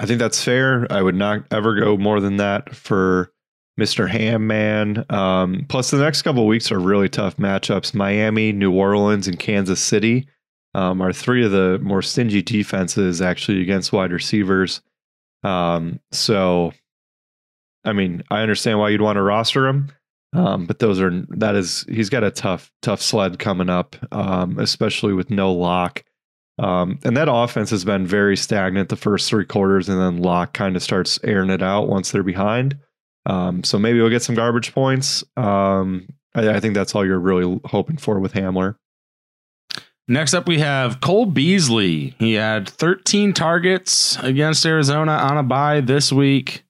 I 0.00 0.06
think 0.06 0.18
that's 0.18 0.42
fair. 0.42 0.86
I 0.90 1.02
would 1.02 1.16
not 1.16 1.44
ever 1.50 1.78
go 1.78 1.96
more 1.96 2.20
than 2.20 2.36
that 2.36 2.74
for 2.74 3.32
Mr. 3.78 4.08
Ham 4.08 4.46
Man. 4.46 5.04
Um, 5.10 5.66
plus, 5.68 5.90
the 5.90 5.98
next 5.98 6.22
couple 6.22 6.46
weeks 6.46 6.70
are 6.72 6.78
really 6.80 7.08
tough 7.08 7.36
matchups. 7.36 7.94
Miami, 7.94 8.52
New 8.52 8.72
Orleans, 8.72 9.28
and 9.28 9.38
Kansas 9.38 9.80
City 9.80 10.28
um, 10.74 11.00
are 11.00 11.12
three 11.12 11.44
of 11.44 11.52
the 11.52 11.78
more 11.82 12.02
stingy 12.02 12.42
defenses 12.42 13.22
actually 13.22 13.62
against 13.62 13.92
wide 13.92 14.12
receivers. 14.12 14.80
Um, 15.44 16.00
so, 16.12 16.72
I 17.84 17.92
mean, 17.92 18.22
I 18.30 18.42
understand 18.42 18.78
why 18.78 18.90
you'd 18.90 19.00
want 19.00 19.16
to 19.16 19.22
roster 19.22 19.66
him. 19.66 19.92
Um, 20.34 20.66
but 20.66 20.78
those 20.78 21.00
are 21.00 21.24
that 21.30 21.54
is 21.54 21.86
he's 21.88 22.10
got 22.10 22.22
a 22.22 22.30
tough 22.30 22.70
tough 22.82 23.00
sled 23.00 23.38
coming 23.38 23.70
up, 23.70 23.96
um, 24.12 24.58
especially 24.58 25.14
with 25.14 25.30
no 25.30 25.52
lock. 25.52 26.04
Um, 26.58 26.98
and 27.04 27.16
that 27.16 27.30
offense 27.30 27.70
has 27.70 27.84
been 27.84 28.06
very 28.06 28.36
stagnant 28.36 28.88
the 28.88 28.96
first 28.96 29.28
three 29.28 29.44
quarters, 29.44 29.88
and 29.88 30.00
then 30.00 30.22
Lock 30.22 30.52
kind 30.52 30.76
of 30.76 30.82
starts 30.82 31.18
airing 31.22 31.50
it 31.50 31.62
out 31.62 31.88
once 31.88 32.10
they're 32.10 32.22
behind. 32.22 32.78
Um, 33.26 33.62
so 33.62 33.78
maybe 33.78 34.00
we'll 34.00 34.10
get 34.10 34.22
some 34.22 34.34
garbage 34.34 34.72
points. 34.74 35.22
Um, 35.36 36.08
I, 36.34 36.48
I 36.48 36.60
think 36.60 36.74
that's 36.74 36.94
all 36.94 37.06
you're 37.06 37.18
really 37.18 37.60
hoping 37.66 37.96
for 37.96 38.18
with 38.18 38.32
Hamler. 38.32 38.76
Next 40.08 40.32
up, 40.32 40.48
we 40.48 40.58
have 40.60 41.00
Cole 41.00 41.26
Beasley. 41.26 42.14
He 42.18 42.32
had 42.34 42.68
13 42.68 43.34
targets 43.34 44.16
against 44.22 44.64
Arizona 44.64 45.12
on 45.12 45.36
a 45.36 45.42
bye 45.42 45.82
this 45.82 46.10
week, 46.10 46.64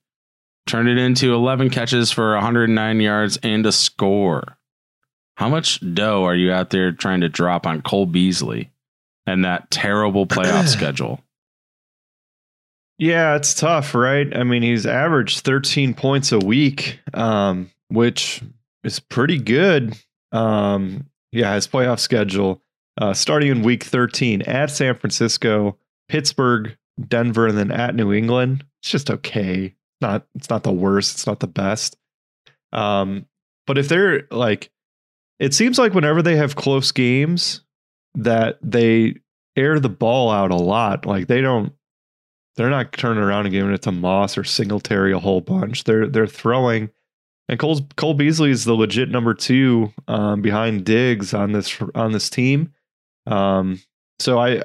turned 0.67 0.89
it 0.89 0.97
into 0.97 1.33
11 1.33 1.69
catches 1.69 2.11
for 2.11 2.33
109 2.33 2.99
yards 2.99 3.37
and 3.37 3.65
a 3.65 3.71
score. 3.71 4.57
How 5.37 5.47
much 5.47 5.79
dough 5.93 6.25
are 6.25 6.35
you 6.35 6.51
out 6.51 6.69
there 6.71 6.91
trying 6.91 7.21
to 7.21 7.29
drop 7.29 7.65
on 7.65 7.81
Cole 7.81 8.05
Beasley 8.05 8.71
and 9.29 9.45
that 9.45 9.69
terrible 9.71 10.25
playoff 10.25 10.67
schedule? 10.67 11.21
Yeah, 12.97 13.35
it's 13.35 13.53
tough, 13.53 13.95
right? 13.95 14.35
I 14.35 14.43
mean, 14.43 14.61
he's 14.61 14.85
averaged 14.85 15.45
13 15.45 15.93
points 15.93 16.33
a 16.33 16.39
week, 16.39 16.99
um, 17.13 17.71
which 17.87 18.41
is 18.83 18.99
pretty 18.99 19.39
good. 19.39 19.97
Um, 20.33 21.07
yeah, 21.31 21.55
his 21.55 21.67
playoff 21.67 21.99
schedule 21.99 22.61
uh, 22.99 23.13
starting 23.13 23.49
in 23.49 23.61
week 23.61 23.83
13 23.83 24.41
at 24.43 24.69
San 24.69 24.95
Francisco, 24.95 25.77
Pittsburgh, 26.09 26.77
Denver, 27.07 27.47
and 27.47 27.57
then 27.57 27.71
at 27.71 27.95
New 27.95 28.11
England. 28.11 28.65
It's 28.81 28.91
just 28.91 29.09
okay. 29.09 29.75
Not 30.01 30.25
it's 30.35 30.49
not 30.49 30.63
the 30.63 30.71
worst. 30.71 31.15
It's 31.15 31.27
not 31.27 31.39
the 31.39 31.47
best. 31.47 31.97
Um, 32.73 33.25
but 33.65 33.77
if 33.77 33.87
they're 33.87 34.23
like, 34.31 34.69
it 35.39 35.53
seems 35.53 35.79
like 35.79 35.93
whenever 35.93 36.21
they 36.21 36.35
have 36.35 36.55
close 36.55 36.91
games, 36.91 37.61
that 38.15 38.57
they 38.61 39.15
air 39.55 39.79
the 39.79 39.89
ball 39.89 40.29
out 40.29 40.51
a 40.51 40.55
lot. 40.55 41.05
Like 41.05 41.27
they 41.27 41.41
don't 41.41 41.73
they're 42.55 42.69
not 42.69 42.91
turning 42.91 43.23
around 43.23 43.45
and 43.45 43.53
giving 43.53 43.73
it 43.73 43.81
to 43.83 43.91
Moss 43.91 44.37
or 44.37 44.43
Singletary 44.43 45.13
a 45.13 45.19
whole 45.19 45.41
bunch. 45.41 45.85
They're 45.85 46.07
they're 46.07 46.27
throwing, 46.27 46.89
and 47.47 47.57
Cole's, 47.57 47.81
Cole 47.95 48.13
Beasley 48.13 48.51
is 48.51 48.65
the 48.65 48.73
legit 48.73 49.09
number 49.09 49.33
two 49.33 49.93
um, 50.09 50.41
behind 50.41 50.85
Diggs 50.85 51.33
on 51.33 51.53
this 51.53 51.81
on 51.95 52.11
this 52.11 52.29
team. 52.29 52.73
Um, 53.27 53.81
so 54.19 54.39
I, 54.39 54.63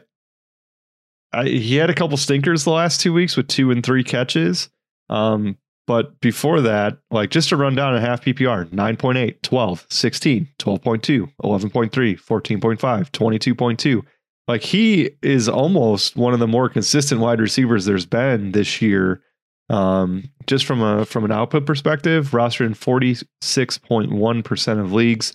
I 1.32 1.44
he 1.44 1.76
had 1.76 1.88
a 1.88 1.94
couple 1.94 2.16
stinkers 2.16 2.64
the 2.64 2.70
last 2.70 3.00
two 3.00 3.12
weeks 3.12 3.36
with 3.36 3.46
two 3.46 3.70
and 3.70 3.84
three 3.84 4.02
catches. 4.02 4.70
Um, 5.08 5.56
but 5.86 6.18
before 6.20 6.60
that, 6.62 6.98
like 7.10 7.30
just 7.30 7.48
to 7.50 7.56
run 7.56 7.74
down 7.74 7.94
a 7.94 8.00
half 8.00 8.24
PPR 8.24 8.68
9.8, 8.70 9.42
12, 9.42 9.86
16, 9.90 10.48
12.2, 10.58 11.32
11.3, 11.42 11.90
14.5, 11.90 13.10
22.2 13.10 14.02
like 14.46 14.62
he 14.62 15.10
is 15.22 15.48
almost 15.48 16.16
one 16.16 16.34
of 16.34 16.40
the 16.40 16.46
more 16.46 16.68
consistent 16.68 17.20
wide 17.20 17.40
receivers 17.40 17.84
there's 17.84 18.06
been 18.06 18.52
this 18.52 18.82
year. 18.82 19.22
Um, 19.70 20.24
just 20.46 20.66
from 20.66 20.82
a 20.82 21.06
from 21.06 21.24
an 21.24 21.32
output 21.32 21.64
perspective, 21.64 22.30
rostered 22.32 22.66
in 22.66 22.74
forty 22.74 23.16
six 23.40 23.78
point 23.78 24.12
one 24.12 24.42
percent 24.42 24.80
of 24.80 24.92
leagues. 24.92 25.32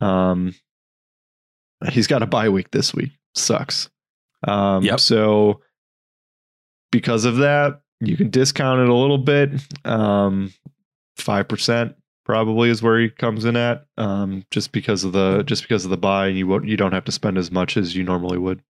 Um, 0.00 0.54
he's 1.90 2.08
got 2.08 2.22
a 2.22 2.26
bye 2.26 2.48
week 2.48 2.72
this 2.72 2.92
week. 2.92 3.12
Sucks. 3.36 3.88
Um, 4.46 4.82
Yep. 4.82 4.98
So 4.98 5.60
because 6.90 7.24
of 7.24 7.36
that, 7.36 7.80
you 8.00 8.16
can 8.16 8.30
discount 8.30 8.80
it 8.80 8.88
a 8.88 8.94
little 8.94 9.18
bit. 9.18 9.50
Um, 9.84 10.52
five 11.16 11.48
percent 11.48 11.96
probably 12.24 12.70
is 12.70 12.82
where 12.82 13.00
he 13.00 13.08
comes 13.08 13.44
in 13.44 13.56
at 13.56 13.86
um, 13.98 14.44
just 14.50 14.72
because 14.72 15.04
of 15.04 15.12
the 15.12 15.42
just 15.42 15.62
because 15.62 15.84
of 15.84 15.90
the 15.90 15.96
bye 15.96 16.28
and 16.28 16.38
you 16.38 16.46
won't 16.46 16.66
you 16.66 16.76
don't 16.76 16.92
have 16.92 17.04
to 17.04 17.12
spend 17.12 17.36
as 17.36 17.50
much 17.50 17.76
as 17.76 17.96
you 17.96 18.02
normally 18.02 18.38
would 18.38 18.62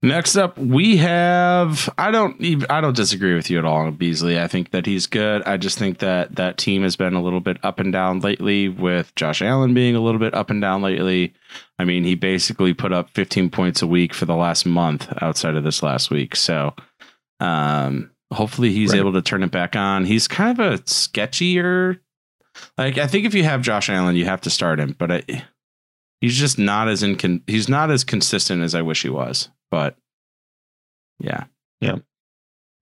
Next 0.00 0.36
up, 0.36 0.56
we 0.56 0.98
have 0.98 1.92
I 1.98 2.12
don't 2.12 2.40
even 2.40 2.70
I 2.70 2.80
don't 2.80 2.94
disagree 2.94 3.34
with 3.34 3.50
you 3.50 3.58
at 3.58 3.64
all 3.64 3.90
Beasley. 3.90 4.38
I 4.38 4.46
think 4.46 4.70
that 4.70 4.86
he's 4.86 5.08
good. 5.08 5.42
I 5.42 5.56
just 5.56 5.76
think 5.76 5.98
that 5.98 6.36
that 6.36 6.56
team 6.56 6.84
has 6.84 6.94
been 6.94 7.14
a 7.14 7.22
little 7.22 7.40
bit 7.40 7.56
up 7.64 7.80
and 7.80 7.92
down 7.92 8.20
lately 8.20 8.68
with 8.68 9.12
Josh 9.16 9.42
Allen 9.42 9.74
being 9.74 9.96
a 9.96 10.00
little 10.00 10.20
bit 10.20 10.34
up 10.34 10.50
and 10.50 10.62
down 10.62 10.82
lately. 10.82 11.34
I 11.80 11.84
mean, 11.84 12.04
he 12.04 12.14
basically 12.14 12.74
put 12.74 12.92
up 12.92 13.10
15 13.10 13.50
points 13.50 13.82
a 13.82 13.88
week 13.88 14.14
for 14.14 14.24
the 14.24 14.36
last 14.36 14.66
month 14.66 15.12
outside 15.20 15.56
of 15.56 15.64
this 15.64 15.82
last 15.82 16.12
week. 16.12 16.36
So, 16.36 16.74
um 17.40 18.10
hopefully 18.32 18.72
he's 18.72 18.90
Right. 18.92 18.98
able 18.98 19.12
to 19.14 19.22
turn 19.22 19.42
it 19.42 19.50
back 19.50 19.74
on. 19.76 20.04
He's 20.04 20.28
kind 20.28 20.58
of 20.58 20.72
a 20.74 20.78
sketchier 20.84 21.98
like 22.76 22.98
I 22.98 23.06
think 23.06 23.24
if 23.24 23.34
you 23.34 23.44
have 23.44 23.62
Josh 23.62 23.88
Allen, 23.88 24.16
you 24.16 24.24
have 24.24 24.40
to 24.42 24.50
start 24.50 24.80
him, 24.80 24.94
but 24.98 25.12
I, 25.12 25.22
he's 26.20 26.36
just 26.36 26.58
not 26.58 26.88
as 26.88 27.02
in 27.02 27.42
he's 27.46 27.68
not 27.68 27.90
as 27.90 28.02
consistent 28.04 28.62
as 28.62 28.74
I 28.74 28.82
wish 28.82 29.02
he 29.02 29.08
was. 29.08 29.48
But 29.70 29.96
yeah. 31.20 31.44
Yeah. 31.80 31.96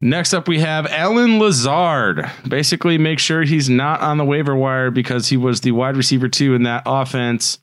Next 0.00 0.34
up, 0.34 0.46
we 0.46 0.61
have 0.61 0.86
Allen 0.86 1.38
Lazard. 1.38 2.30
Basically, 2.48 2.98
make 2.98 3.18
sure 3.18 3.42
he's 3.42 3.68
not 3.70 4.00
on 4.02 4.18
the 4.18 4.24
waiver 4.24 4.54
wire 4.54 4.90
because 4.90 5.28
he 5.28 5.36
was 5.38 5.62
the 5.62 5.72
wide 5.72 5.96
receiver 5.96 6.28
two 6.28 6.54
in 6.54 6.62
that 6.64 6.82
offense 6.86 7.59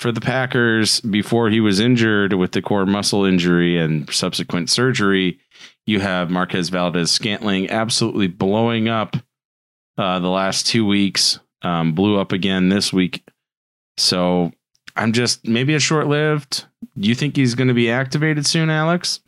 for 0.00 0.10
the 0.10 0.20
Packers 0.20 1.02
before 1.02 1.50
he 1.50 1.60
was 1.60 1.78
injured 1.78 2.32
with 2.32 2.52
the 2.52 2.62
core 2.62 2.86
muscle 2.86 3.26
injury 3.26 3.78
and 3.78 4.10
subsequent 4.10 4.70
surgery. 4.70 5.38
You 5.86 6.00
have 6.00 6.30
Marquez 6.30 6.70
Valdes 6.70 7.10
Scantling 7.10 7.68
absolutely 7.68 8.26
blowing 8.26 8.88
up 8.88 9.14
uh, 9.98 10.18
the 10.18 10.30
last 10.30 10.66
two 10.66 10.86
weeks, 10.86 11.38
um, 11.60 11.92
blew 11.92 12.18
up 12.18 12.32
again 12.32 12.70
this 12.70 12.94
week. 12.94 13.22
So 13.98 14.52
I'm 14.96 15.12
just 15.12 15.46
maybe 15.46 15.74
a 15.74 15.80
short 15.80 16.06
lived. 16.06 16.64
Do 16.98 17.06
you 17.06 17.14
think 17.14 17.36
he's 17.36 17.54
going 17.54 17.68
to 17.68 17.74
be 17.74 17.90
activated 17.90 18.46
soon, 18.46 18.70
Alex? 18.70 19.20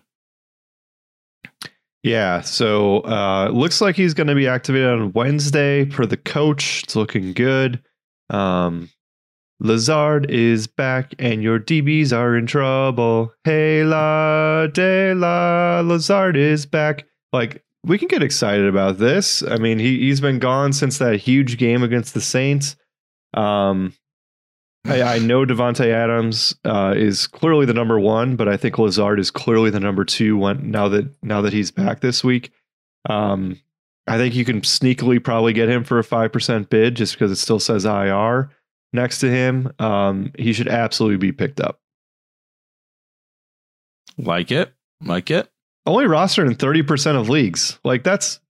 yeah 2.05 2.41
so 2.41 2.99
uh 3.03 3.49
looks 3.53 3.81
like 3.81 3.95
he's 3.95 4.13
going 4.13 4.27
to 4.27 4.35
be 4.35 4.49
activated 4.49 4.89
on 4.89 5.13
wednesday 5.13 5.85
per 5.85 6.05
the 6.05 6.17
coach 6.17 6.83
it's 6.83 6.97
looking 6.97 7.33
good 7.33 7.81
um 8.29 8.91
lazard 9.63 10.29
is 10.29 10.67
back 10.67 11.15
and 11.21 11.43
your 11.43 11.59
dbs 11.59 12.13
are 12.13 12.37
in 12.37 12.47
trouble. 12.47 13.33
Hey 13.45 13.85
la 13.85 14.67
de 14.67 15.15
la 15.15 15.81
lazard 15.81 16.37
is 16.37 16.67
back. 16.67 17.07
Like 17.33 17.63
we 17.85 17.97
can 17.97 18.09
get 18.09 18.23
excited 18.23 18.67
about 18.67 18.99
this. 18.99 19.43
I 19.45 19.57
mean 19.59 19.79
he, 19.79 20.01
he's 20.01 20.21
been 20.21 20.41
gone 20.41 20.73
since 20.73 20.99
that 20.99 21.21
huge 21.21 21.59
game 21.59 21.85
against 21.85 22.13
the 22.13 22.21
saints. 22.21 22.77
Um 23.35 23.95
I, 24.85 25.03
I 25.03 25.19
know 25.21 25.45
Davante 25.47 25.87
Adams 25.87 26.57
uh, 26.65 26.93
is 26.97 27.29
clearly 27.29 27.67
the 27.67 27.73
number 27.73 28.01
one, 28.01 28.35
but 28.35 28.49
I 28.49 28.57
think 28.57 28.81
Lazard 28.81 29.21
is 29.21 29.31
clearly 29.31 29.71
the 29.71 29.79
number 29.79 30.05
two. 30.05 30.37
When 30.37 30.73
now 30.73 30.89
that 30.89 31.09
now 31.23 31.41
that 31.43 31.53
he's 31.53 31.71
back 31.71 32.01
this 32.01 32.25
week, 32.25 32.51
um, 33.09 33.61
I 34.09 34.17
think 34.17 34.35
you 34.35 34.45
can 34.45 34.63
sneakily 34.63 35.23
probably 35.23 35.53
get 35.53 35.69
him 35.69 35.85
for 35.85 36.01
a 36.01 36.05
five 36.05 36.33
percent 36.33 36.69
bid 36.69 36.97
just 36.97 37.15
because 37.15 37.31
it 37.31 37.37
still 37.37 37.61
says 37.61 37.85
IR 37.85 38.51
next 38.93 39.19
to 39.21 39.31
him. 39.31 39.73
Um, 39.79 40.33
he 40.39 40.53
should 40.53 40.69
absolutely 40.69 41.19
be 41.19 41.33
picked 41.33 41.61
up. 41.61 41.81
Like 44.19 44.51
it. 44.51 44.73
Like 45.05 45.31
it. 45.31 45.51
Only 45.87 46.05
rostered 46.05 46.47
in 46.47 46.55
thirty 46.55 46.83
percent 46.83 47.19
of 47.19 47.29
leagues. 47.29 47.79
Like 47.85 48.05
that's 48.05 48.41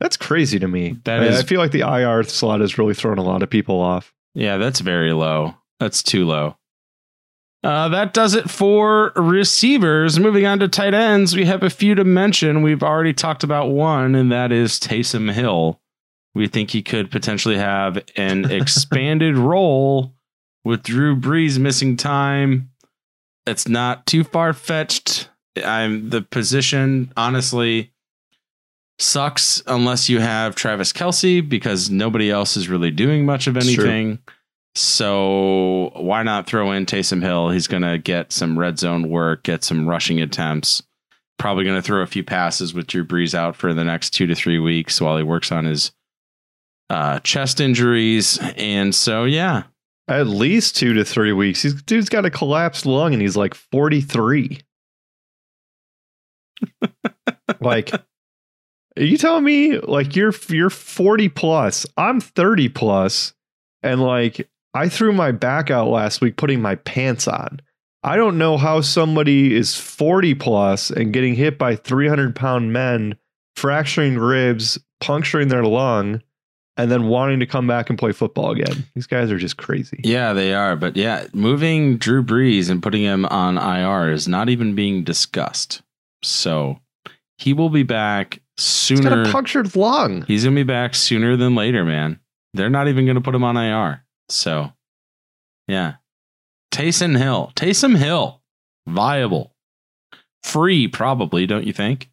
that's 0.00 0.16
crazy 0.16 0.58
to 0.58 0.68
me. 0.68 0.96
That 1.04 1.20
I, 1.20 1.26
is- 1.26 1.40
I 1.40 1.42
feel 1.42 1.60
like 1.60 1.72
the 1.72 1.80
IR 1.80 2.22
slot 2.22 2.60
has 2.60 2.78
really 2.78 2.94
thrown 2.94 3.18
a 3.18 3.22
lot 3.24 3.42
of 3.42 3.50
people 3.50 3.80
off. 3.80 4.14
Yeah, 4.34 4.56
that's 4.56 4.80
very 4.80 5.12
low. 5.12 5.54
That's 5.80 6.02
too 6.02 6.24
low. 6.26 6.56
Uh, 7.64 7.88
that 7.88 8.14
does 8.14 8.34
it 8.34 8.48
for 8.48 9.12
receivers. 9.16 10.20
Moving 10.20 10.46
on 10.46 10.60
to 10.60 10.68
tight 10.68 10.94
ends, 10.94 11.34
we 11.34 11.44
have 11.46 11.64
a 11.64 11.70
few 11.70 11.96
to 11.96 12.04
mention. 12.04 12.62
We've 12.62 12.84
already 12.84 13.12
talked 13.12 13.42
about 13.42 13.70
one, 13.70 14.14
and 14.14 14.30
that 14.30 14.52
is 14.52 14.78
Taysom 14.78 15.32
Hill. 15.32 15.80
We 16.38 16.46
think 16.46 16.70
he 16.70 16.82
could 16.82 17.10
potentially 17.10 17.56
have 17.56 17.98
an 18.14 18.44
expanded 18.52 19.36
role 19.36 20.14
with 20.64 20.84
Drew 20.84 21.16
Brees 21.16 21.58
missing 21.58 21.96
time. 21.96 22.70
It's 23.44 23.66
not 23.66 24.06
too 24.06 24.22
far 24.22 24.52
fetched. 24.52 25.30
I'm 25.64 26.10
the 26.10 26.22
position, 26.22 27.12
honestly, 27.16 27.92
sucks 29.00 29.64
unless 29.66 30.08
you 30.08 30.20
have 30.20 30.54
Travis 30.54 30.92
Kelce 30.92 31.46
because 31.46 31.90
nobody 31.90 32.30
else 32.30 32.56
is 32.56 32.68
really 32.68 32.92
doing 32.92 33.26
much 33.26 33.48
of 33.48 33.56
anything. 33.56 34.20
So 34.76 35.90
why 35.96 36.22
not 36.22 36.46
throw 36.46 36.70
in 36.70 36.86
Taysom 36.86 37.20
Hill? 37.20 37.50
He's 37.50 37.66
going 37.66 37.82
to 37.82 37.98
get 37.98 38.30
some 38.30 38.56
red 38.56 38.78
zone 38.78 39.10
work, 39.10 39.42
get 39.42 39.64
some 39.64 39.88
rushing 39.88 40.20
attempts. 40.20 40.84
Probably 41.36 41.64
going 41.64 41.74
to 41.74 41.82
throw 41.82 42.02
a 42.02 42.06
few 42.06 42.22
passes 42.22 42.74
with 42.74 42.86
Drew 42.86 43.04
Brees 43.04 43.34
out 43.34 43.56
for 43.56 43.74
the 43.74 43.82
next 43.82 44.10
two 44.10 44.28
to 44.28 44.36
three 44.36 44.60
weeks 44.60 45.00
while 45.00 45.16
he 45.16 45.24
works 45.24 45.50
on 45.50 45.64
his 45.64 45.90
uh, 46.90 47.20
chest 47.20 47.60
injuries. 47.60 48.38
And 48.56 48.94
so, 48.94 49.24
yeah, 49.24 49.64
At 50.08 50.26
least 50.26 50.76
two 50.76 50.94
to 50.94 51.04
three 51.04 51.32
weeks. 51.32 51.62
He's 51.62 51.82
dude's 51.82 52.08
got 52.08 52.24
a 52.24 52.30
collapsed 52.30 52.86
lung 52.86 53.12
and 53.12 53.22
he's 53.22 53.36
like 53.36 53.54
43. 53.54 54.60
like 57.60 57.92
are 58.98 59.04
you 59.04 59.16
telling 59.16 59.44
me 59.44 59.78
like 59.78 60.16
you're 60.16 60.34
you're 60.48 60.70
40 60.70 61.28
plus, 61.28 61.86
I'm 61.96 62.20
30 62.20 62.68
plus, 62.70 63.32
and 63.82 64.00
like 64.00 64.48
I 64.74 64.88
threw 64.88 65.12
my 65.12 65.30
back 65.30 65.70
out 65.70 65.88
last 65.88 66.20
week 66.20 66.36
putting 66.36 66.60
my 66.60 66.74
pants 66.76 67.28
on. 67.28 67.60
I 68.02 68.16
don't 68.16 68.38
know 68.38 68.56
how 68.56 68.80
somebody 68.80 69.54
is 69.54 69.76
40 69.76 70.34
plus 70.34 70.90
and 70.90 71.12
getting 71.12 71.34
hit 71.34 71.58
by 71.58 71.76
300 71.76 72.34
pound 72.34 72.72
men, 72.72 73.16
fracturing 73.56 74.18
ribs, 74.18 74.78
puncturing 75.00 75.48
their 75.48 75.64
lung, 75.64 76.22
and 76.78 76.90
then 76.90 77.08
wanting 77.08 77.40
to 77.40 77.46
come 77.46 77.66
back 77.66 77.90
and 77.90 77.98
play 77.98 78.12
football 78.12 78.52
again. 78.52 78.84
These 78.94 79.08
guys 79.08 79.30
are 79.30 79.36
just 79.36 79.56
crazy. 79.56 80.00
Yeah, 80.04 80.32
they 80.32 80.54
are. 80.54 80.76
But 80.76 80.96
yeah, 80.96 81.26
moving 81.34 81.98
Drew 81.98 82.22
Brees 82.22 82.70
and 82.70 82.82
putting 82.82 83.02
him 83.02 83.26
on 83.26 83.58
IR 83.58 84.12
is 84.12 84.28
not 84.28 84.48
even 84.48 84.74
being 84.74 85.02
discussed. 85.04 85.82
So 86.22 86.80
he 87.36 87.52
will 87.52 87.68
be 87.68 87.82
back 87.82 88.40
He's 88.56 89.00
got 89.00 89.10
sooner. 89.10 89.22
a 89.22 89.32
punctured 89.32 89.76
lung. 89.76 90.22
He's 90.22 90.44
going 90.44 90.56
to 90.56 90.60
be 90.60 90.66
back 90.66 90.94
sooner 90.94 91.36
than 91.36 91.54
later, 91.54 91.84
man. 91.84 92.18
They're 92.54 92.70
not 92.70 92.88
even 92.88 93.04
going 93.04 93.16
to 93.16 93.20
put 93.20 93.34
him 93.34 93.44
on 93.44 93.56
IR. 93.56 94.04
So 94.28 94.72
yeah. 95.66 95.94
Taysom 96.72 97.16
Hill. 97.18 97.52
Taysom 97.56 97.96
Hill. 97.96 98.40
Viable. 98.86 99.52
Free, 100.42 100.88
probably, 100.88 101.46
don't 101.46 101.66
you 101.66 101.72
think? 101.72 102.08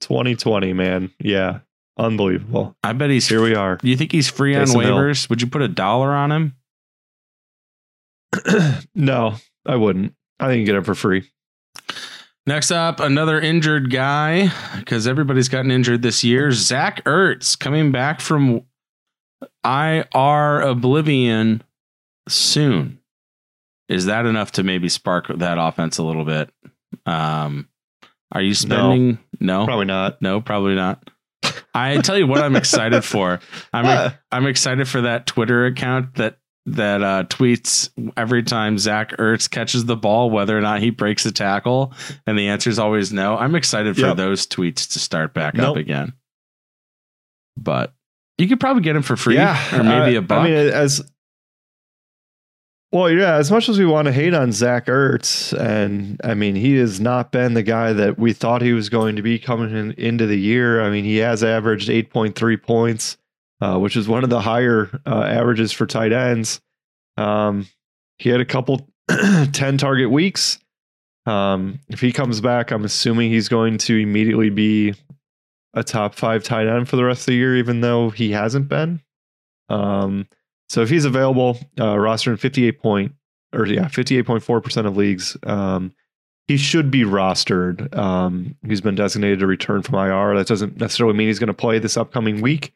2020, 0.00 0.72
man. 0.72 1.10
Yeah. 1.20 1.60
Unbelievable. 1.96 2.76
I 2.82 2.92
bet 2.92 3.10
he's 3.10 3.28
Here 3.28 3.42
we 3.42 3.54
are. 3.54 3.76
Do 3.76 3.88
you 3.88 3.96
think 3.96 4.10
he's 4.12 4.28
free 4.28 4.54
on 4.56 4.66
Taysom 4.66 4.82
Hill. 4.82 4.96
waivers? 4.96 5.30
Would 5.30 5.40
you 5.40 5.46
put 5.48 5.62
a 5.62 5.68
dollar 5.68 6.12
on 6.12 6.32
him? 6.32 6.56
no, 8.94 9.36
I 9.64 9.76
wouldn't. 9.76 10.14
I 10.40 10.48
think 10.48 10.60
you 10.60 10.66
get 10.66 10.74
him 10.74 10.84
for 10.84 10.94
free. 10.94 11.30
Next 12.46 12.70
up, 12.70 13.00
another 13.00 13.40
injured 13.40 13.90
guy 13.90 14.50
because 14.78 15.06
everybody's 15.06 15.48
gotten 15.48 15.70
injured 15.70 16.02
this 16.02 16.22
year. 16.24 16.52
Zach 16.52 17.02
Ertz 17.04 17.58
coming 17.58 17.90
back 17.90 18.20
from 18.20 18.62
IR 19.64 20.60
Oblivion 20.60 21.62
soon. 22.28 22.98
Is 23.88 24.06
that 24.06 24.26
enough 24.26 24.52
to 24.52 24.62
maybe 24.62 24.88
spark 24.88 25.28
that 25.28 25.58
offense 25.58 25.98
a 25.98 26.02
little 26.02 26.24
bit? 26.24 26.50
Um, 27.06 27.68
are 28.32 28.42
you 28.42 28.54
spending? 28.54 29.18
No, 29.40 29.64
Probably 29.64 29.86
not. 29.86 30.20
no, 30.20 30.40
probably 30.40 30.74
not. 30.74 31.08
I 31.74 31.96
tell 31.98 32.18
you 32.18 32.26
what, 32.26 32.42
I'm 32.42 32.56
excited 32.56 33.04
for. 33.04 33.40
I'm 33.72 33.84
Uh, 33.86 34.10
I'm 34.32 34.46
excited 34.46 34.88
for 34.88 35.02
that 35.02 35.26
Twitter 35.26 35.66
account 35.66 36.14
that 36.16 36.38
that 36.66 37.02
uh, 37.02 37.24
tweets 37.24 37.90
every 38.16 38.42
time 38.42 38.78
Zach 38.78 39.10
Ertz 39.18 39.50
catches 39.50 39.84
the 39.84 39.96
ball, 39.96 40.30
whether 40.30 40.56
or 40.56 40.62
not 40.62 40.80
he 40.80 40.88
breaks 40.90 41.26
a 41.26 41.32
tackle, 41.32 41.92
and 42.26 42.38
the 42.38 42.48
answer 42.48 42.70
is 42.70 42.78
always 42.78 43.12
no. 43.12 43.36
I'm 43.36 43.54
excited 43.54 43.96
for 43.96 44.06
Yep. 44.06 44.16
those 44.16 44.46
tweets 44.46 44.90
to 44.94 44.98
start 44.98 45.34
back 45.34 45.54
Nope. 45.54 45.72
up 45.72 45.76
again. 45.76 46.14
But 47.56 47.92
you 48.38 48.48
could 48.48 48.60
probably 48.60 48.82
get 48.82 48.96
him 48.96 49.02
for 49.02 49.16
free, 49.16 49.34
yeah, 49.36 49.78
or 49.78 49.82
maybe 49.84 50.16
uh, 50.16 50.20
a 50.20 50.22
buck. 50.22 50.40
I 50.40 50.44
mean, 50.44 50.54
as 50.54 51.02
well, 52.94 53.10
yeah. 53.10 53.34
As 53.34 53.50
much 53.50 53.68
as 53.68 53.76
we 53.76 53.84
want 53.84 54.06
to 54.06 54.12
hate 54.12 54.34
on 54.34 54.52
Zach 54.52 54.86
Ertz, 54.86 55.52
and 55.52 56.20
I 56.22 56.34
mean, 56.34 56.54
he 56.54 56.76
has 56.76 57.00
not 57.00 57.32
been 57.32 57.54
the 57.54 57.62
guy 57.64 57.92
that 57.92 58.20
we 58.20 58.32
thought 58.32 58.62
he 58.62 58.72
was 58.72 58.88
going 58.88 59.16
to 59.16 59.22
be 59.22 59.36
coming 59.36 59.76
in, 59.76 59.90
into 59.92 60.28
the 60.28 60.38
year. 60.38 60.80
I 60.80 60.90
mean, 60.90 61.02
he 61.02 61.16
has 61.16 61.42
averaged 61.42 61.88
8.3 61.88 62.62
points, 62.62 63.16
uh, 63.60 63.80
which 63.80 63.96
is 63.96 64.06
one 64.06 64.22
of 64.22 64.30
the 64.30 64.40
higher 64.40 65.00
uh, 65.06 65.24
averages 65.24 65.72
for 65.72 65.86
tight 65.86 66.12
ends. 66.12 66.60
Um, 67.16 67.66
he 68.18 68.30
had 68.30 68.40
a 68.40 68.44
couple 68.44 68.88
10 69.08 69.76
target 69.76 70.08
weeks. 70.08 70.60
Um, 71.26 71.80
if 71.88 72.00
he 72.00 72.12
comes 72.12 72.40
back, 72.40 72.70
I'm 72.70 72.84
assuming 72.84 73.32
he's 73.32 73.48
going 73.48 73.78
to 73.78 73.96
immediately 73.96 74.50
be 74.50 74.94
a 75.74 75.82
top 75.82 76.14
five 76.14 76.44
tight 76.44 76.68
end 76.68 76.88
for 76.88 76.94
the 76.94 77.04
rest 77.04 77.22
of 77.22 77.26
the 77.26 77.34
year, 77.34 77.56
even 77.56 77.80
though 77.80 78.10
he 78.10 78.30
hasn't 78.30 78.68
been. 78.68 79.00
Um, 79.68 80.28
so 80.68 80.82
if 80.82 80.90
he's 80.90 81.04
available, 81.04 81.58
uh, 81.78 81.98
roster 81.98 82.30
in 82.30 82.36
58 82.36 82.80
point 82.80 83.12
or 83.52 83.66
yeah, 83.66 83.86
58.4% 83.86 84.86
of 84.86 84.96
leagues, 84.96 85.36
um, 85.44 85.92
he 86.46 86.56
should 86.56 86.90
be 86.90 87.02
rostered. 87.02 87.96
Um, 87.96 88.56
he's 88.66 88.80
been 88.80 88.94
designated 88.94 89.40
to 89.40 89.46
return 89.46 89.82
from 89.82 89.94
IR. 89.94 90.36
That 90.36 90.46
doesn't 90.46 90.76
necessarily 90.78 91.16
mean 91.16 91.28
he's 91.28 91.38
going 91.38 91.48
to 91.48 91.54
play 91.54 91.78
this 91.78 91.96
upcoming 91.96 92.40
week. 92.40 92.72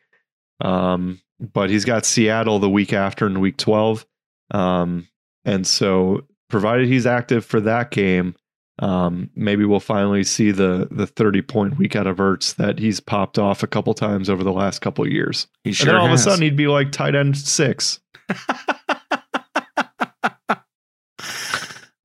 Um, 0.60 1.20
but 1.38 1.70
he's 1.70 1.84
got 1.84 2.06
Seattle 2.06 2.58
the 2.58 2.70
week 2.70 2.92
after 2.92 3.26
in 3.26 3.40
week 3.40 3.56
12. 3.58 4.06
Um, 4.50 5.06
and 5.44 5.66
so 5.66 6.24
provided 6.48 6.88
he's 6.88 7.06
active 7.06 7.44
for 7.44 7.60
that 7.60 7.90
game, 7.90 8.34
um, 8.80 9.30
maybe 9.34 9.64
we'll 9.64 9.80
finally 9.80 10.22
see 10.24 10.50
the 10.50 10.88
the 10.90 11.06
30 11.06 11.42
point 11.42 11.78
week 11.78 11.96
out 11.96 12.06
of 12.06 12.18
Ertz 12.18 12.54
that 12.56 12.78
he's 12.78 13.00
popped 13.00 13.38
off 13.38 13.62
a 13.62 13.66
couple 13.66 13.94
times 13.94 14.30
over 14.30 14.44
the 14.44 14.52
last 14.52 14.80
couple 14.80 15.04
of 15.04 15.10
years. 15.10 15.46
he 15.64 15.70
and 15.70 15.88
then 15.88 15.96
all 15.96 16.06
has. 16.06 16.20
of 16.20 16.26
a 16.26 16.30
sudden 16.30 16.42
he'd 16.42 16.56
be 16.56 16.68
like 16.68 16.92
tight 16.92 17.14
end 17.14 17.36
six. 17.36 18.00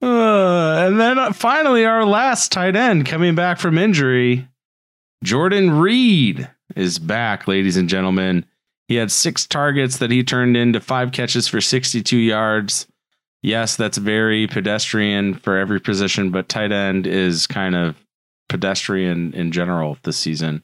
Uh, 0.03 0.85
and 0.85 0.99
then 0.99 1.17
uh, 1.17 1.31
finally, 1.31 1.85
our 1.85 2.05
last 2.05 2.51
tight 2.51 2.75
end 2.75 3.05
coming 3.05 3.35
back 3.35 3.57
from 3.57 3.77
injury, 3.77 4.45
Jordan 5.23 5.79
Reed 5.79 6.49
is 6.75 6.99
back, 6.99 7.47
ladies 7.47 7.77
and 7.77 7.87
gentlemen. 7.87 8.45
He 8.89 8.95
had 8.95 9.11
six 9.11 9.47
targets 9.47 9.99
that 9.99 10.11
he 10.11 10.21
turned 10.21 10.57
into 10.57 10.81
five 10.81 11.13
catches 11.13 11.47
for 11.47 11.61
62 11.61 12.17
yards. 12.17 12.85
Yes, 13.43 13.75
that's 13.75 13.97
very 13.97 14.47
pedestrian 14.47 15.33
for 15.35 15.57
every 15.57 15.79
position, 15.79 16.31
but 16.31 16.47
tight 16.47 16.71
end 16.71 17.05
is 17.05 17.45
kind 17.45 17.75
of 17.75 17.95
pedestrian 18.47 19.33
in 19.33 19.51
general 19.51 19.97
this 20.03 20.17
season. 20.17 20.63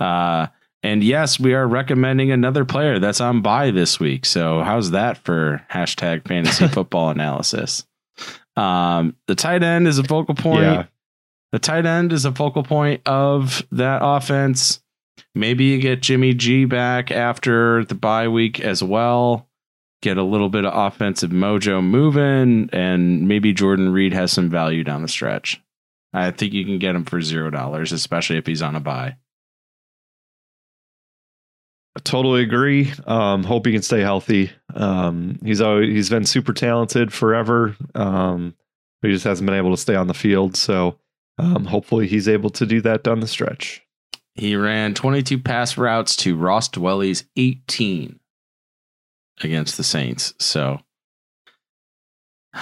Uh, 0.00 0.48
and 0.82 1.04
yes, 1.04 1.38
we 1.38 1.54
are 1.54 1.66
recommending 1.66 2.32
another 2.32 2.64
player 2.64 2.98
that's 2.98 3.20
on 3.20 3.42
bye 3.42 3.70
this 3.70 4.00
week. 4.00 4.26
So 4.26 4.62
how's 4.62 4.90
that 4.90 5.18
for 5.18 5.64
hashtag 5.72 6.26
fantasy 6.26 6.66
football 6.72 7.10
analysis? 7.10 7.86
Um, 8.56 9.14
the 9.28 9.34
tight 9.36 9.62
end 9.62 9.86
is 9.86 9.98
a 9.98 10.04
focal 10.04 10.34
point. 10.34 10.62
Yeah. 10.62 10.86
The 11.52 11.60
tight 11.60 11.86
end 11.86 12.12
is 12.12 12.24
a 12.24 12.32
focal 12.32 12.64
point 12.64 13.02
of 13.06 13.64
that 13.70 14.00
offense. 14.02 14.82
Maybe 15.34 15.64
you 15.66 15.78
get 15.78 16.02
Jimmy 16.02 16.34
G 16.34 16.64
back 16.64 17.10
after 17.10 17.84
the 17.84 17.94
bye 17.94 18.28
week 18.28 18.58
as 18.58 18.82
well. 18.82 19.45
Get 20.06 20.18
a 20.18 20.22
little 20.22 20.48
bit 20.48 20.64
of 20.64 20.72
offensive 20.72 21.30
mojo 21.30 21.82
moving, 21.82 22.70
and 22.72 23.26
maybe 23.26 23.52
Jordan 23.52 23.92
Reed 23.92 24.12
has 24.12 24.30
some 24.30 24.48
value 24.48 24.84
down 24.84 25.02
the 25.02 25.08
stretch. 25.08 25.60
I 26.12 26.30
think 26.30 26.52
you 26.52 26.64
can 26.64 26.78
get 26.78 26.94
him 26.94 27.04
for 27.04 27.20
zero 27.20 27.50
dollars, 27.50 27.90
especially 27.90 28.36
if 28.36 28.46
he's 28.46 28.62
on 28.62 28.76
a 28.76 28.80
bye. 28.80 29.16
I 31.96 32.00
totally 32.04 32.44
agree. 32.44 32.92
Um, 33.04 33.42
hope 33.42 33.66
he 33.66 33.72
can 33.72 33.82
stay 33.82 33.98
healthy. 33.98 34.52
Um, 34.72 35.40
he's 35.44 35.60
always 35.60 35.92
he's 35.92 36.08
been 36.08 36.24
super 36.24 36.52
talented 36.52 37.12
forever. 37.12 37.74
Um, 37.96 38.54
but 39.02 39.08
he 39.08 39.14
just 39.16 39.24
hasn't 39.24 39.46
been 39.46 39.58
able 39.58 39.72
to 39.72 39.76
stay 39.76 39.96
on 39.96 40.06
the 40.06 40.14
field. 40.14 40.54
So 40.54 41.00
um, 41.36 41.64
hopefully 41.64 42.06
he's 42.06 42.28
able 42.28 42.50
to 42.50 42.64
do 42.64 42.80
that 42.82 43.02
down 43.02 43.18
the 43.18 43.26
stretch. 43.26 43.82
He 44.36 44.54
ran 44.54 44.94
22 44.94 45.40
pass 45.40 45.76
routes 45.76 46.14
to 46.18 46.36
Ross 46.36 46.68
Dwelley's 46.68 47.24
18 47.36 48.20
against 49.42 49.76
the 49.76 49.84
Saints. 49.84 50.34
So 50.38 50.80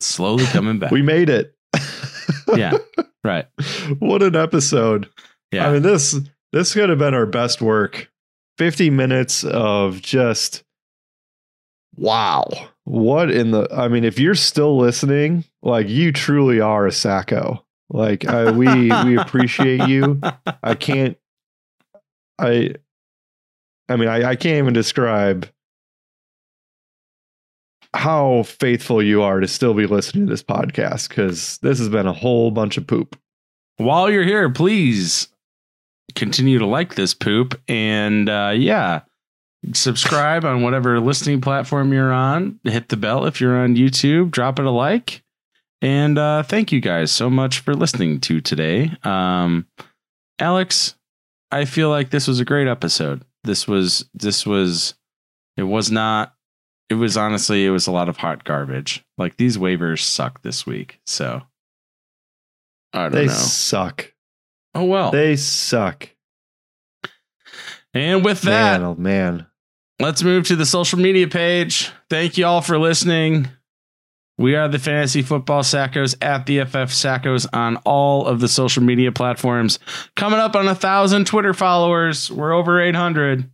slowly 0.00 0.44
coming 0.46 0.78
back. 0.78 0.90
We 0.92 1.02
made 1.02 1.28
it. 1.28 1.54
yeah, 2.56 2.78
right. 3.24 3.46
what 3.98 4.22
an 4.22 4.36
episode. 4.36 5.08
Yeah. 5.52 5.68
I 5.68 5.72
mean 5.72 5.82
this 5.82 6.18
this 6.52 6.74
could 6.74 6.88
have 6.88 6.98
been 6.98 7.14
our 7.14 7.26
best 7.26 7.62
work. 7.62 8.10
50 8.58 8.90
minutes 8.90 9.44
of 9.44 10.02
just 10.02 10.64
wow. 11.96 12.46
What 12.84 13.30
in 13.30 13.52
the? 13.52 13.68
I 13.72 13.88
mean, 13.88 14.04
if 14.04 14.18
you're 14.18 14.34
still 14.34 14.76
listening, 14.76 15.44
like 15.62 15.88
you 15.88 16.12
truly 16.12 16.60
are 16.60 16.86
a 16.86 16.90
Sacko. 16.90 17.62
Like 17.88 18.24
I, 18.24 18.50
we 18.50 18.66
we 19.04 19.16
appreciate 19.16 19.88
you. 19.88 20.20
I 20.62 20.74
can't. 20.74 21.16
I. 22.38 22.74
I 23.90 23.96
mean, 23.96 24.08
I, 24.08 24.30
I 24.30 24.36
can't 24.36 24.58
even 24.58 24.72
describe 24.72 25.48
how 27.92 28.44
faithful 28.44 29.02
you 29.02 29.22
are 29.22 29.40
to 29.40 29.48
still 29.48 29.74
be 29.74 29.86
listening 29.86 30.26
to 30.26 30.30
this 30.30 30.44
podcast 30.44 31.08
because 31.08 31.58
this 31.58 31.78
has 31.78 31.88
been 31.88 32.06
a 32.06 32.12
whole 32.12 32.52
bunch 32.52 32.76
of 32.76 32.86
poop. 32.86 33.18
While 33.78 34.10
you're 34.10 34.24
here, 34.24 34.48
please 34.48 35.28
continue 36.14 36.58
to 36.58 36.66
like 36.66 36.94
this 36.94 37.14
poop 37.14 37.60
and 37.66 38.28
uh, 38.28 38.52
yeah, 38.54 39.00
subscribe 39.72 40.44
on 40.44 40.62
whatever 40.62 41.00
listening 41.00 41.40
platform 41.40 41.92
you're 41.92 42.12
on. 42.12 42.60
Hit 42.62 42.90
the 42.90 42.96
bell 42.96 43.26
if 43.26 43.40
you're 43.40 43.56
on 43.56 43.74
YouTube. 43.74 44.30
Drop 44.30 44.58
it 44.60 44.66
a 44.66 44.70
like. 44.70 45.22
And 45.82 46.18
uh, 46.18 46.42
thank 46.42 46.72
you 46.72 46.80
guys 46.80 47.10
so 47.10 47.28
much 47.28 47.60
for 47.60 47.74
listening 47.74 48.20
to 48.20 48.40
today. 48.40 48.92
Um, 49.02 49.66
Alex, 50.38 50.94
I 51.50 51.64
feel 51.64 51.88
like 51.88 52.10
this 52.10 52.28
was 52.28 52.38
a 52.38 52.44
great 52.44 52.68
episode. 52.68 53.24
This 53.44 53.66
was 53.66 54.08
this 54.14 54.44
was 54.46 54.94
it 55.56 55.62
was 55.64 55.90
not 55.90 56.34
it 56.88 56.94
was 56.94 57.16
honestly 57.16 57.64
it 57.64 57.70
was 57.70 57.86
a 57.86 57.92
lot 57.92 58.08
of 58.08 58.16
hot 58.18 58.44
garbage. 58.44 59.04
Like 59.18 59.36
these 59.36 59.56
waivers 59.56 60.00
suck 60.00 60.42
this 60.42 60.66
week. 60.66 61.00
So 61.06 61.42
I 62.92 63.02
don't 63.04 63.12
They 63.12 63.26
know. 63.26 63.32
suck. 63.32 64.12
Oh 64.74 64.84
well. 64.84 65.10
They 65.10 65.36
suck. 65.36 66.10
and 67.94 68.24
with 68.24 68.42
that, 68.42 68.80
Man, 68.80 68.84
oh 68.88 68.94
man. 68.94 69.46
let's 70.00 70.22
move 70.22 70.46
to 70.48 70.56
the 70.56 70.66
social 70.66 70.98
media 70.98 71.28
page. 71.28 71.90
Thank 72.08 72.36
you 72.38 72.46
all 72.46 72.60
for 72.60 72.78
listening. 72.78 73.48
We 74.40 74.54
are 74.54 74.68
the 74.68 74.78
Fantasy 74.78 75.20
Football 75.20 75.60
Sackos 75.60 76.16
at 76.22 76.46
the 76.46 76.64
FF 76.64 76.90
Sackos 76.94 77.46
on 77.52 77.76
all 77.84 78.26
of 78.26 78.40
the 78.40 78.48
social 78.48 78.82
media 78.82 79.12
platforms. 79.12 79.78
Coming 80.16 80.38
up 80.38 80.56
on 80.56 80.66
a 80.66 80.74
thousand 80.74 81.26
Twitter 81.26 81.52
followers. 81.52 82.30
We're 82.30 82.54
over 82.54 82.80
800. 82.80 83.50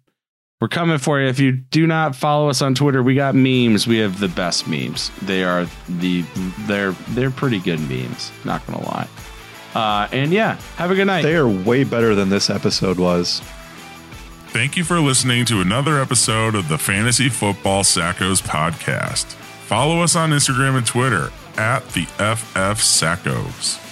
We're 0.61 0.69
coming 0.69 0.99
for 0.99 1.21
you. 1.21 1.27
If 1.27 1.41
you 1.41 1.51
do 1.51 1.89
not 1.89 2.15
follow 2.15 2.49
us 2.51 2.63
on 2.63 2.77
Twitter, 2.77 3.03
we 3.03 3.17
got 3.17 3.35
memes. 3.35 3.89
We 3.89 3.99
have 3.99 4.21
the 4.21 4.29
best 4.29 4.69
memes. 4.69 5.11
They 5.23 5.43
are 5.43 5.67
the 5.89 6.23
they're 6.69 6.93
they're 7.11 7.33
pretty 7.33 7.59
good 7.59 7.81
memes. 7.81 8.31
Not 8.45 8.65
gonna 8.65 8.85
lie. 8.85 9.09
Uh, 9.75 10.07
and 10.13 10.31
yeah, 10.31 10.55
have 10.77 10.93
a 10.93 10.95
good 10.95 11.09
night. 11.09 11.23
They 11.23 11.35
are 11.35 11.49
way 11.49 11.83
better 11.83 12.15
than 12.15 12.29
this 12.29 12.49
episode 12.49 13.01
was. 13.01 13.41
Thank 14.51 14.77
you 14.77 14.85
for 14.85 15.01
listening 15.01 15.47
to 15.47 15.61
another 15.61 16.01
episode 16.01 16.55
of 16.55 16.69
the 16.69 16.79
Fantasy 16.79 17.29
Football 17.29 17.83
Sackos 17.83 18.41
podcast. 18.41 19.37
Follow 19.67 20.01
us 20.01 20.15
on 20.15 20.31
Instagram 20.31 20.77
and 20.79 20.87
Twitter 20.87 21.33
at 21.57 21.81
the 21.89 22.05
FF 22.05 22.81
Sackos. 22.81 23.86